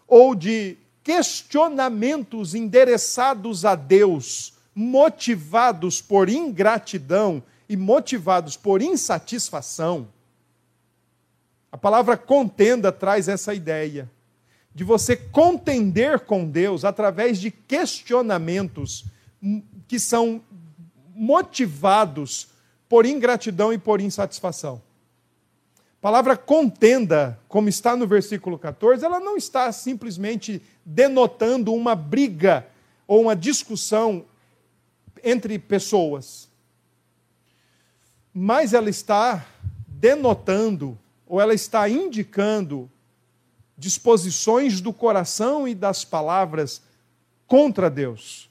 ou 0.08 0.34
de 0.34 0.76
questionamentos 1.04 2.56
endereçados 2.56 3.64
a 3.64 3.76
Deus, 3.76 4.56
motivados 4.74 6.02
por 6.02 6.30
ingratidão 6.30 7.44
e 7.70 7.78
motivados 7.78 8.58
por 8.58 8.82
insatisfação, 8.82 10.08
a 11.72 11.78
palavra 11.78 12.18
contenda 12.18 12.92
traz 12.92 13.28
essa 13.28 13.54
ideia 13.54 14.10
de 14.78 14.84
você 14.84 15.16
contender 15.16 16.20
com 16.20 16.46
Deus 16.48 16.86
através 16.86 17.40
de 17.40 17.50
questionamentos 17.50 19.06
que 19.88 20.00
são 20.00 20.40
motivados 21.16 22.50
por 22.88 23.04
ingratidão 23.04 23.74
e 23.74 23.80
por 23.80 24.00
insatisfação. 24.00 24.80
A 25.98 26.00
palavra 26.00 26.38
contenda, 26.38 27.40
como 27.48 27.68
está 27.68 27.96
no 27.96 28.06
versículo 28.06 28.60
14, 28.60 29.04
ela 29.04 29.20
não 29.20 29.36
está 29.36 29.72
simplesmente 29.72 30.62
denotando 30.86 31.74
uma 31.74 31.96
briga 31.96 32.68
ou 33.08 33.24
uma 33.24 33.36
discussão 33.36 34.26
entre 35.24 35.58
pessoas, 35.58 36.48
mas 38.32 38.76
ela 38.76 38.92
está 38.92 39.44
denotando 39.88 40.96
ou 41.26 41.42
ela 41.42 41.56
está 41.56 41.90
indicando 41.90 42.88
disposições 43.78 44.82
do 44.82 44.92
coração 44.92 45.68
e 45.68 45.76
das 45.76 46.04
palavras 46.04 46.82
contra 47.46 47.90
Deus, 47.90 48.50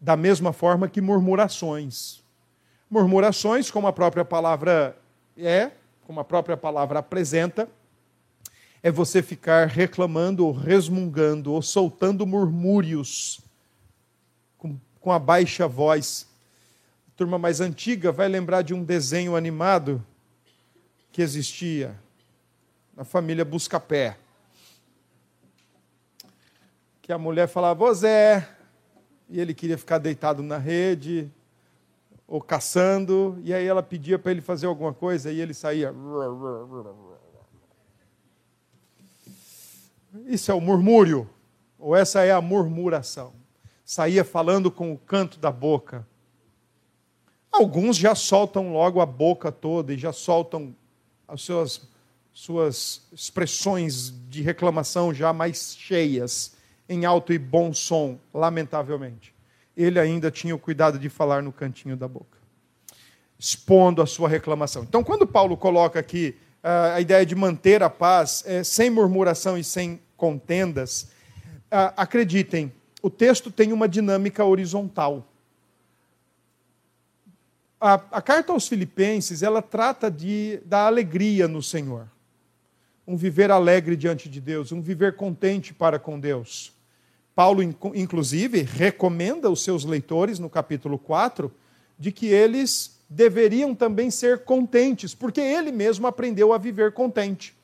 da 0.00 0.16
mesma 0.16 0.52
forma 0.52 0.88
que 0.88 1.00
murmurações. 1.00 2.22
Murmurações, 2.90 3.70
como 3.70 3.86
a 3.86 3.92
própria 3.92 4.24
palavra 4.24 4.96
é, 5.36 5.72
como 6.06 6.20
a 6.20 6.24
própria 6.24 6.56
palavra 6.56 7.00
apresenta, 7.00 7.68
é 8.82 8.90
você 8.90 9.20
ficar 9.20 9.66
reclamando 9.66 10.46
ou 10.46 10.52
resmungando 10.52 11.52
ou 11.52 11.60
soltando 11.60 12.24
murmúrios 12.24 13.40
com, 14.56 14.78
com 15.00 15.10
a 15.10 15.18
baixa 15.18 15.66
voz. 15.66 16.28
A 17.08 17.16
turma 17.16 17.38
mais 17.38 17.60
antiga 17.60 18.12
vai 18.12 18.28
lembrar 18.28 18.62
de 18.62 18.72
um 18.72 18.84
desenho 18.84 19.34
animado 19.34 20.04
que 21.10 21.20
existia 21.20 21.98
na 22.96 23.02
família 23.02 23.44
Buscapé. 23.44 24.16
Que 27.06 27.12
a 27.12 27.18
mulher 27.18 27.46
falava, 27.46 27.84
ô 27.84 27.94
Zé, 27.94 28.48
e 29.28 29.38
ele 29.38 29.54
queria 29.54 29.78
ficar 29.78 29.98
deitado 29.98 30.42
na 30.42 30.58
rede, 30.58 31.30
ou 32.26 32.42
caçando, 32.42 33.40
e 33.44 33.54
aí 33.54 33.64
ela 33.64 33.80
pedia 33.80 34.18
para 34.18 34.32
ele 34.32 34.40
fazer 34.40 34.66
alguma 34.66 34.92
coisa 34.92 35.30
e 35.30 35.40
ele 35.40 35.54
saía. 35.54 35.94
Isso 40.24 40.50
é 40.50 40.54
o 40.54 40.60
murmúrio, 40.60 41.30
ou 41.78 41.94
essa 41.94 42.24
é 42.24 42.32
a 42.32 42.40
murmuração. 42.40 43.32
Saía 43.84 44.24
falando 44.24 44.68
com 44.68 44.92
o 44.92 44.98
canto 44.98 45.38
da 45.38 45.52
boca. 45.52 46.04
Alguns 47.52 47.96
já 47.96 48.16
soltam 48.16 48.72
logo 48.72 49.00
a 49.00 49.06
boca 49.06 49.52
toda 49.52 49.94
e 49.94 49.96
já 49.96 50.12
soltam 50.12 50.74
as 51.28 51.40
suas, 51.40 51.88
suas 52.32 53.06
expressões 53.12 54.12
de 54.28 54.42
reclamação 54.42 55.14
já 55.14 55.32
mais 55.32 55.76
cheias, 55.76 56.55
em 56.88 57.04
alto 57.04 57.32
e 57.32 57.38
bom 57.38 57.72
som, 57.72 58.18
lamentavelmente 58.32 59.36
ele 59.76 60.00
ainda 60.00 60.30
tinha 60.30 60.54
o 60.54 60.58
cuidado 60.58 60.98
de 60.98 61.08
falar 61.08 61.42
no 61.42 61.52
cantinho 61.52 61.96
da 61.96 62.08
boca, 62.08 62.38
expondo 63.38 64.00
a 64.00 64.06
sua 64.06 64.28
reclamação. 64.28 64.82
Então, 64.82 65.04
quando 65.04 65.26
Paulo 65.26 65.56
coloca 65.56 66.00
aqui 66.00 66.34
uh, 66.64 66.94
a 66.94 67.00
ideia 67.00 67.26
de 67.26 67.34
manter 67.34 67.82
a 67.82 67.90
paz 67.90 68.42
é, 68.46 68.64
sem 68.64 68.88
murmuração 68.88 69.58
e 69.58 69.62
sem 69.62 70.00
contendas, 70.16 71.10
uh, 71.70 71.92
acreditem, 71.96 72.72
o 73.02 73.10
texto 73.10 73.50
tem 73.50 73.72
uma 73.72 73.86
dinâmica 73.86 74.42
horizontal. 74.42 75.28
A, 77.78 77.94
a, 77.94 78.22
carta 78.22 78.52
aos 78.52 78.66
Filipenses 78.66 79.42
ela 79.42 79.60
trata 79.60 80.10
de, 80.10 80.62
da 80.64 80.86
alegria 80.86 81.46
no 81.46 81.62
Senhor, 81.62 82.08
um 83.06 83.14
viver 83.14 83.50
alegre 83.50 83.94
diante 83.94 84.30
de 84.30 84.40
Deus, 84.40 84.72
um 84.72 84.80
viver 84.80 85.14
contente 85.14 85.74
para 85.74 85.98
com 85.98 86.18
Deus. 86.18 86.75
Paulo, 87.36 87.62
inclusive, 87.94 88.62
recomenda 88.62 89.46
aos 89.46 89.62
seus 89.62 89.84
leitores, 89.84 90.38
no 90.38 90.48
capítulo 90.48 90.98
4, 90.98 91.52
de 91.98 92.10
que 92.10 92.28
eles 92.28 92.98
deveriam 93.10 93.74
também 93.74 94.10
ser 94.10 94.44
contentes, 94.44 95.14
porque 95.14 95.42
ele 95.42 95.70
mesmo 95.70 96.06
aprendeu 96.06 96.54
a 96.54 96.58
viver 96.58 96.92
contente, 96.92 97.54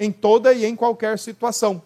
em 0.00 0.10
toda 0.10 0.54
e 0.54 0.64
em 0.64 0.74
qualquer 0.74 1.18
situação. 1.18 1.82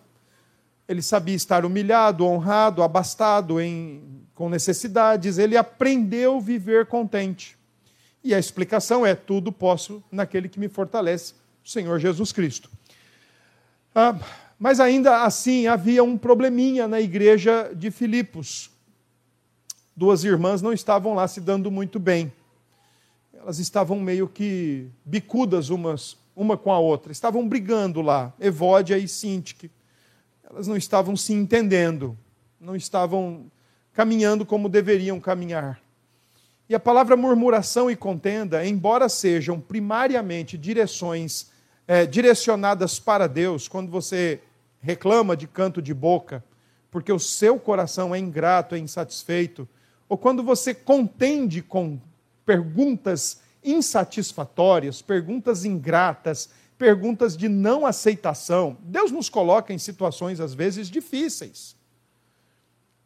Ele 0.88 1.02
sabia 1.02 1.34
estar 1.34 1.64
humilhado, 1.64 2.24
honrado, 2.24 2.80
abastado, 2.80 3.60
em, 3.60 4.24
com 4.36 4.48
necessidades, 4.48 5.36
ele 5.36 5.56
aprendeu 5.56 6.36
a 6.36 6.40
viver 6.40 6.86
contente. 6.86 7.58
E 8.22 8.32
a 8.32 8.38
explicação 8.38 9.04
é: 9.04 9.16
tudo 9.16 9.50
posso 9.50 10.00
naquele 10.12 10.48
que 10.48 10.60
me 10.60 10.68
fortalece, 10.68 11.34
o 11.64 11.68
Senhor 11.68 11.98
Jesus 11.98 12.30
Cristo. 12.30 12.70
Ah, 13.92 14.16
mas 14.62 14.78
ainda 14.78 15.24
assim 15.24 15.66
havia 15.66 16.04
um 16.04 16.16
probleminha 16.16 16.86
na 16.86 17.00
igreja 17.00 17.72
de 17.74 17.90
Filipos. 17.90 18.70
Duas 19.96 20.22
irmãs 20.22 20.62
não 20.62 20.72
estavam 20.72 21.14
lá 21.14 21.26
se 21.26 21.40
dando 21.40 21.68
muito 21.68 21.98
bem. 21.98 22.32
Elas 23.34 23.58
estavam 23.58 23.98
meio 23.98 24.28
que 24.28 24.86
bicudas 25.04 25.68
umas 25.68 26.16
uma 26.36 26.56
com 26.56 26.72
a 26.72 26.78
outra. 26.78 27.10
Estavam 27.10 27.48
brigando 27.48 28.00
lá, 28.00 28.32
Evódia 28.38 28.96
e 28.96 29.08
Sintique. 29.08 29.68
Elas 30.48 30.68
não 30.68 30.76
estavam 30.76 31.16
se 31.16 31.32
entendendo, 31.32 32.16
não 32.60 32.76
estavam 32.76 33.50
caminhando 33.92 34.46
como 34.46 34.68
deveriam 34.68 35.18
caminhar. 35.18 35.82
E 36.68 36.74
a 36.76 36.78
palavra 36.78 37.16
murmuração 37.16 37.90
e 37.90 37.96
contenda, 37.96 38.64
embora 38.64 39.08
sejam 39.08 39.58
primariamente 39.58 40.56
direções 40.56 41.50
é, 41.84 42.06
direcionadas 42.06 43.00
para 43.00 43.26
Deus, 43.26 43.66
quando 43.66 43.90
você 43.90 44.40
reclama 44.82 45.36
de 45.36 45.46
canto 45.46 45.80
de 45.80 45.94
boca, 45.94 46.44
porque 46.90 47.12
o 47.12 47.18
seu 47.18 47.58
coração 47.58 48.14
é 48.14 48.18
ingrato, 48.18 48.74
é 48.74 48.78
insatisfeito, 48.78 49.66
ou 50.08 50.18
quando 50.18 50.42
você 50.42 50.74
contende 50.74 51.62
com 51.62 51.98
perguntas 52.44 53.40
insatisfatórias, 53.64 55.00
perguntas 55.00 55.64
ingratas, 55.64 56.50
perguntas 56.76 57.36
de 57.36 57.48
não 57.48 57.86
aceitação, 57.86 58.76
Deus 58.82 59.12
nos 59.12 59.30
coloca 59.30 59.72
em 59.72 59.78
situações 59.78 60.40
às 60.40 60.52
vezes 60.52 60.90
difíceis. 60.90 61.76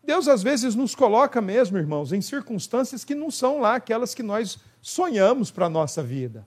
Deus 0.02 0.28
às 0.28 0.42
vezes 0.42 0.74
nos 0.74 0.94
coloca 0.94 1.40
mesmo, 1.40 1.76
irmãos, 1.76 2.12
em 2.12 2.22
circunstâncias 2.22 3.04
que 3.04 3.14
não 3.14 3.30
são 3.30 3.60
lá 3.60 3.74
aquelas 3.74 4.14
que 4.14 4.22
nós 4.22 4.58
sonhamos 4.80 5.50
para 5.50 5.66
a 5.66 5.70
nossa 5.70 6.02
vida. 6.02 6.46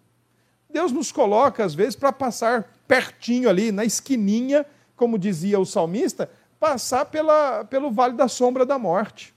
Deus 0.69 0.91
nos 0.91 1.11
coloca 1.11 1.63
às 1.63 1.75
vezes 1.75 1.95
para 1.95 2.11
passar 2.11 2.73
pertinho 2.87 3.49
ali, 3.49 3.71
na 3.71 3.85
esquininha 3.85 4.65
como 4.99 5.17
dizia 5.17 5.57
o 5.57 5.65
salmista, 5.65 6.29
passar 6.59 7.05
pela, 7.05 7.63
pelo 7.63 7.89
vale 7.89 8.15
da 8.15 8.27
sombra 8.27 8.65
da 8.65 8.77
morte. 8.77 9.33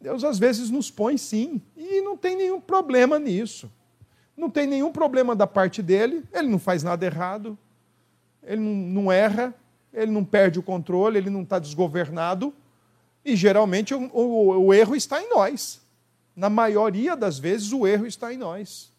Deus 0.00 0.24
às 0.24 0.38
vezes 0.38 0.70
nos 0.70 0.90
põe 0.90 1.18
sim, 1.18 1.60
e 1.76 2.00
não 2.00 2.16
tem 2.16 2.34
nenhum 2.34 2.58
problema 2.58 3.18
nisso. 3.18 3.70
Não 4.34 4.48
tem 4.48 4.66
nenhum 4.66 4.90
problema 4.90 5.36
da 5.36 5.46
parte 5.46 5.82
dele, 5.82 6.24
ele 6.32 6.48
não 6.48 6.58
faz 6.58 6.82
nada 6.82 7.04
errado, 7.04 7.58
ele 8.42 8.62
não, 8.62 9.12
erra, 9.12 9.54
ele 9.92 10.10
não 10.10 10.24
perde 10.24 10.58
o 10.58 10.62
controle, 10.62 11.18
ele 11.18 11.28
não 11.28 11.42
está 11.42 11.58
desgovernado, 11.58 12.54
e 13.22 13.36
geralmente 13.36 13.92
o, 13.94 14.10
o, 14.14 14.64
o 14.64 14.72
erro 14.72 14.96
está 14.96 15.22
em 15.22 15.28
nós. 15.28 15.82
Na 16.34 16.48
maioria 16.48 17.14
das 17.14 17.38
vezes, 17.38 17.70
o 17.70 17.86
erro 17.86 18.06
está 18.06 18.32
em 18.32 18.38
nós. 18.38 18.90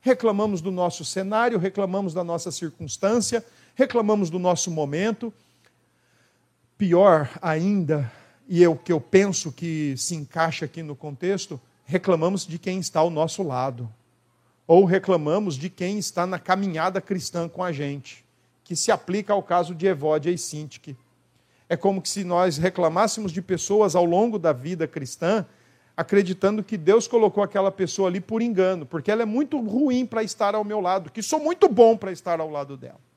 Reclamamos 0.00 0.60
do 0.60 0.72
nosso 0.72 1.04
cenário, 1.04 1.60
reclamamos 1.60 2.12
da 2.12 2.24
nossa 2.24 2.50
circunstância, 2.50 3.44
reclamamos 3.78 4.28
do 4.28 4.40
nosso 4.40 4.72
momento. 4.72 5.32
Pior 6.76 7.30
ainda, 7.40 8.10
e 8.48 8.64
é 8.64 8.68
o 8.68 8.74
que 8.74 8.92
eu 8.92 9.00
penso 9.00 9.52
que 9.52 9.94
se 9.96 10.16
encaixa 10.16 10.64
aqui 10.64 10.82
no 10.82 10.96
contexto, 10.96 11.60
reclamamos 11.84 12.44
de 12.44 12.58
quem 12.58 12.80
está 12.80 12.98
ao 12.98 13.08
nosso 13.08 13.40
lado. 13.40 13.88
Ou 14.66 14.84
reclamamos 14.84 15.54
de 15.54 15.70
quem 15.70 15.96
está 15.96 16.26
na 16.26 16.40
caminhada 16.40 17.00
cristã 17.00 17.48
com 17.48 17.62
a 17.62 17.70
gente, 17.70 18.24
que 18.64 18.74
se 18.74 18.90
aplica 18.90 19.32
ao 19.32 19.44
caso 19.44 19.76
de 19.76 19.86
Evódia 19.86 20.32
e 20.32 20.38
Sintique. 20.38 20.96
É 21.68 21.76
como 21.76 22.04
se 22.04 22.24
nós 22.24 22.58
reclamássemos 22.58 23.30
de 23.30 23.40
pessoas 23.40 23.94
ao 23.94 24.04
longo 24.04 24.40
da 24.40 24.52
vida 24.52 24.88
cristã, 24.88 25.46
acreditando 25.96 26.64
que 26.64 26.76
Deus 26.76 27.06
colocou 27.06 27.44
aquela 27.44 27.70
pessoa 27.70 28.08
ali 28.08 28.20
por 28.20 28.42
engano, 28.42 28.84
porque 28.84 29.08
ela 29.08 29.22
é 29.22 29.26
muito 29.26 29.60
ruim 29.60 30.04
para 30.04 30.24
estar 30.24 30.56
ao 30.56 30.64
meu 30.64 30.80
lado, 30.80 31.12
que 31.12 31.22
sou 31.22 31.38
muito 31.38 31.68
bom 31.68 31.96
para 31.96 32.10
estar 32.10 32.40
ao 32.40 32.50
lado 32.50 32.76
dela. 32.76 33.07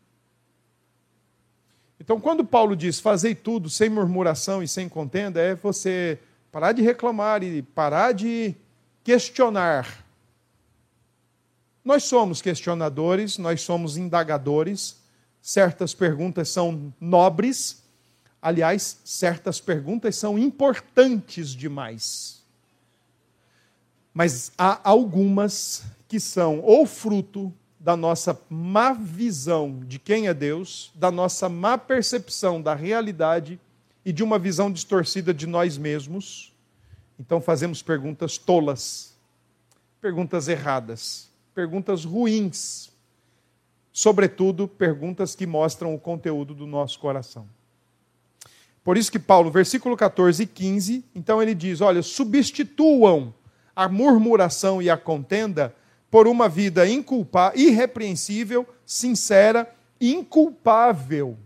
Então, 2.01 2.19
quando 2.19 2.43
Paulo 2.43 2.75
diz 2.75 2.99
fazei 2.99 3.35
tudo 3.35 3.69
sem 3.69 3.87
murmuração 3.87 4.63
e 4.63 4.67
sem 4.67 4.89
contenda, 4.89 5.39
é 5.39 5.53
você 5.53 6.17
parar 6.51 6.71
de 6.71 6.81
reclamar 6.81 7.43
e 7.43 7.61
parar 7.61 8.11
de 8.11 8.55
questionar. 9.03 10.03
Nós 11.85 12.03
somos 12.05 12.41
questionadores, 12.41 13.37
nós 13.37 13.61
somos 13.61 13.97
indagadores, 13.97 14.97
certas 15.43 15.93
perguntas 15.93 16.49
são 16.49 16.91
nobres, 16.99 17.83
aliás, 18.41 18.97
certas 19.05 19.61
perguntas 19.61 20.15
são 20.15 20.39
importantes 20.39 21.49
demais. 21.49 22.41
Mas 24.11 24.51
há 24.57 24.81
algumas 24.83 25.83
que 26.07 26.19
são 26.19 26.61
ou 26.61 26.87
fruto 26.87 27.53
da 27.81 27.97
nossa 27.97 28.39
má 28.47 28.93
visão 28.93 29.79
de 29.87 29.97
quem 29.97 30.27
é 30.27 30.35
Deus, 30.35 30.91
da 30.93 31.09
nossa 31.09 31.49
má 31.49 31.79
percepção 31.79 32.61
da 32.61 32.75
realidade 32.75 33.59
e 34.05 34.13
de 34.13 34.23
uma 34.23 34.37
visão 34.37 34.71
distorcida 34.71 35.33
de 35.33 35.47
nós 35.47 35.79
mesmos. 35.79 36.53
Então 37.19 37.41
fazemos 37.41 37.81
perguntas 37.81 38.37
tolas, 38.37 39.17
perguntas 39.99 40.47
erradas, 40.47 41.31
perguntas 41.55 42.05
ruins, 42.05 42.91
sobretudo 43.91 44.67
perguntas 44.67 45.33
que 45.33 45.47
mostram 45.47 45.95
o 45.95 45.99
conteúdo 45.99 46.53
do 46.53 46.67
nosso 46.67 46.99
coração. 46.99 47.47
Por 48.83 48.95
isso 48.95 49.11
que 49.11 49.19
Paulo, 49.19 49.49
versículo 49.49 49.97
14 49.97 50.43
e 50.43 50.47
15, 50.47 51.03
então 51.15 51.41
ele 51.41 51.55
diz: 51.55 51.81
olha, 51.81 52.03
substituam 52.03 53.33
a 53.75 53.89
murmuração 53.89 54.83
e 54.83 54.89
a 54.89 54.97
contenda 54.97 55.75
por 56.11 56.27
uma 56.27 56.49
vida 56.49 56.85
inculpa, 56.87 57.53
irrepreensível, 57.55 58.67
sincera, 58.85 59.73
inculpável. 59.99 61.37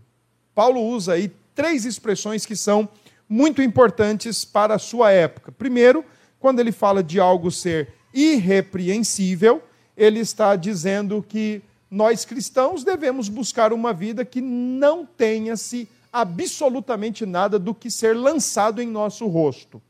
Paulo 0.52 0.82
usa 0.82 1.12
aí 1.12 1.32
três 1.54 1.84
expressões 1.84 2.44
que 2.44 2.56
são 2.56 2.88
muito 3.28 3.62
importantes 3.62 4.44
para 4.44 4.74
a 4.74 4.78
sua 4.78 5.12
época. 5.12 5.52
Primeiro, 5.52 6.04
quando 6.40 6.58
ele 6.58 6.72
fala 6.72 7.02
de 7.02 7.20
algo 7.20 7.50
ser 7.50 7.94
irrepreensível, 8.12 9.62
ele 9.96 10.18
está 10.18 10.56
dizendo 10.56 11.24
que 11.26 11.62
nós 11.88 12.24
cristãos 12.24 12.82
devemos 12.82 13.28
buscar 13.28 13.72
uma 13.72 13.92
vida 13.92 14.24
que 14.24 14.40
não 14.40 15.06
tenha-se 15.06 15.88
absolutamente 16.12 17.24
nada 17.24 17.58
do 17.58 17.74
que 17.74 17.90
ser 17.90 18.16
lançado 18.16 18.82
em 18.82 18.86
nosso 18.86 19.26
rosto. 19.28 19.80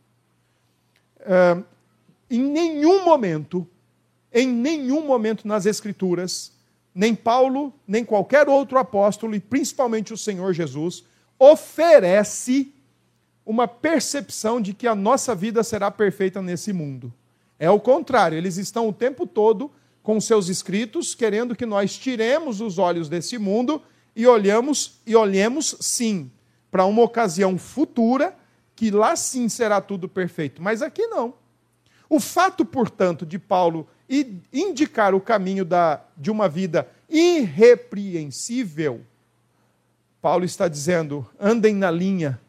Uh, 1.20 1.64
em 2.30 2.42
nenhum 2.42 3.04
momento 3.04 3.66
em 4.36 4.46
nenhum 4.46 5.00
momento 5.00 5.48
nas 5.48 5.64
Escrituras, 5.64 6.52
nem 6.94 7.14
Paulo, 7.14 7.72
nem 7.88 8.04
qualquer 8.04 8.50
outro 8.50 8.76
apóstolo, 8.76 9.34
e 9.34 9.40
principalmente 9.40 10.12
o 10.12 10.16
Senhor 10.16 10.52
Jesus, 10.52 11.04
oferece 11.38 12.70
uma 13.46 13.66
percepção 13.66 14.60
de 14.60 14.74
que 14.74 14.86
a 14.86 14.94
nossa 14.94 15.34
vida 15.34 15.64
será 15.64 15.90
perfeita 15.90 16.42
nesse 16.42 16.70
mundo. 16.70 17.10
É 17.58 17.70
o 17.70 17.80
contrário, 17.80 18.36
eles 18.36 18.58
estão 18.58 18.86
o 18.86 18.92
tempo 18.92 19.26
todo 19.26 19.70
com 20.02 20.20
seus 20.20 20.50
escritos 20.50 21.14
querendo 21.14 21.56
que 21.56 21.64
nós 21.64 21.96
tiremos 21.96 22.60
os 22.60 22.76
olhos 22.76 23.08
desse 23.08 23.38
mundo 23.38 23.80
e 24.14 24.26
olhamos 24.26 25.00
e 25.06 25.16
olhemos 25.16 25.76
sim 25.80 26.30
para 26.70 26.84
uma 26.84 27.00
ocasião 27.00 27.56
futura 27.56 28.36
que 28.74 28.90
lá 28.90 29.16
sim 29.16 29.48
será 29.48 29.80
tudo 29.80 30.10
perfeito, 30.10 30.62
mas 30.62 30.82
aqui 30.82 31.06
não. 31.06 31.32
O 32.06 32.20
fato, 32.20 32.66
portanto, 32.66 33.24
de 33.24 33.38
Paulo 33.38 33.88
e 34.08 34.40
indicar 34.52 35.14
o 35.14 35.20
caminho 35.20 35.64
da, 35.64 36.00
de 36.16 36.30
uma 36.30 36.48
vida 36.48 36.88
irrepreensível, 37.08 39.00
Paulo 40.20 40.44
está 40.44 40.68
dizendo: 40.68 41.26
andem 41.38 41.74
na 41.74 41.90
linha 41.90 42.40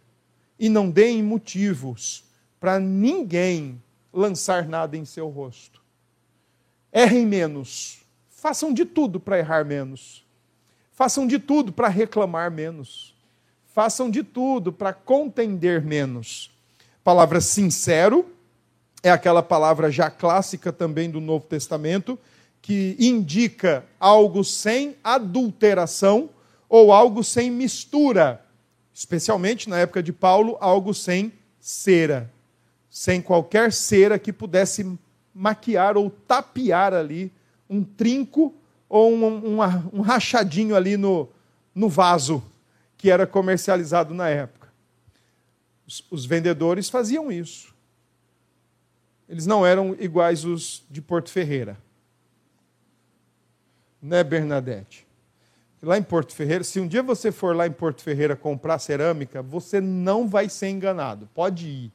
e 0.59 0.69
não 0.69 0.89
deem 0.89 1.21
motivos 1.23 2.23
para 2.59 2.79
ninguém 2.79 3.81
lançar 4.11 4.67
nada 4.67 4.97
em 4.97 5.05
seu 5.05 5.29
rosto. 5.29 5.81
Errem 6.91 7.25
menos, 7.25 8.01
façam 8.29 8.73
de 8.73 8.85
tudo 8.85 9.19
para 9.19 9.37
errar 9.37 9.65
menos, 9.65 10.25
façam 10.93 11.27
de 11.27 11.37
tudo 11.37 11.71
para 11.71 11.87
reclamar 11.87 12.49
menos, 12.49 13.15
façam 13.73 14.09
de 14.09 14.23
tudo 14.23 14.73
para 14.73 14.93
contender 14.93 15.81
menos. 15.83 16.51
Palavra 17.03 17.39
sincero 17.39 18.36
é 19.03 19.09
aquela 19.09 19.43
palavra 19.43 19.91
já 19.91 20.09
clássica 20.09 20.71
também 20.71 21.09
do 21.09 21.21
Novo 21.21 21.45
Testamento, 21.45 22.17
que 22.61 22.95
indica 22.99 23.85
algo 23.99 24.43
sem 24.43 24.95
adulteração 25.03 26.29
ou 26.67 26.91
algo 26.91 27.23
sem 27.23 27.49
mistura, 27.49 28.43
especialmente 28.93 29.69
na 29.69 29.79
época 29.79 30.01
de 30.01 30.11
Paulo, 30.11 30.57
algo 30.59 30.93
sem 30.93 31.31
cera, 31.59 32.31
sem 32.89 33.21
qualquer 33.21 33.71
cera 33.71 34.19
que 34.19 34.33
pudesse 34.33 34.97
maquiar 35.33 35.95
ou 35.95 36.09
tapear 36.09 36.93
ali 36.93 37.31
um 37.69 37.83
trinco 37.83 38.53
ou 38.89 39.13
um, 39.13 39.25
um, 39.25 39.61
um 39.93 40.01
rachadinho 40.01 40.75
ali 40.75 40.97
no, 40.97 41.29
no 41.73 41.87
vaso 41.87 42.43
que 42.97 43.11
era 43.11 43.27
comercializado 43.27 44.13
na 44.13 44.27
época. 44.27 44.67
Os, 45.85 46.03
os 46.09 46.25
vendedores 46.25 46.89
faziam 46.89 47.31
isso 47.31 47.76
eles 49.29 49.45
não 49.45 49.65
eram 49.65 49.95
iguais 49.99 50.45
os 50.45 50.85
de 50.89 51.01
Porto 51.01 51.29
Ferreira. 51.29 51.77
Né, 54.01 54.23
Bernadette? 54.23 55.05
Lá 55.81 55.97
em 55.97 56.03
Porto 56.03 56.33
Ferreira, 56.33 56.63
se 56.63 56.79
um 56.79 56.87
dia 56.87 57.03
você 57.03 57.31
for 57.31 57.55
lá 57.55 57.67
em 57.67 57.71
Porto 57.71 58.01
Ferreira 58.01 58.35
comprar 58.35 58.79
cerâmica, 58.79 59.41
você 59.41 59.81
não 59.81 60.27
vai 60.27 60.49
ser 60.49 60.69
enganado. 60.69 61.29
Pode 61.33 61.67
ir. 61.67 61.91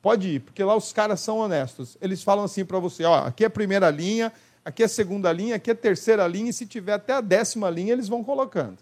Pode 0.00 0.28
ir, 0.28 0.40
porque 0.40 0.64
lá 0.64 0.74
os 0.74 0.92
caras 0.92 1.20
são 1.20 1.38
honestos. 1.38 1.98
Eles 2.00 2.22
falam 2.22 2.44
assim 2.44 2.64
para 2.64 2.78
você: 2.78 3.04
ó, 3.04 3.26
aqui 3.26 3.44
é 3.44 3.46
a 3.48 3.50
primeira 3.50 3.90
linha, 3.90 4.32
aqui 4.64 4.82
é 4.82 4.86
a 4.86 4.88
segunda 4.88 5.30
linha, 5.30 5.56
aqui 5.56 5.70
é 5.70 5.74
a 5.74 5.76
terceira 5.76 6.26
linha, 6.26 6.48
e 6.48 6.52
se 6.52 6.64
tiver 6.64 6.94
até 6.94 7.12
a 7.12 7.20
décima 7.20 7.68
linha, 7.68 7.92
eles 7.92 8.08
vão 8.08 8.24
colocando. 8.24 8.78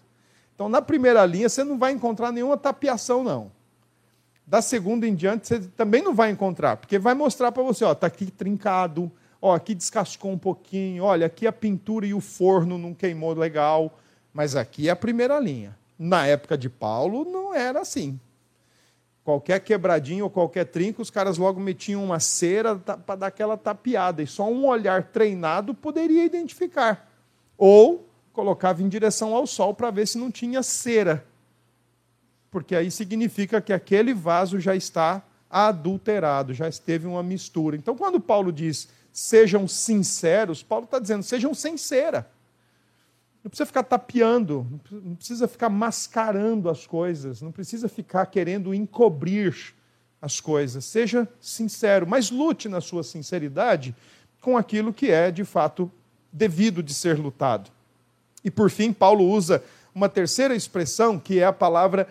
Então, 0.55 0.69
na 0.69 0.81
primeira 0.81 1.25
linha, 1.25 1.49
você 1.49 1.63
não 1.63 1.77
vai 1.77 1.91
encontrar 1.91 2.31
nenhuma 2.31 2.55
tapiação, 2.55 3.23
não 3.23 3.51
da 4.49 4.63
segunda 4.63 5.07
em 5.07 5.13
diante 5.13 5.47
você 5.47 5.59
também 5.59 6.01
não 6.01 6.15
vai 6.15 6.31
encontrar, 6.31 6.77
porque 6.77 6.97
vai 6.97 7.13
mostrar 7.13 7.51
para 7.51 7.61
você, 7.61 7.83
ó, 7.85 7.93
tá 7.93 8.07
aqui 8.07 8.31
trincado, 8.31 9.11
ó, 9.39 9.53
aqui 9.53 9.75
descascou 9.75 10.31
um 10.31 10.39
pouquinho, 10.39 11.03
olha, 11.03 11.27
aqui 11.27 11.45
a 11.45 11.51
pintura 11.51 12.07
e 12.07 12.15
o 12.15 12.19
forno 12.19 12.75
não 12.75 12.91
queimou 12.91 13.31
legal, 13.35 13.95
mas 14.33 14.55
aqui 14.55 14.87
é 14.87 14.91
a 14.91 14.95
primeira 14.95 15.39
linha. 15.39 15.77
Na 15.99 16.25
época 16.25 16.57
de 16.57 16.67
Paulo 16.67 17.23
não 17.25 17.53
era 17.53 17.81
assim. 17.81 18.19
Qualquer 19.23 19.59
quebradinho 19.59 20.23
ou 20.23 20.31
qualquer 20.31 20.65
trinco, 20.65 20.99
os 20.99 21.11
caras 21.11 21.37
logo 21.37 21.59
metiam 21.59 22.03
uma 22.03 22.19
cera 22.19 22.75
para 22.75 23.15
dar 23.15 23.27
aquela 23.27 23.55
tapeada, 23.55 24.23
e 24.23 24.25
só 24.25 24.49
um 24.49 24.65
olhar 24.65 25.03
treinado 25.03 25.75
poderia 25.75 26.25
identificar. 26.25 27.07
Ou 27.55 28.09
colocava 28.33 28.81
em 28.81 28.89
direção 28.89 29.35
ao 29.35 29.45
sol 29.45 29.75
para 29.75 29.91
ver 29.91 30.07
se 30.07 30.17
não 30.17 30.31
tinha 30.31 30.63
cera 30.63 31.28
porque 32.51 32.75
aí 32.75 32.89
significa 32.89 33.61
que 33.61 33.73
aquele 33.73 34.13
vaso 34.13 34.59
já 34.59 34.75
está 34.75 35.23
adulterado, 35.49 36.53
já 36.53 36.67
esteve 36.67 37.07
uma 37.07 37.23
mistura. 37.23 37.75
Então, 37.75 37.95
quando 37.95 38.19
Paulo 38.19 38.51
diz 38.51 38.87
sejam 39.11 39.67
sinceros, 39.67 40.63
Paulo 40.63 40.85
está 40.85 40.99
dizendo 40.99 41.23
sejam 41.23 41.53
sincera. 41.53 42.29
Não 43.43 43.49
precisa 43.49 43.65
ficar 43.65 43.83
tapeando, 43.83 44.67
não 44.91 45.15
precisa 45.15 45.47
ficar 45.47 45.69
mascarando 45.69 46.69
as 46.69 46.85
coisas, 46.85 47.41
não 47.41 47.51
precisa 47.51 47.87
ficar 47.87 48.25
querendo 48.25 48.73
encobrir 48.73 49.73
as 50.21 50.39
coisas. 50.39 50.85
Seja 50.85 51.27
sincero, 51.39 52.05
mas 52.05 52.29
lute 52.29 52.67
na 52.67 52.81
sua 52.81 53.03
sinceridade 53.03 53.95
com 54.41 54.57
aquilo 54.57 54.93
que 54.93 55.09
é 55.09 55.31
de 55.31 55.45
fato 55.45 55.91
devido 56.31 56.83
de 56.83 56.93
ser 56.93 57.17
lutado. 57.17 57.71
E 58.43 58.51
por 58.51 58.69
fim, 58.69 58.93
Paulo 58.93 59.25
usa 59.25 59.63
uma 59.93 60.07
terceira 60.07 60.55
expressão 60.55 61.19
que 61.19 61.39
é 61.39 61.45
a 61.45 61.53
palavra 61.53 62.07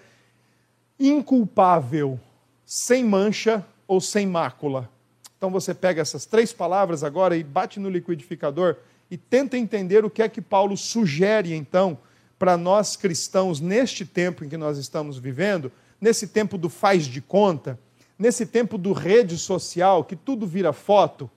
inculpável, 0.99 2.19
sem 2.65 3.05
mancha 3.05 3.65
ou 3.87 4.01
sem 4.01 4.27
mácula. 4.27 4.91
Então 5.37 5.51
você 5.51 5.73
pega 5.73 6.03
essas 6.03 6.27
três 6.27 6.53
palavras 6.53 7.05
agora 7.05 7.37
e 7.37 7.45
bate 7.45 7.79
no 7.79 7.89
liquidificador 7.89 8.77
e 9.11 9.17
tenta 9.17 9.57
entender 9.57 10.05
o 10.05 10.11
que 10.11 10.23
é 10.23 10.29
que 10.29 10.41
Paulo 10.41 10.77
sugere 10.77 11.55
então 11.55 11.99
para 12.39 12.57
nós 12.57 12.97
cristãos 12.97 13.61
neste 13.61 14.05
tempo 14.05 14.45
em 14.45 14.49
que 14.49 14.57
nós 14.57 14.79
estamos 14.79 15.19
vivendo, 15.19 15.73
nesse 16.01 16.29
tempo 16.29 16.59
do 16.59 16.69
faz 16.69 17.07
de 17.07 17.21
conta, 17.21 17.79
nesse 18.19 18.47
tempo 18.47 18.77
do 18.77 18.93
rede 18.93 19.39
social, 19.39 20.05
que 20.05 20.17
tudo 20.17 20.47
vira 20.47 20.73
foto, 20.73 21.31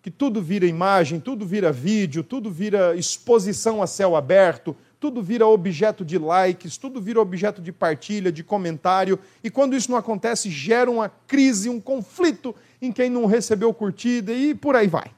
que 0.00 0.10
tudo 0.10 0.42
vira 0.42 0.66
imagem, 0.66 1.20
tudo 1.20 1.46
vira 1.46 1.70
vídeo, 1.70 2.24
tudo 2.24 2.50
vira 2.50 2.96
exposição 2.96 3.82
a 3.82 3.86
céu 3.86 4.16
aberto, 4.16 4.76
tudo 5.02 5.20
vira 5.20 5.44
objeto 5.44 6.04
de 6.04 6.16
likes, 6.16 6.76
tudo 6.76 7.02
vira 7.02 7.20
objeto 7.20 7.60
de 7.60 7.72
partilha, 7.72 8.30
de 8.30 8.44
comentário, 8.44 9.18
e 9.42 9.50
quando 9.50 9.74
isso 9.74 9.90
não 9.90 9.98
acontece, 9.98 10.48
gera 10.48 10.88
uma 10.88 11.08
crise, 11.08 11.68
um 11.68 11.80
conflito 11.80 12.54
em 12.80 12.92
quem 12.92 13.10
não 13.10 13.26
recebeu 13.26 13.74
curtida 13.74 14.32
e 14.32 14.54
por 14.54 14.76
aí 14.76 14.86
vai. 14.86 15.10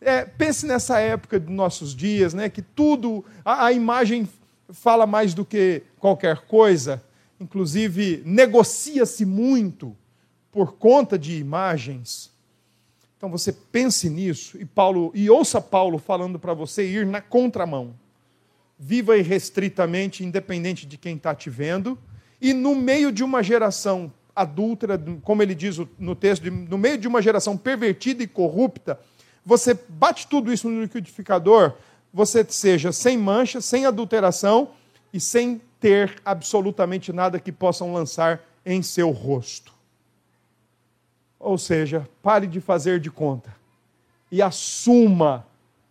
É, 0.00 0.24
pense 0.24 0.64
nessa 0.66 1.00
época 1.00 1.40
de 1.40 1.52
nossos 1.52 1.96
dias, 1.96 2.32
né, 2.32 2.48
que 2.48 2.62
tudo, 2.62 3.24
a, 3.44 3.66
a 3.66 3.72
imagem 3.72 4.28
fala 4.68 5.04
mais 5.04 5.34
do 5.34 5.44
que 5.44 5.82
qualquer 5.98 6.42
coisa, 6.46 7.02
inclusive 7.40 8.22
negocia-se 8.24 9.24
muito 9.24 9.96
por 10.52 10.74
conta 10.74 11.18
de 11.18 11.38
imagens. 11.38 12.30
Então 13.16 13.28
você 13.28 13.50
pense 13.52 14.08
nisso 14.08 14.56
e 14.60 14.64
Paulo 14.64 15.10
e 15.12 15.28
ouça 15.28 15.60
Paulo 15.60 15.98
falando 15.98 16.38
para 16.38 16.54
você 16.54 16.88
ir 16.88 17.04
na 17.04 17.20
contramão. 17.20 18.03
Viva 18.78 19.16
irrestritamente, 19.16 20.24
independente 20.24 20.86
de 20.86 20.98
quem 20.98 21.16
está 21.16 21.34
te 21.34 21.48
vendo, 21.48 21.98
e 22.40 22.52
no 22.52 22.74
meio 22.74 23.12
de 23.12 23.22
uma 23.22 23.42
geração 23.42 24.12
adúltera, 24.34 25.00
como 25.22 25.42
ele 25.42 25.54
diz 25.54 25.78
no 25.98 26.14
texto, 26.14 26.50
no 26.50 26.76
meio 26.76 26.98
de 26.98 27.06
uma 27.06 27.22
geração 27.22 27.56
pervertida 27.56 28.22
e 28.22 28.26
corrupta, 28.26 28.98
você 29.44 29.78
bate 29.88 30.26
tudo 30.26 30.52
isso 30.52 30.68
no 30.68 30.82
liquidificador, 30.82 31.74
você 32.12 32.44
seja 32.48 32.92
sem 32.92 33.16
mancha, 33.16 33.60
sem 33.60 33.86
adulteração 33.86 34.70
e 35.12 35.20
sem 35.20 35.60
ter 35.78 36.20
absolutamente 36.24 37.12
nada 37.12 37.38
que 37.38 37.52
possam 37.52 37.92
lançar 37.92 38.42
em 38.64 38.82
seu 38.82 39.10
rosto. 39.10 39.72
Ou 41.38 41.58
seja, 41.58 42.08
pare 42.22 42.46
de 42.46 42.60
fazer 42.60 42.98
de 42.98 43.10
conta 43.10 43.54
e 44.30 44.40
assuma 44.42 45.46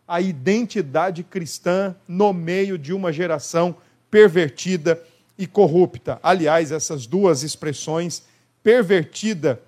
a 0.07 0.21
identidade 0.21 1.23
cristã 1.23 1.95
no 2.07 2.33
meio 2.33 2.77
de 2.77 2.93
uma 2.93 3.11
geração 3.11 3.75
pervertida 4.11 5.01
e 5.37 5.47
corrupta. 5.47 6.19
Aliás, 6.21 6.71
essas 6.71 7.07
duas 7.07 7.43
expressões, 7.43 8.23
pervertida 8.61 9.61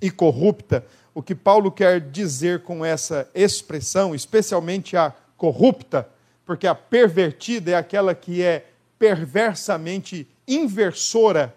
e 0.00 0.10
corrupta, 0.10 0.84
o 1.14 1.22
que 1.22 1.34
Paulo 1.34 1.70
quer 1.70 2.00
dizer 2.00 2.62
com 2.62 2.84
essa 2.84 3.28
expressão, 3.34 4.14
especialmente 4.14 4.96
a 4.96 5.12
corrupta, 5.36 6.08
porque 6.44 6.66
a 6.66 6.74
pervertida 6.74 7.72
é 7.72 7.74
aquela 7.74 8.14
que 8.14 8.42
é 8.42 8.66
perversamente 8.98 10.26
inversora, 10.46 11.54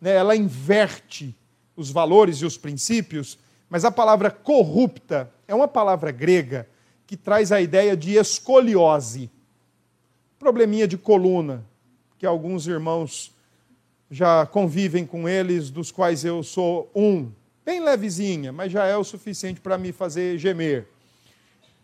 né? 0.00 0.14
ela 0.14 0.36
inverte 0.36 1.34
os 1.76 1.90
valores 1.90 2.38
e 2.38 2.46
os 2.46 2.56
princípios, 2.56 3.38
mas 3.68 3.84
a 3.84 3.90
palavra 3.90 4.30
corrupta 4.30 5.30
é 5.46 5.54
uma 5.54 5.68
palavra 5.68 6.10
grega 6.10 6.66
que 7.08 7.16
traz 7.16 7.50
a 7.50 7.58
ideia 7.58 7.96
de 7.96 8.16
escoliose, 8.16 9.30
probleminha 10.38 10.86
de 10.86 10.98
coluna, 10.98 11.64
que 12.18 12.26
alguns 12.26 12.66
irmãos 12.66 13.34
já 14.10 14.44
convivem 14.44 15.06
com 15.06 15.26
eles, 15.26 15.70
dos 15.70 15.90
quais 15.90 16.22
eu 16.22 16.42
sou 16.42 16.90
um, 16.94 17.32
bem 17.64 17.80
levezinha, 17.80 18.52
mas 18.52 18.70
já 18.70 18.84
é 18.84 18.94
o 18.94 19.02
suficiente 19.02 19.58
para 19.58 19.78
me 19.78 19.90
fazer 19.90 20.36
gemer. 20.36 20.86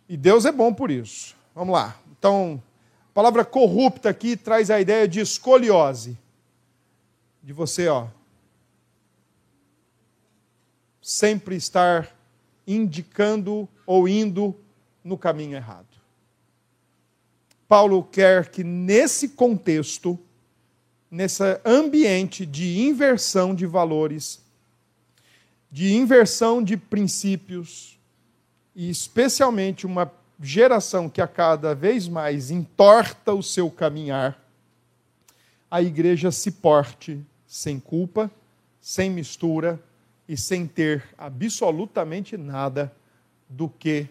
E 0.07 0.15
Deus 0.15 0.45
é 0.45 0.53
bom 0.53 0.75
por 0.75 0.91
isso. 0.91 1.35
Vamos 1.55 1.73
lá. 1.73 1.99
Então, 2.19 2.63
a 3.09 3.15
palavra 3.15 3.47
corrupta 3.47 4.11
aqui 4.11 4.37
traz 4.37 4.71
a 4.71 4.79
ideia 4.79 5.09
de 5.09 5.21
escoliose. 5.21 6.19
De 7.43 7.55
você, 7.55 7.89
ó, 7.89 8.09
sempre 11.01 11.57
estar 11.57 12.15
indicando 12.67 13.67
ou 13.87 14.07
indo 14.07 14.55
no 15.05 15.19
caminho 15.19 15.55
errado. 15.55 15.87
Paulo 17.69 18.03
quer 18.03 18.49
que 18.49 18.65
nesse 18.65 19.29
contexto, 19.29 20.19
nesse 21.11 21.43
ambiente 21.65 22.47
de 22.47 22.81
inversão 22.81 23.55
de 23.55 23.67
valores, 23.67 24.43
de 25.71 25.95
inversão 25.95 26.63
de 26.63 26.77
princípios, 26.77 27.99
e 28.75 28.89
especialmente 28.89 29.87
uma 29.87 30.11
geração 30.41 31.09
que 31.09 31.21
a 31.21 31.29
cada 31.29 31.75
vez 31.75 32.09
mais 32.09 32.51
entorta 32.51 33.33
o 33.33 33.43
seu 33.43 33.71
caminhar, 33.71 34.41
a 35.71 35.83
igreja 35.83 36.31
se 36.31 36.51
porte 36.51 37.21
sem 37.47 37.79
culpa, 37.79 38.31
sem 38.81 39.11
mistura, 39.11 39.81
e 40.29 40.37
sem 40.37 40.67
ter 40.67 41.05
absolutamente 41.19 42.37
nada 42.37 42.93
do 43.49 43.69
que 43.69 44.09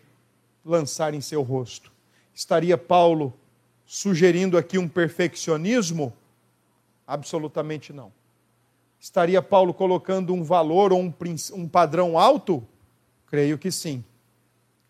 lançar 0.63 1.13
em 1.13 1.21
seu 1.21 1.41
rosto. 1.41 1.91
Estaria 2.33 2.77
Paulo 2.77 3.33
sugerindo 3.85 4.57
aqui 4.57 4.77
um 4.77 4.87
perfeccionismo? 4.87 6.13
Absolutamente 7.05 7.91
não. 7.91 8.11
Estaria 8.99 9.41
Paulo 9.41 9.73
colocando 9.73 10.33
um 10.33 10.43
valor 10.43 10.93
ou 10.93 11.01
um, 11.01 11.13
um 11.53 11.67
padrão 11.67 12.17
alto? 12.17 12.65
Creio 13.27 13.57
que 13.57 13.71
sim. 13.71 14.03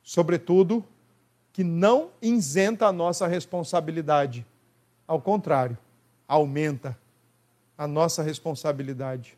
Sobretudo, 0.04 0.86
que 1.52 1.64
não 1.64 2.10
isenta 2.22 2.88
a 2.88 2.92
nossa 2.92 3.28
responsabilidade. 3.28 4.46
Ao 5.08 5.20
contrário, 5.20 5.78
aumenta 6.28 6.98
a 7.78 7.88
nossa 7.88 8.22
responsabilidade 8.22 9.38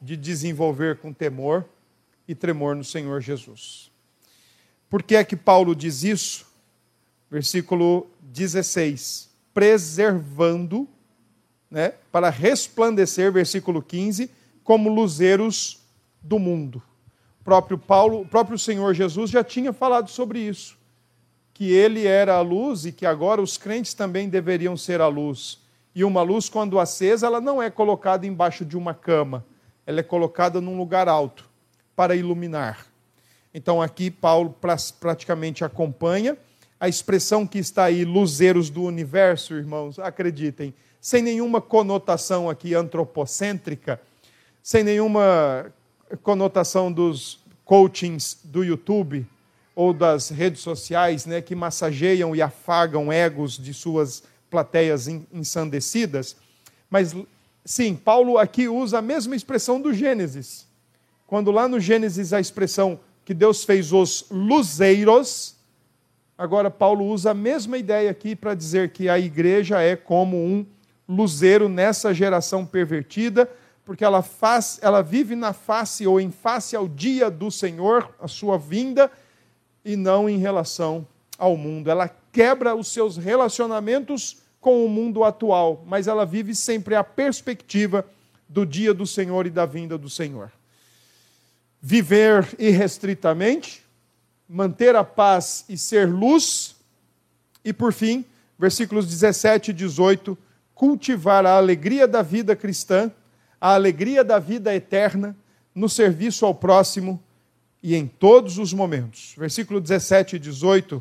de 0.00 0.16
desenvolver 0.16 0.98
com 0.98 1.12
temor 1.12 1.64
e 2.28 2.34
tremor 2.34 2.76
no 2.76 2.84
Senhor 2.84 3.20
Jesus. 3.20 3.90
Por 4.88 5.02
que 5.02 5.16
é 5.16 5.24
que 5.24 5.36
Paulo 5.36 5.74
diz 5.74 6.02
isso? 6.02 6.46
Versículo 7.30 8.06
16: 8.20 9.30
preservando, 9.52 10.88
né, 11.70 11.94
para 12.12 12.30
resplandecer, 12.30 13.32
versículo 13.32 13.82
15, 13.82 14.30
como 14.62 14.88
luzeiros 14.88 15.82
do 16.22 16.38
mundo. 16.38 16.82
O 17.40 17.44
próprio 17.44 17.78
Paulo, 17.78 18.20
o 18.20 18.26
próprio 18.26 18.58
Senhor 18.58 18.94
Jesus 18.94 19.30
já 19.30 19.42
tinha 19.42 19.72
falado 19.72 20.08
sobre 20.08 20.40
isso, 20.40 20.76
que 21.52 21.70
ele 21.70 22.06
era 22.06 22.34
a 22.34 22.40
luz 22.40 22.84
e 22.84 22.92
que 22.92 23.06
agora 23.06 23.42
os 23.42 23.56
crentes 23.56 23.94
também 23.94 24.28
deveriam 24.28 24.76
ser 24.76 25.00
a 25.00 25.08
luz. 25.08 25.60
E 25.94 26.04
uma 26.04 26.22
luz, 26.22 26.48
quando 26.48 26.78
acesa, 26.78 27.26
ela 27.26 27.40
não 27.40 27.62
é 27.62 27.70
colocada 27.70 28.26
embaixo 28.26 28.64
de 28.64 28.76
uma 28.76 28.92
cama 28.92 29.44
ela 29.86 30.00
é 30.00 30.02
colocada 30.02 30.60
num 30.60 30.76
lugar 30.76 31.08
alto 31.08 31.48
para 31.94 32.16
iluminar. 32.16 32.86
Então 33.56 33.80
aqui 33.80 34.10
Paulo 34.10 34.54
praticamente 35.00 35.64
acompanha 35.64 36.36
a 36.78 36.90
expressão 36.90 37.46
que 37.46 37.58
está 37.58 37.84
aí, 37.84 38.04
luzeiros 38.04 38.68
do 38.68 38.82
universo, 38.82 39.54
irmãos, 39.54 39.98
acreditem, 39.98 40.74
sem 41.00 41.22
nenhuma 41.22 41.58
conotação 41.58 42.50
aqui 42.50 42.74
antropocêntrica, 42.74 43.98
sem 44.62 44.84
nenhuma 44.84 45.72
conotação 46.22 46.92
dos 46.92 47.40
coachings 47.64 48.36
do 48.44 48.62
YouTube 48.62 49.26
ou 49.74 49.94
das 49.94 50.28
redes 50.28 50.60
sociais, 50.60 51.24
né, 51.24 51.40
que 51.40 51.54
massageiam 51.54 52.36
e 52.36 52.42
afagam 52.42 53.10
egos 53.10 53.56
de 53.56 53.72
suas 53.72 54.22
plateias 54.50 55.08
ensandecidas, 55.08 56.36
mas 56.90 57.16
Sim, 57.64 57.96
Paulo 57.96 58.38
aqui 58.38 58.68
usa 58.68 58.98
a 58.98 59.02
mesma 59.02 59.34
expressão 59.34 59.80
do 59.80 59.92
Gênesis. 59.92 60.68
Quando 61.26 61.50
lá 61.50 61.66
no 61.66 61.80
Gênesis 61.80 62.32
a 62.32 62.38
expressão 62.38 63.00
que 63.26 63.34
Deus 63.34 63.64
fez 63.64 63.92
os 63.92 64.24
luzeiros, 64.30 65.56
agora 66.38 66.70
Paulo 66.70 67.04
usa 67.04 67.32
a 67.32 67.34
mesma 67.34 67.76
ideia 67.76 68.08
aqui 68.08 68.36
para 68.36 68.54
dizer 68.54 68.90
que 68.90 69.08
a 69.08 69.18
igreja 69.18 69.82
é 69.82 69.96
como 69.96 70.36
um 70.36 70.64
luzeiro 71.08 71.68
nessa 71.68 72.14
geração 72.14 72.64
pervertida, 72.64 73.50
porque 73.84 74.04
ela, 74.04 74.22
faz, 74.22 74.78
ela 74.80 75.02
vive 75.02 75.34
na 75.34 75.52
face 75.52 76.06
ou 76.06 76.20
em 76.20 76.30
face 76.30 76.76
ao 76.76 76.86
dia 76.86 77.28
do 77.28 77.50
Senhor, 77.50 78.14
a 78.20 78.28
sua 78.28 78.56
vinda, 78.56 79.10
e 79.84 79.96
não 79.96 80.28
em 80.30 80.38
relação 80.38 81.04
ao 81.36 81.56
mundo. 81.56 81.90
Ela 81.90 82.08
quebra 82.30 82.76
os 82.76 82.86
seus 82.86 83.16
relacionamentos 83.16 84.36
com 84.60 84.86
o 84.86 84.88
mundo 84.88 85.24
atual, 85.24 85.82
mas 85.84 86.06
ela 86.06 86.24
vive 86.24 86.54
sempre 86.54 86.94
a 86.94 87.02
perspectiva 87.02 88.06
do 88.48 88.64
dia 88.64 88.94
do 88.94 89.04
Senhor 89.04 89.48
e 89.48 89.50
da 89.50 89.66
vinda 89.66 89.98
do 89.98 90.08
Senhor. 90.08 90.52
Viver 91.88 92.52
irrestritamente, 92.58 93.80
manter 94.48 94.96
a 94.96 95.04
paz 95.04 95.64
e 95.68 95.78
ser 95.78 96.08
luz, 96.08 96.74
e 97.64 97.72
por 97.72 97.92
fim, 97.92 98.24
versículos 98.58 99.06
17 99.06 99.70
e 99.70 99.72
18, 99.72 100.36
cultivar 100.74 101.46
a 101.46 101.56
alegria 101.56 102.08
da 102.08 102.22
vida 102.22 102.56
cristã, 102.56 103.08
a 103.60 103.72
alegria 103.74 104.24
da 104.24 104.40
vida 104.40 104.74
eterna, 104.74 105.36
no 105.72 105.88
serviço 105.88 106.44
ao 106.44 106.52
próximo 106.52 107.22
e 107.80 107.94
em 107.94 108.04
todos 108.04 108.58
os 108.58 108.72
momentos. 108.72 109.36
Versículo 109.38 109.80
17 109.80 110.34
e 110.34 110.38
18 110.40 111.00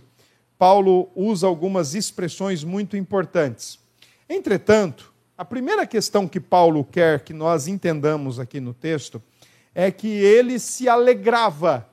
Paulo 0.55 1.09
usa 1.15 1.47
algumas 1.47 1.95
expressões 1.95 2.63
muito 2.63 2.95
importantes. 2.95 3.79
Entretanto, 4.29 5.11
a 5.35 5.43
primeira 5.43 5.87
questão 5.87 6.27
que 6.27 6.39
Paulo 6.39 6.83
quer 6.83 7.21
que 7.21 7.33
nós 7.33 7.67
entendamos 7.67 8.39
aqui 8.39 8.59
no 8.59 8.71
texto 8.71 9.19
é 9.75 9.91
que 9.91 10.07
ele 10.07 10.57
se 10.57 10.87
alegrava 10.87 11.87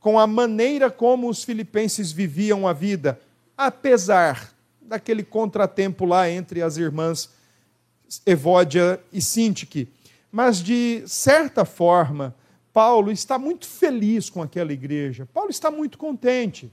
com 0.00 0.18
a 0.18 0.26
maneira 0.26 0.90
como 0.90 1.28
os 1.28 1.44
filipenses 1.44 2.10
viviam 2.10 2.66
a 2.66 2.72
vida, 2.72 3.20
apesar 3.56 4.52
daquele 4.80 5.22
contratempo 5.22 6.06
lá 6.06 6.30
entre 6.30 6.62
as 6.62 6.78
irmãs 6.78 7.30
Evódia 8.24 9.00
e 9.12 9.20
Sintique. 9.20 9.88
Mas, 10.32 10.62
de 10.62 11.02
certa 11.06 11.64
forma, 11.64 12.34
Paulo 12.72 13.10
está 13.10 13.38
muito 13.38 13.66
feliz 13.66 14.30
com 14.30 14.42
aquela 14.42 14.72
igreja. 14.72 15.28
Paulo 15.32 15.50
está 15.50 15.70
muito 15.70 15.98
contente, 15.98 16.72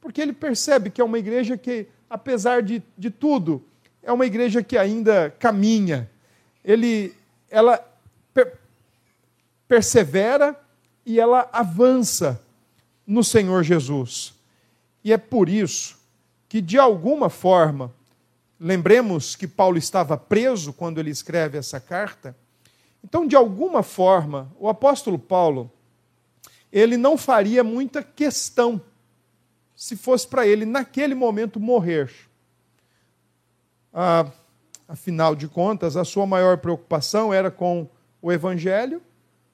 porque 0.00 0.20
ele 0.20 0.32
percebe 0.32 0.90
que 0.90 1.00
é 1.00 1.04
uma 1.04 1.18
igreja 1.18 1.56
que, 1.56 1.86
apesar 2.10 2.62
de, 2.62 2.82
de 2.98 3.10
tudo, 3.10 3.64
é 4.02 4.12
uma 4.12 4.26
igreja 4.26 4.62
que 4.62 4.76
ainda 4.76 5.30
caminha. 5.38 6.10
Ele, 6.64 7.14
ela 7.48 7.91
persevera 9.72 10.54
e 11.06 11.18
ela 11.18 11.48
avança 11.50 12.44
no 13.06 13.24
Senhor 13.24 13.62
Jesus. 13.62 14.34
E 15.02 15.10
é 15.10 15.16
por 15.16 15.48
isso 15.48 15.98
que, 16.46 16.60
de 16.60 16.78
alguma 16.78 17.30
forma, 17.30 17.90
lembremos 18.60 19.34
que 19.34 19.48
Paulo 19.48 19.78
estava 19.78 20.14
preso 20.14 20.74
quando 20.74 20.98
ele 20.98 21.08
escreve 21.08 21.56
essa 21.56 21.80
carta. 21.80 22.36
Então, 23.02 23.26
de 23.26 23.34
alguma 23.34 23.82
forma, 23.82 24.52
o 24.60 24.68
apóstolo 24.68 25.18
Paulo, 25.18 25.72
ele 26.70 26.98
não 26.98 27.16
faria 27.16 27.64
muita 27.64 28.02
questão 28.02 28.78
se 29.74 29.96
fosse 29.96 30.28
para 30.28 30.46
ele, 30.46 30.66
naquele 30.66 31.14
momento, 31.14 31.58
morrer. 31.58 32.12
Ah, 33.90 34.30
afinal 34.86 35.34
de 35.34 35.48
contas, 35.48 35.96
a 35.96 36.04
sua 36.04 36.26
maior 36.26 36.58
preocupação 36.58 37.32
era 37.32 37.50
com 37.50 37.88
o 38.20 38.30
evangelho 38.30 39.00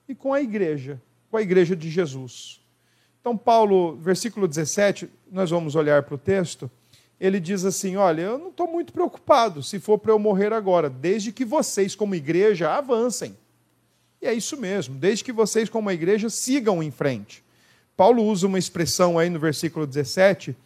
e 0.09 0.15
com 0.15 0.33
a 0.33 0.41
igreja, 0.41 1.01
com 1.31 1.37
a 1.37 1.43
igreja 1.43 1.77
de 1.77 1.91
Jesus. 1.91 2.61
Então, 3.21 3.37
Paulo, 3.37 3.97
versículo 3.97 4.49
17, 4.49 5.09
nós 5.31 5.51
vamos 5.51 5.75
olhar 5.75 6.03
para 6.03 6.15
o 6.15 6.19
texto, 6.19 6.71
ele 7.21 7.41
diz 7.41 7.65
assim: 7.65 7.97
Olha, 7.97 8.23
eu 8.23 8.39
não 8.39 8.49
estou 8.49 8.67
muito 8.67 8.93
preocupado 8.93 9.63
se 9.63 9.79
for 9.79 9.99
para 9.99 10.13
eu 10.13 10.19
morrer 10.19 10.53
agora, 10.53 10.89
desde 10.89 11.33
que 11.33 11.45
vocês, 11.45 11.95
como 11.95 12.15
igreja, 12.15 12.71
avancem. 12.71 13.37
E 14.23 14.27
é 14.27 14.33
isso 14.33 14.57
mesmo, 14.57 14.95
desde 14.95 15.25
que 15.25 15.33
vocês, 15.33 15.69
como 15.69 15.91
igreja, 15.91 16.31
sigam 16.31 16.83
em 16.83 16.91
frente. 16.91 17.45
Paulo 17.97 18.25
usa 18.25 18.47
uma 18.47 18.59
expressão 18.59 19.19
aí 19.19 19.29
no 19.29 19.39
versículo 19.39 19.87
17, 19.87 20.57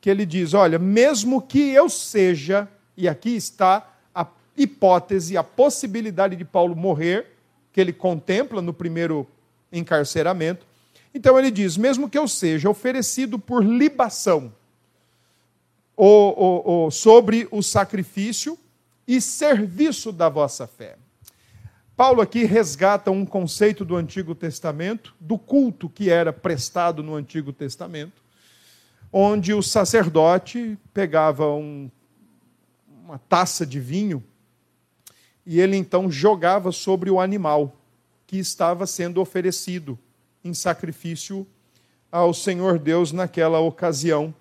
que 0.00 0.08
ele 0.08 0.24
diz: 0.24 0.54
Olha, 0.54 0.78
mesmo 0.78 1.42
que 1.42 1.70
eu 1.70 1.88
seja, 1.88 2.68
e 2.96 3.06
aqui 3.06 3.36
está 3.36 3.94
a 4.14 4.26
hipótese, 4.56 5.36
a 5.36 5.44
possibilidade 5.44 6.34
de 6.36 6.44
Paulo 6.44 6.74
morrer, 6.74 7.37
que 7.72 7.80
ele 7.80 7.92
contempla 7.92 8.62
no 8.62 8.72
primeiro 8.72 9.26
encarceramento, 9.72 10.66
então 11.14 11.38
ele 11.38 11.50
diz: 11.50 11.76
mesmo 11.76 12.08
que 12.08 12.18
eu 12.18 12.28
seja 12.28 12.68
oferecido 12.68 13.38
por 13.38 13.64
libação 13.64 14.52
ou, 15.96 16.38
ou, 16.38 16.66
ou, 16.66 16.90
sobre 16.90 17.48
o 17.50 17.62
sacrifício 17.62 18.58
e 19.06 19.20
serviço 19.20 20.12
da 20.12 20.28
vossa 20.28 20.66
fé. 20.66 20.96
Paulo 21.96 22.20
aqui 22.20 22.44
resgata 22.44 23.10
um 23.10 23.26
conceito 23.26 23.84
do 23.84 23.96
Antigo 23.96 24.32
Testamento, 24.32 25.12
do 25.18 25.36
culto 25.36 25.88
que 25.88 26.08
era 26.08 26.32
prestado 26.32 27.02
no 27.02 27.16
Antigo 27.16 27.52
Testamento, 27.52 28.22
onde 29.12 29.52
o 29.52 29.60
sacerdote 29.60 30.78
pegava 30.94 31.48
um, 31.52 31.90
uma 33.02 33.18
taça 33.18 33.66
de 33.66 33.80
vinho 33.80 34.22
e 35.50 35.58
ele 35.58 35.78
então 35.78 36.10
jogava 36.10 36.70
sobre 36.70 37.10
o 37.10 37.18
animal 37.18 37.74
que 38.26 38.36
estava 38.36 38.86
sendo 38.86 39.18
oferecido 39.18 39.98
em 40.44 40.52
sacrifício 40.52 41.46
ao 42.12 42.34
Senhor 42.34 42.78
Deus 42.78 43.12
naquela 43.12 43.58
ocasião 43.58 44.34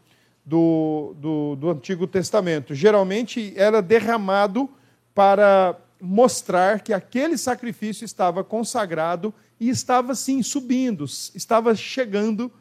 do, 0.45 1.15
do, 1.15 1.55
do 1.55 1.69
Antigo 1.69 2.05
Testamento. 2.07 2.75
Geralmente 2.75 3.53
era 3.55 3.81
derramado 3.81 4.69
para 5.15 5.79
mostrar 6.01 6.81
que 6.81 6.91
aquele 6.91 7.37
sacrifício 7.37 8.03
estava 8.03 8.43
consagrado 8.43 9.33
e 9.57 9.69
estava 9.69 10.13
sim 10.13 10.43
subindo, 10.43 11.05
estava 11.05 11.73
chegando 11.73 12.51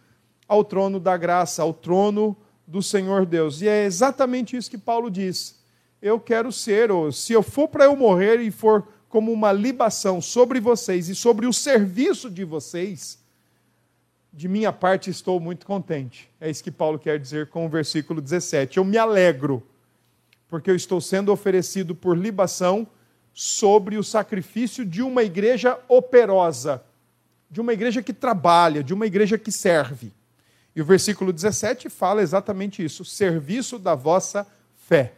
ao 0.47 0.63
trono 0.63 1.01
da 1.01 1.17
graça, 1.17 1.65
ao 1.65 1.75
trono 1.75 2.37
do 2.65 2.81
Senhor 2.81 3.27
Deus. 3.27 3.61
E 3.61 3.67
é 3.67 3.85
exatamente 3.85 4.57
isso 4.57 4.71
que 4.71 4.79
Paulo 4.79 5.11
diz. 5.11 5.57
Eu 6.01 6.21
quero 6.21 6.53
ser, 6.53 6.91
ou 6.91 7.11
se 7.11 7.33
eu 7.33 7.43
for 7.43 7.69
para 7.69 7.85
eu 7.85 7.97
morrer 7.97 8.41
e 8.41 8.51
for 8.51 8.87
como 9.09 9.33
uma 9.33 9.53
libação 9.53 10.21
sobre 10.21 10.61
vocês 10.61 11.09
e 11.09 11.15
sobre 11.15 11.47
o 11.47 11.53
serviço 11.53 12.31
de 12.31 12.45
vocês, 12.45 13.19
de 14.33 14.49
minha 14.49 14.71
parte 14.73 15.09
estou 15.09 15.41
muito 15.41 15.65
contente. 15.65 16.31
É 16.39 16.51
isso 16.51 16.63
que 16.63 16.71
Paulo 16.71 16.99
quer 16.99 17.19
dizer 17.19 17.49
com 17.49 17.65
o 17.65 17.69
versículo 17.69 18.21
17. 18.21 18.77
Eu 18.77 18.85
me 18.85 18.99
alegro, 18.99 19.63
porque 20.49 20.71
eu 20.71 20.77
estou 20.77 21.01
sendo 21.01 21.33
oferecido 21.33 21.95
por 21.95 22.17
libação 22.17 22.87
sobre 23.33 23.97
o 23.97 24.05
sacrifício 24.05 24.85
de 24.85 25.03
uma 25.03 25.23
igreja 25.23 25.79
operosa, 25.89 26.83
de 27.51 27.61
uma 27.61 27.73
igreja 27.73 28.03
que 28.03 28.13
trabalha, 28.13 28.85
de 28.85 28.93
uma 28.93 29.07
igreja 29.07 29.39
que 29.39 29.51
serve. 29.51 30.13
E 30.75 30.83
o 30.83 30.85
versículo 30.85 31.33
17 31.33 31.89
fala 31.89 32.21
exatamente 32.21 32.85
isso: 32.85 33.05
serviço 33.05 33.79
da 33.79 33.95
vossa 33.95 34.47
fé. 34.75 35.15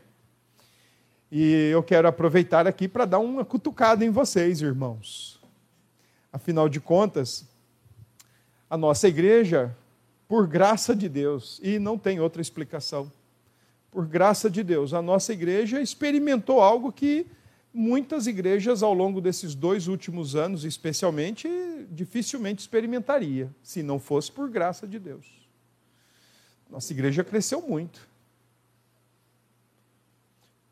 E 1.31 1.69
eu 1.71 1.83
quero 1.83 2.09
aproveitar 2.09 2.67
aqui 2.67 2.89
para 2.89 3.05
dar 3.05 3.19
uma 3.19 3.45
cutucada 3.45 4.05
em 4.05 4.11
vocês, 4.11 4.63
irmãos. 4.63 5.39
Afinal 6.33 6.69
de 6.69 6.81
contas, 6.81 7.47
a 8.69 8.79
nossa 8.79 9.09
igreja, 9.09 9.77
por 10.27 10.47
graça 10.47 10.97
de 10.97 11.09
Deus, 11.09 11.61
e 11.63 11.79
não 11.79 11.99
tem 11.99 12.19
outra 12.19 12.41
explicação, 12.41 13.13
por 13.91 14.07
graça 14.07 14.49
de 14.49 14.63
Deus, 14.63 14.95
a 14.95 15.03
nossa 15.03 15.33
igreja 15.33 15.81
experimentou 15.83 16.61
algo 16.61 16.93
que 16.93 17.27
muitas 17.73 18.27
igrejas 18.27 18.83
ao 18.83 18.95
longo 18.95 19.21
desses 19.21 19.55
dois 19.55 19.87
últimos 19.87 20.35
anos, 20.35 20.65
especialmente, 20.65 21.49
dificilmente 21.91 22.61
experimentaria, 22.61 23.51
se 23.63 23.83
não 23.83 23.99
fosse 23.99 24.33
por 24.33 24.49
graça 24.49 24.87
de 24.87 24.99
Deus. 24.99 25.27
Nossa 26.71 26.93
igreja 26.93 27.23
cresceu 27.23 27.61
muito 27.63 28.09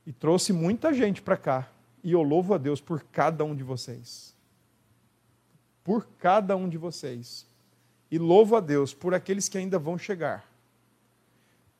e 0.06 0.12
trouxe 0.12 0.52
muita 0.52 0.94
gente 0.94 1.20
para 1.20 1.36
cá. 1.36 1.68
E 2.02 2.12
eu 2.12 2.22
louvo 2.22 2.54
a 2.54 2.58
Deus 2.58 2.80
por 2.80 3.02
cada 3.02 3.44
um 3.44 3.54
de 3.54 3.64
vocês. 3.64 4.32
Por 5.82 6.06
cada 6.18 6.56
um 6.56 6.68
de 6.68 6.78
vocês. 6.78 7.44
E 8.10 8.18
louvo 8.18 8.54
a 8.54 8.60
Deus 8.60 8.94
por 8.94 9.12
aqueles 9.12 9.48
que 9.48 9.58
ainda 9.58 9.78
vão 9.78 9.98
chegar. 9.98 10.48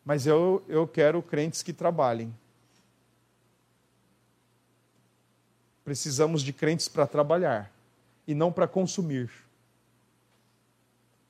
Mas 0.05 0.27
eu, 0.27 0.65
eu 0.67 0.87
quero 0.87 1.23
crentes 1.23 1.63
que 1.63 1.73
trabalhem. 1.73 2.35
Precisamos 5.85 6.43
de 6.43 6.53
crentes 6.53 6.89
para 6.89 7.07
trabalhar 7.07 7.73
e 8.27 8.35
não 8.35 8.51
para 8.51 8.67
consumir. 8.67 9.31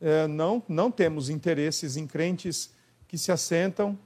É, 0.00 0.26
não, 0.26 0.62
não 0.66 0.90
temos 0.90 1.28
interesses 1.28 1.96
em 1.98 2.06
crentes 2.06 2.70
que 3.06 3.18
se 3.18 3.30
assentam 3.30 3.98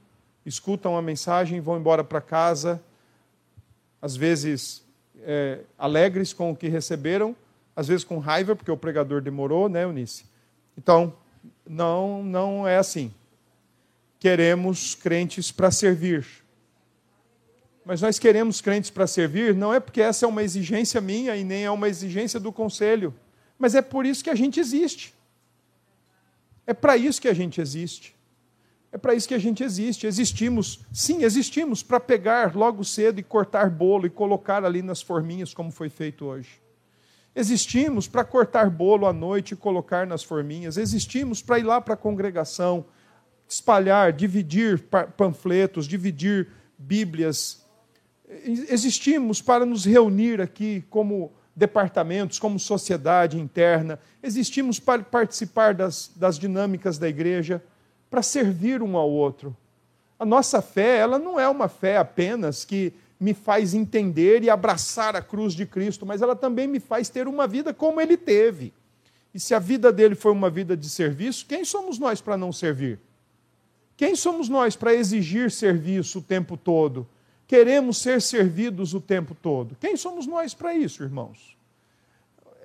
escutam 0.45 0.97
a 0.97 1.01
mensagem 1.01 1.59
vão 1.59 1.77
embora 1.77 2.03
para 2.03 2.21
casa, 2.21 2.81
às 4.01 4.15
vezes 4.15 4.83
é, 5.21 5.59
alegres 5.77 6.33
com 6.33 6.51
o 6.51 6.55
que 6.55 6.67
receberam, 6.67 7.35
às 7.75 7.87
vezes 7.87 8.03
com 8.03 8.19
raiva, 8.19 8.55
porque 8.55 8.71
o 8.71 8.77
pregador 8.77 9.21
demorou, 9.21 9.69
né, 9.69 9.83
Eunice? 9.83 10.25
Então, 10.77 11.13
não, 11.67 12.23
não 12.23 12.67
é 12.67 12.77
assim. 12.77 13.13
Queremos 14.19 14.95
crentes 14.95 15.51
para 15.51 15.71
servir. 15.71 16.25
Mas 17.83 18.01
nós 18.01 18.19
queremos 18.19 18.61
crentes 18.61 18.89
para 18.89 19.07
servir, 19.07 19.55
não 19.55 19.73
é 19.73 19.79
porque 19.79 20.01
essa 20.01 20.25
é 20.25 20.27
uma 20.27 20.43
exigência 20.43 21.01
minha 21.01 21.35
e 21.35 21.43
nem 21.43 21.65
é 21.65 21.71
uma 21.71 21.89
exigência 21.89 22.39
do 22.39 22.51
conselho, 22.51 23.13
mas 23.57 23.73
é 23.73 23.81
por 23.81 24.05
isso 24.05 24.23
que 24.23 24.29
a 24.29 24.35
gente 24.35 24.59
existe. 24.59 25.13
É 26.65 26.73
para 26.73 26.95
isso 26.95 27.19
que 27.19 27.27
a 27.27 27.33
gente 27.33 27.59
existe. 27.59 28.15
É 28.91 28.97
para 28.97 29.15
isso 29.15 29.27
que 29.27 29.33
a 29.33 29.39
gente 29.39 29.63
existe. 29.63 30.05
Existimos, 30.05 30.81
sim, 30.91 31.23
existimos 31.23 31.81
para 31.81 31.99
pegar 31.99 32.55
logo 32.55 32.83
cedo 32.83 33.19
e 33.19 33.23
cortar 33.23 33.69
bolo 33.69 34.05
e 34.05 34.09
colocar 34.09 34.65
ali 34.65 34.81
nas 34.81 35.01
forminhas, 35.01 35.53
como 35.53 35.71
foi 35.71 35.89
feito 35.89 36.25
hoje. 36.25 36.61
Existimos 37.33 38.07
para 38.07 38.25
cortar 38.25 38.69
bolo 38.69 39.07
à 39.07 39.13
noite 39.13 39.53
e 39.53 39.57
colocar 39.57 40.05
nas 40.05 40.21
forminhas. 40.21 40.75
Existimos 40.75 41.41
para 41.41 41.59
ir 41.59 41.63
lá 41.63 41.79
para 41.79 41.93
a 41.93 41.97
congregação, 41.97 42.85
espalhar, 43.47 44.11
dividir 44.11 44.83
panfletos, 45.15 45.87
dividir 45.87 46.49
Bíblias. 46.77 47.65
Existimos 48.27 49.41
para 49.41 49.65
nos 49.65 49.85
reunir 49.85 50.41
aqui 50.41 50.83
como 50.89 51.31
departamentos, 51.55 52.39
como 52.39 52.59
sociedade 52.59 53.39
interna. 53.39 53.99
Existimos 54.21 54.79
para 54.79 55.01
participar 55.03 55.73
das, 55.73 56.11
das 56.15 56.37
dinâmicas 56.37 56.97
da 56.97 57.07
igreja 57.07 57.63
para 58.11 58.21
servir 58.21 58.83
um 58.83 58.97
ao 58.97 59.09
outro. 59.09 59.55
A 60.19 60.25
nossa 60.25 60.61
fé, 60.61 60.97
ela 60.97 61.17
não 61.17 61.39
é 61.39 61.47
uma 61.47 61.69
fé 61.69 61.97
apenas 61.97 62.65
que 62.65 62.93
me 63.17 63.33
faz 63.33 63.73
entender 63.73 64.43
e 64.43 64.49
abraçar 64.49 65.15
a 65.15 65.21
cruz 65.21 65.53
de 65.53 65.65
Cristo, 65.65 66.05
mas 66.05 66.21
ela 66.21 66.35
também 66.35 66.67
me 66.67 66.79
faz 66.79 67.07
ter 67.07 67.27
uma 67.27 67.47
vida 67.47 67.73
como 67.73 68.01
ele 68.01 68.17
teve. 68.17 68.73
E 69.33 69.39
se 69.39 69.55
a 69.55 69.59
vida 69.59 69.93
dele 69.93 70.13
foi 70.13 70.31
uma 70.31 70.49
vida 70.49 70.75
de 70.75 70.89
serviço, 70.89 71.45
quem 71.45 71.63
somos 71.63 71.97
nós 71.97 72.19
para 72.19 72.35
não 72.35 72.51
servir? 72.51 72.99
Quem 73.95 74.15
somos 74.15 74.49
nós 74.49 74.75
para 74.75 74.93
exigir 74.93 75.49
serviço 75.49 76.19
o 76.19 76.21
tempo 76.21 76.57
todo? 76.57 77.07
Queremos 77.47 77.97
ser 77.97 78.21
servidos 78.21 78.93
o 78.93 78.99
tempo 78.99 79.35
todo. 79.35 79.77
Quem 79.79 79.95
somos 79.95 80.27
nós 80.27 80.53
para 80.53 80.73
isso, 80.73 81.03
irmãos? 81.03 81.55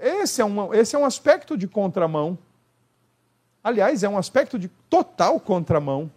Esse 0.00 0.40
é, 0.40 0.44
um, 0.44 0.74
esse 0.74 0.96
é 0.96 0.98
um 0.98 1.04
aspecto 1.04 1.56
de 1.56 1.68
contramão. 1.68 2.36
Aliás, 3.66 4.04
é 4.04 4.08
um 4.08 4.16
aspecto 4.16 4.60
de 4.60 4.68
total 4.88 5.40
contramão. 5.40 6.08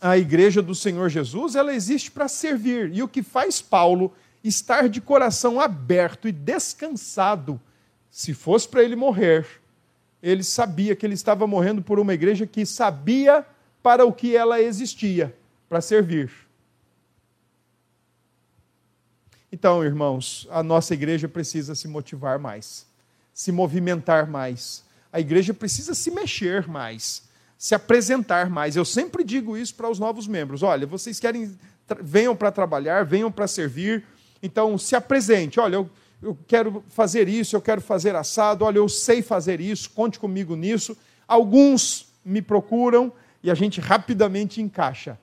A 0.00 0.16
igreja 0.16 0.62
do 0.62 0.76
Senhor 0.76 1.08
Jesus, 1.08 1.56
ela 1.56 1.74
existe 1.74 2.08
para 2.08 2.28
servir. 2.28 2.94
E 2.94 3.02
o 3.02 3.08
que 3.08 3.20
faz 3.20 3.60
Paulo 3.60 4.14
estar 4.44 4.88
de 4.88 5.00
coração 5.00 5.60
aberto 5.60 6.28
e 6.28 6.32
descansado, 6.32 7.60
se 8.12 8.32
fosse 8.32 8.68
para 8.68 8.84
ele 8.84 8.94
morrer, 8.94 9.44
ele 10.22 10.44
sabia 10.44 10.94
que 10.94 11.04
ele 11.04 11.14
estava 11.14 11.48
morrendo 11.48 11.82
por 11.82 11.98
uma 11.98 12.14
igreja 12.14 12.46
que 12.46 12.64
sabia 12.64 13.44
para 13.82 14.06
o 14.06 14.12
que 14.12 14.36
ela 14.36 14.62
existia, 14.62 15.36
para 15.68 15.80
servir. 15.80 16.30
Então, 19.50 19.82
irmãos, 19.82 20.46
a 20.48 20.62
nossa 20.62 20.94
igreja 20.94 21.28
precisa 21.28 21.74
se 21.74 21.88
motivar 21.88 22.38
mais, 22.38 22.86
se 23.34 23.50
movimentar 23.50 24.28
mais. 24.30 24.84
A 25.12 25.20
igreja 25.20 25.52
precisa 25.52 25.94
se 25.94 26.10
mexer 26.10 26.66
mais, 26.66 27.22
se 27.58 27.74
apresentar 27.74 28.48
mais. 28.48 28.74
Eu 28.74 28.84
sempre 28.84 29.22
digo 29.22 29.56
isso 29.56 29.74
para 29.74 29.90
os 29.90 29.98
novos 29.98 30.26
membros: 30.26 30.62
olha, 30.62 30.86
vocês 30.86 31.20
querem, 31.20 31.56
venham 32.00 32.34
para 32.34 32.50
trabalhar, 32.50 33.04
venham 33.04 33.30
para 33.30 33.46
servir, 33.46 34.04
então 34.42 34.78
se 34.78 34.96
apresente. 34.96 35.60
Olha, 35.60 35.76
eu 35.76 35.90
eu 36.22 36.38
quero 36.46 36.84
fazer 36.88 37.28
isso, 37.28 37.56
eu 37.56 37.60
quero 37.60 37.80
fazer 37.80 38.14
assado, 38.14 38.64
olha, 38.64 38.78
eu 38.78 38.88
sei 38.88 39.20
fazer 39.20 39.60
isso, 39.60 39.90
conte 39.90 40.20
comigo 40.20 40.54
nisso. 40.54 40.96
Alguns 41.26 42.06
me 42.24 42.40
procuram 42.40 43.12
e 43.42 43.50
a 43.50 43.54
gente 43.54 43.80
rapidamente 43.80 44.62
encaixa. 44.62 45.18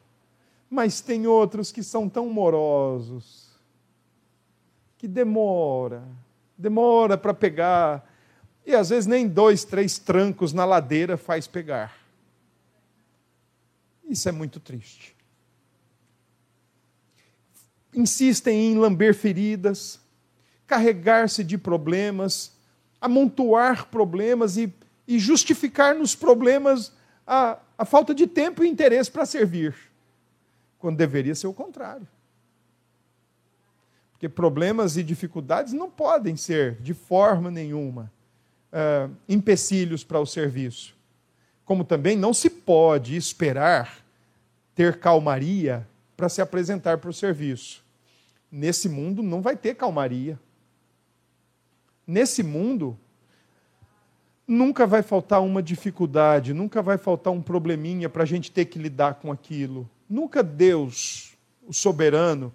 Mas 0.70 1.00
tem 1.00 1.26
outros 1.26 1.72
que 1.72 1.82
são 1.82 2.10
tão 2.10 2.30
morosos, 2.30 3.48
que 4.98 5.08
demora, 5.08 6.04
demora 6.58 7.18
para 7.18 7.34
pegar, 7.34 8.09
e 8.70 8.76
às 8.76 8.90
vezes 8.90 9.08
nem 9.08 9.28
dois, 9.28 9.64
três 9.64 9.98
trancos 9.98 10.54
na 10.54 10.64
ladeira 10.64 11.18
faz 11.18 11.48
pegar. 11.48 11.98
Isso 14.08 14.30
é 14.30 14.32
muito 14.32 14.60
triste. 14.60 15.16
Insistem 17.92 18.72
em 18.72 18.78
lamber 18.78 19.16
feridas, 19.16 20.00
carregar-se 20.68 21.44
de 21.44 21.58
problemas, 21.58 22.52
amontoar 23.02 23.88
problemas 23.88 24.56
e, 24.56 24.72
e 25.08 25.18
justificar 25.18 25.96
nos 25.96 26.16
problemas 26.16 26.94
a, 27.26 27.58
a 27.76 27.86
falta 27.86 28.14
de 28.14 28.28
tempo 28.28 28.64
e 28.64 28.70
interesse 28.70 29.10
para 29.10 29.26
servir, 29.26 29.76
quando 30.78 30.96
deveria 30.96 31.34
ser 31.34 31.48
o 31.48 31.54
contrário. 31.54 32.08
Porque 34.12 34.30
problemas 34.30 34.96
e 34.96 35.02
dificuldades 35.02 35.74
não 35.74 35.90
podem 35.90 36.36
ser, 36.36 36.80
de 36.82 36.94
forma 36.94 37.50
nenhuma, 37.50 38.12
uh, 38.72 39.14
empecilhos 39.28 40.04
para 40.04 40.20
o 40.20 40.26
serviço. 40.26 40.96
Como 41.66 41.84
também 41.84 42.16
não 42.16 42.34
se 42.34 42.50
pode 42.50 43.16
esperar 43.16 44.04
ter 44.74 45.00
calmaria 45.00 45.88
para 46.16 46.30
se 46.30 46.42
apresentar 46.42 46.98
para 46.98 47.10
o 47.10 47.14
serviço. 47.14 47.84
Nesse 48.52 48.90
mundo 48.90 49.22
não 49.22 49.42
vai 49.42 49.56
ter 49.56 49.76
calmaria 49.76 50.40
nesse 52.10 52.42
mundo, 52.42 52.98
nunca 54.48 54.88
vai 54.88 55.04
faltar 55.04 55.44
uma 55.44 55.62
dificuldade, 55.62 56.56
nunca 56.56 56.82
vai 56.82 56.98
faltar 56.98 57.32
um 57.32 57.40
probleminha 57.40 58.10
para 58.10 58.24
a 58.24 58.26
gente 58.26 58.52
ter 58.52 58.66
que 58.66 58.80
lidar 58.80 59.16
com 59.16 59.32
aquilo. 59.32 59.88
Nunca 60.10 60.42
Deus, 60.42 61.38
o 61.68 61.72
soberano, 61.72 62.52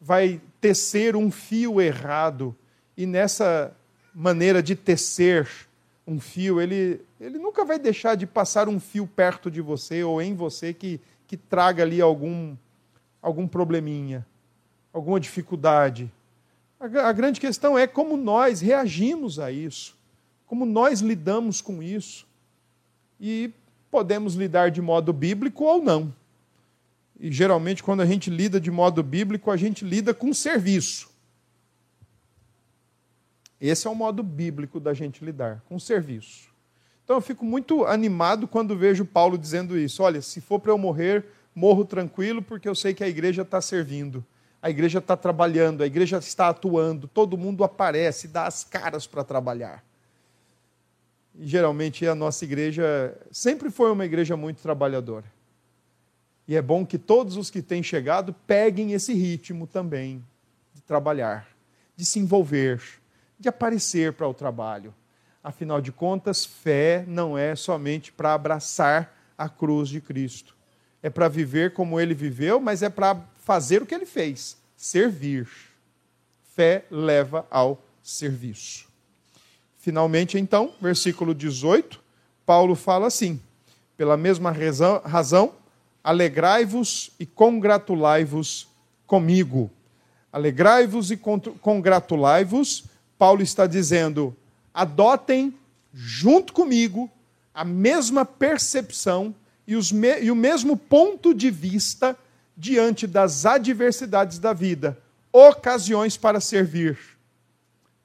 vai 0.00 0.40
tecer 0.60 1.14
um 1.14 1.30
fio 1.30 1.80
errado 1.80 2.56
e 2.96 3.06
nessa 3.06 3.72
maneira 4.18 4.60
de 4.60 4.74
tecer 4.74 5.48
um 6.04 6.18
fio, 6.18 6.60
ele, 6.60 7.00
ele 7.20 7.38
nunca 7.38 7.64
vai 7.64 7.78
deixar 7.78 8.16
de 8.16 8.26
passar 8.26 8.68
um 8.68 8.80
fio 8.80 9.06
perto 9.06 9.48
de 9.48 9.60
você 9.60 10.02
ou 10.02 10.20
em 10.20 10.34
você 10.34 10.74
que, 10.74 11.00
que 11.24 11.36
traga 11.36 11.84
ali 11.84 12.00
algum, 12.00 12.56
algum 13.22 13.46
probleminha, 13.46 14.26
alguma 14.92 15.20
dificuldade. 15.20 16.10
A, 16.80 17.12
grande 17.12 17.38
questão 17.38 17.78
é 17.78 17.86
como 17.86 18.16
nós 18.16 18.60
reagimos 18.60 19.38
a 19.38 19.52
isso, 19.52 19.96
como 20.46 20.66
nós 20.66 21.00
lidamos 21.00 21.60
com 21.60 21.80
isso. 21.80 22.26
E 23.20 23.52
podemos 23.88 24.34
lidar 24.34 24.72
de 24.72 24.82
modo 24.82 25.12
bíblico 25.12 25.62
ou 25.62 25.80
não. 25.80 26.12
E 27.20 27.30
geralmente, 27.30 27.84
quando 27.84 28.00
a 28.00 28.06
gente 28.06 28.30
lida 28.30 28.60
de 28.60 28.70
modo 28.70 29.00
bíblico, 29.00 29.50
a 29.50 29.56
gente 29.56 29.84
lida 29.84 30.12
com 30.12 30.34
serviço. 30.34 31.08
Esse 33.60 33.86
é 33.86 33.90
o 33.90 33.94
modo 33.94 34.22
bíblico 34.22 34.78
da 34.78 34.94
gente 34.94 35.24
lidar, 35.24 35.62
com 35.68 35.78
serviço. 35.78 36.48
Então 37.04 37.16
eu 37.16 37.20
fico 37.20 37.44
muito 37.44 37.84
animado 37.84 38.46
quando 38.46 38.76
vejo 38.76 39.04
Paulo 39.04 39.36
dizendo 39.38 39.78
isso. 39.78 40.02
Olha, 40.02 40.22
se 40.22 40.40
for 40.40 40.60
para 40.60 40.72
eu 40.72 40.78
morrer, 40.78 41.24
morro 41.54 41.84
tranquilo, 41.84 42.42
porque 42.42 42.68
eu 42.68 42.74
sei 42.74 42.94
que 42.94 43.02
a 43.02 43.08
igreja 43.08 43.42
está 43.42 43.60
servindo 43.60 44.24
a 44.60 44.68
igreja 44.70 44.98
está 44.98 45.16
trabalhando, 45.16 45.82
a 45.82 45.86
igreja 45.86 46.18
está 46.18 46.48
atuando, 46.48 47.06
todo 47.06 47.38
mundo 47.38 47.62
aparece, 47.62 48.26
dá 48.26 48.46
as 48.46 48.64
caras 48.64 49.06
para 49.06 49.22
trabalhar. 49.22 49.84
E 51.34 51.46
geralmente 51.46 52.06
a 52.06 52.14
nossa 52.14 52.44
igreja 52.44 53.16
sempre 53.30 53.70
foi 53.70 53.92
uma 53.92 54.04
igreja 54.04 54.36
muito 54.36 54.60
trabalhadora. 54.60 55.26
E 56.46 56.56
é 56.56 56.62
bom 56.62 56.84
que 56.84 56.98
todos 56.98 57.36
os 57.36 57.50
que 57.50 57.62
têm 57.62 57.82
chegado 57.82 58.34
peguem 58.46 58.92
esse 58.92 59.14
ritmo 59.14 59.66
também 59.66 60.24
de 60.74 60.80
trabalhar, 60.82 61.46
de 61.94 62.04
se 62.04 62.18
envolver, 62.18 62.82
de 63.38 63.48
aparecer 63.48 64.12
para 64.12 64.28
o 64.28 64.34
trabalho. 64.34 64.94
Afinal 65.42 65.80
de 65.80 65.92
contas, 65.92 66.44
fé 66.44 67.04
não 67.06 67.38
é 67.38 67.54
somente 67.54 68.12
para 68.12 68.34
abraçar 68.34 69.14
a 69.36 69.48
cruz 69.48 69.88
de 69.88 70.00
Cristo. 70.00 70.56
É 71.02 71.08
para 71.08 71.28
viver 71.28 71.72
como 71.72 72.00
ele 72.00 72.14
viveu, 72.14 72.58
mas 72.60 72.82
é 72.82 72.88
para 72.88 73.16
fazer 73.36 73.82
o 73.82 73.86
que 73.86 73.94
ele 73.94 74.06
fez, 74.06 74.56
servir. 74.76 75.48
Fé 76.54 76.84
leva 76.90 77.46
ao 77.50 77.80
serviço. 78.02 78.88
Finalmente, 79.78 80.36
então, 80.36 80.74
versículo 80.80 81.34
18, 81.34 82.02
Paulo 82.44 82.74
fala 82.74 83.06
assim: 83.06 83.40
pela 83.96 84.16
mesma 84.16 84.50
razão, 84.50 85.52
alegrai-vos 86.02 87.10
e 87.18 87.24
congratulai-vos 87.24 88.68
comigo. 89.06 89.70
Alegrai-vos 90.32 91.10
e 91.10 91.16
congratulai-vos. 91.16 92.84
Paulo 93.18 93.42
está 93.42 93.66
dizendo: 93.66 94.34
adotem 94.72 95.52
junto 95.92 96.52
comigo 96.52 97.10
a 97.52 97.64
mesma 97.64 98.24
percepção 98.24 99.34
e, 99.66 99.74
me 99.92 100.20
e 100.22 100.30
o 100.30 100.36
mesmo 100.36 100.76
ponto 100.76 101.34
de 101.34 101.50
vista 101.50 102.16
diante 102.56 103.06
das 103.06 103.44
adversidades 103.44 104.38
da 104.38 104.52
vida, 104.52 104.98
ocasiões 105.32 106.16
para 106.16 106.40
servir 106.40 106.98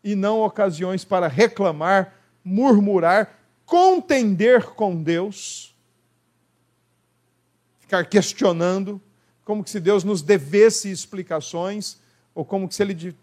e 0.03 0.15
não 0.15 0.41
ocasiões 0.41 1.05
para 1.05 1.27
reclamar, 1.27 2.13
murmurar, 2.43 3.39
contender 3.65 4.65
com 4.65 5.01
Deus, 5.01 5.73
ficar 7.79 8.05
questionando, 8.05 9.01
como 9.45 9.65
se 9.65 9.79
Deus 9.79 10.03
nos 10.03 10.21
devesse 10.21 10.91
explicações, 10.91 11.97
ou 12.35 12.43
como 12.43 12.69
se 12.71 12.83
Ele 12.83 13.15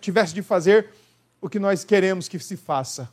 tivesse 0.00 0.34
de 0.34 0.42
fazer 0.42 0.90
o 1.40 1.48
que 1.48 1.58
nós 1.58 1.84
queremos 1.84 2.28
que 2.28 2.38
se 2.38 2.56
faça. 2.56 3.10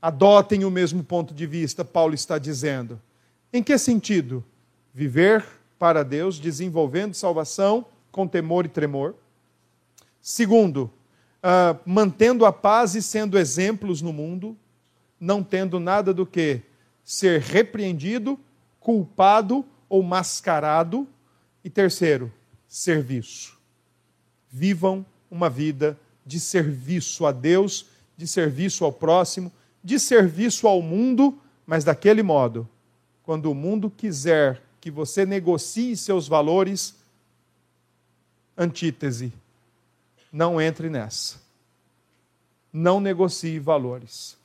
Adotem 0.00 0.64
o 0.64 0.70
mesmo 0.70 1.02
ponto 1.02 1.34
de 1.34 1.46
vista, 1.46 1.84
Paulo 1.84 2.14
está 2.14 2.38
dizendo. 2.38 3.00
Em 3.52 3.62
que 3.62 3.76
sentido? 3.78 4.44
Viver 4.94 5.44
para 5.78 6.04
Deus, 6.04 6.38
desenvolvendo 6.38 7.14
salvação 7.14 7.86
com 8.10 8.26
temor 8.26 8.66
e 8.66 8.68
tremor. 8.68 9.14
Segundo, 10.20 10.90
uh, 11.38 11.78
mantendo 11.84 12.44
a 12.44 12.52
paz 12.52 12.94
e 12.94 13.02
sendo 13.02 13.38
exemplos 13.38 14.02
no 14.02 14.12
mundo, 14.12 14.56
não 15.20 15.42
tendo 15.42 15.80
nada 15.80 16.12
do 16.12 16.26
que 16.26 16.62
ser 17.04 17.40
repreendido, 17.40 18.38
culpado 18.80 19.64
ou 19.88 20.02
mascarado. 20.02 21.08
E 21.64 21.70
terceiro, 21.70 22.32
serviço. 22.68 23.58
Vivam 24.50 25.04
uma 25.30 25.50
vida 25.50 25.98
de 26.28 26.38
serviço 26.38 27.24
a 27.24 27.32
Deus, 27.32 27.86
de 28.14 28.26
serviço 28.26 28.84
ao 28.84 28.92
próximo, 28.92 29.50
de 29.82 29.98
serviço 29.98 30.68
ao 30.68 30.82
mundo, 30.82 31.40
mas 31.66 31.84
daquele 31.84 32.22
modo, 32.22 32.68
quando 33.22 33.50
o 33.50 33.54
mundo 33.54 33.90
quiser 33.90 34.62
que 34.78 34.90
você 34.90 35.24
negocie 35.24 35.96
seus 35.96 36.28
valores, 36.28 36.94
antítese. 38.56 39.32
Não 40.30 40.60
entre 40.60 40.90
nessa. 40.90 41.40
Não 42.70 43.00
negocie 43.00 43.58
valores. 43.58 44.37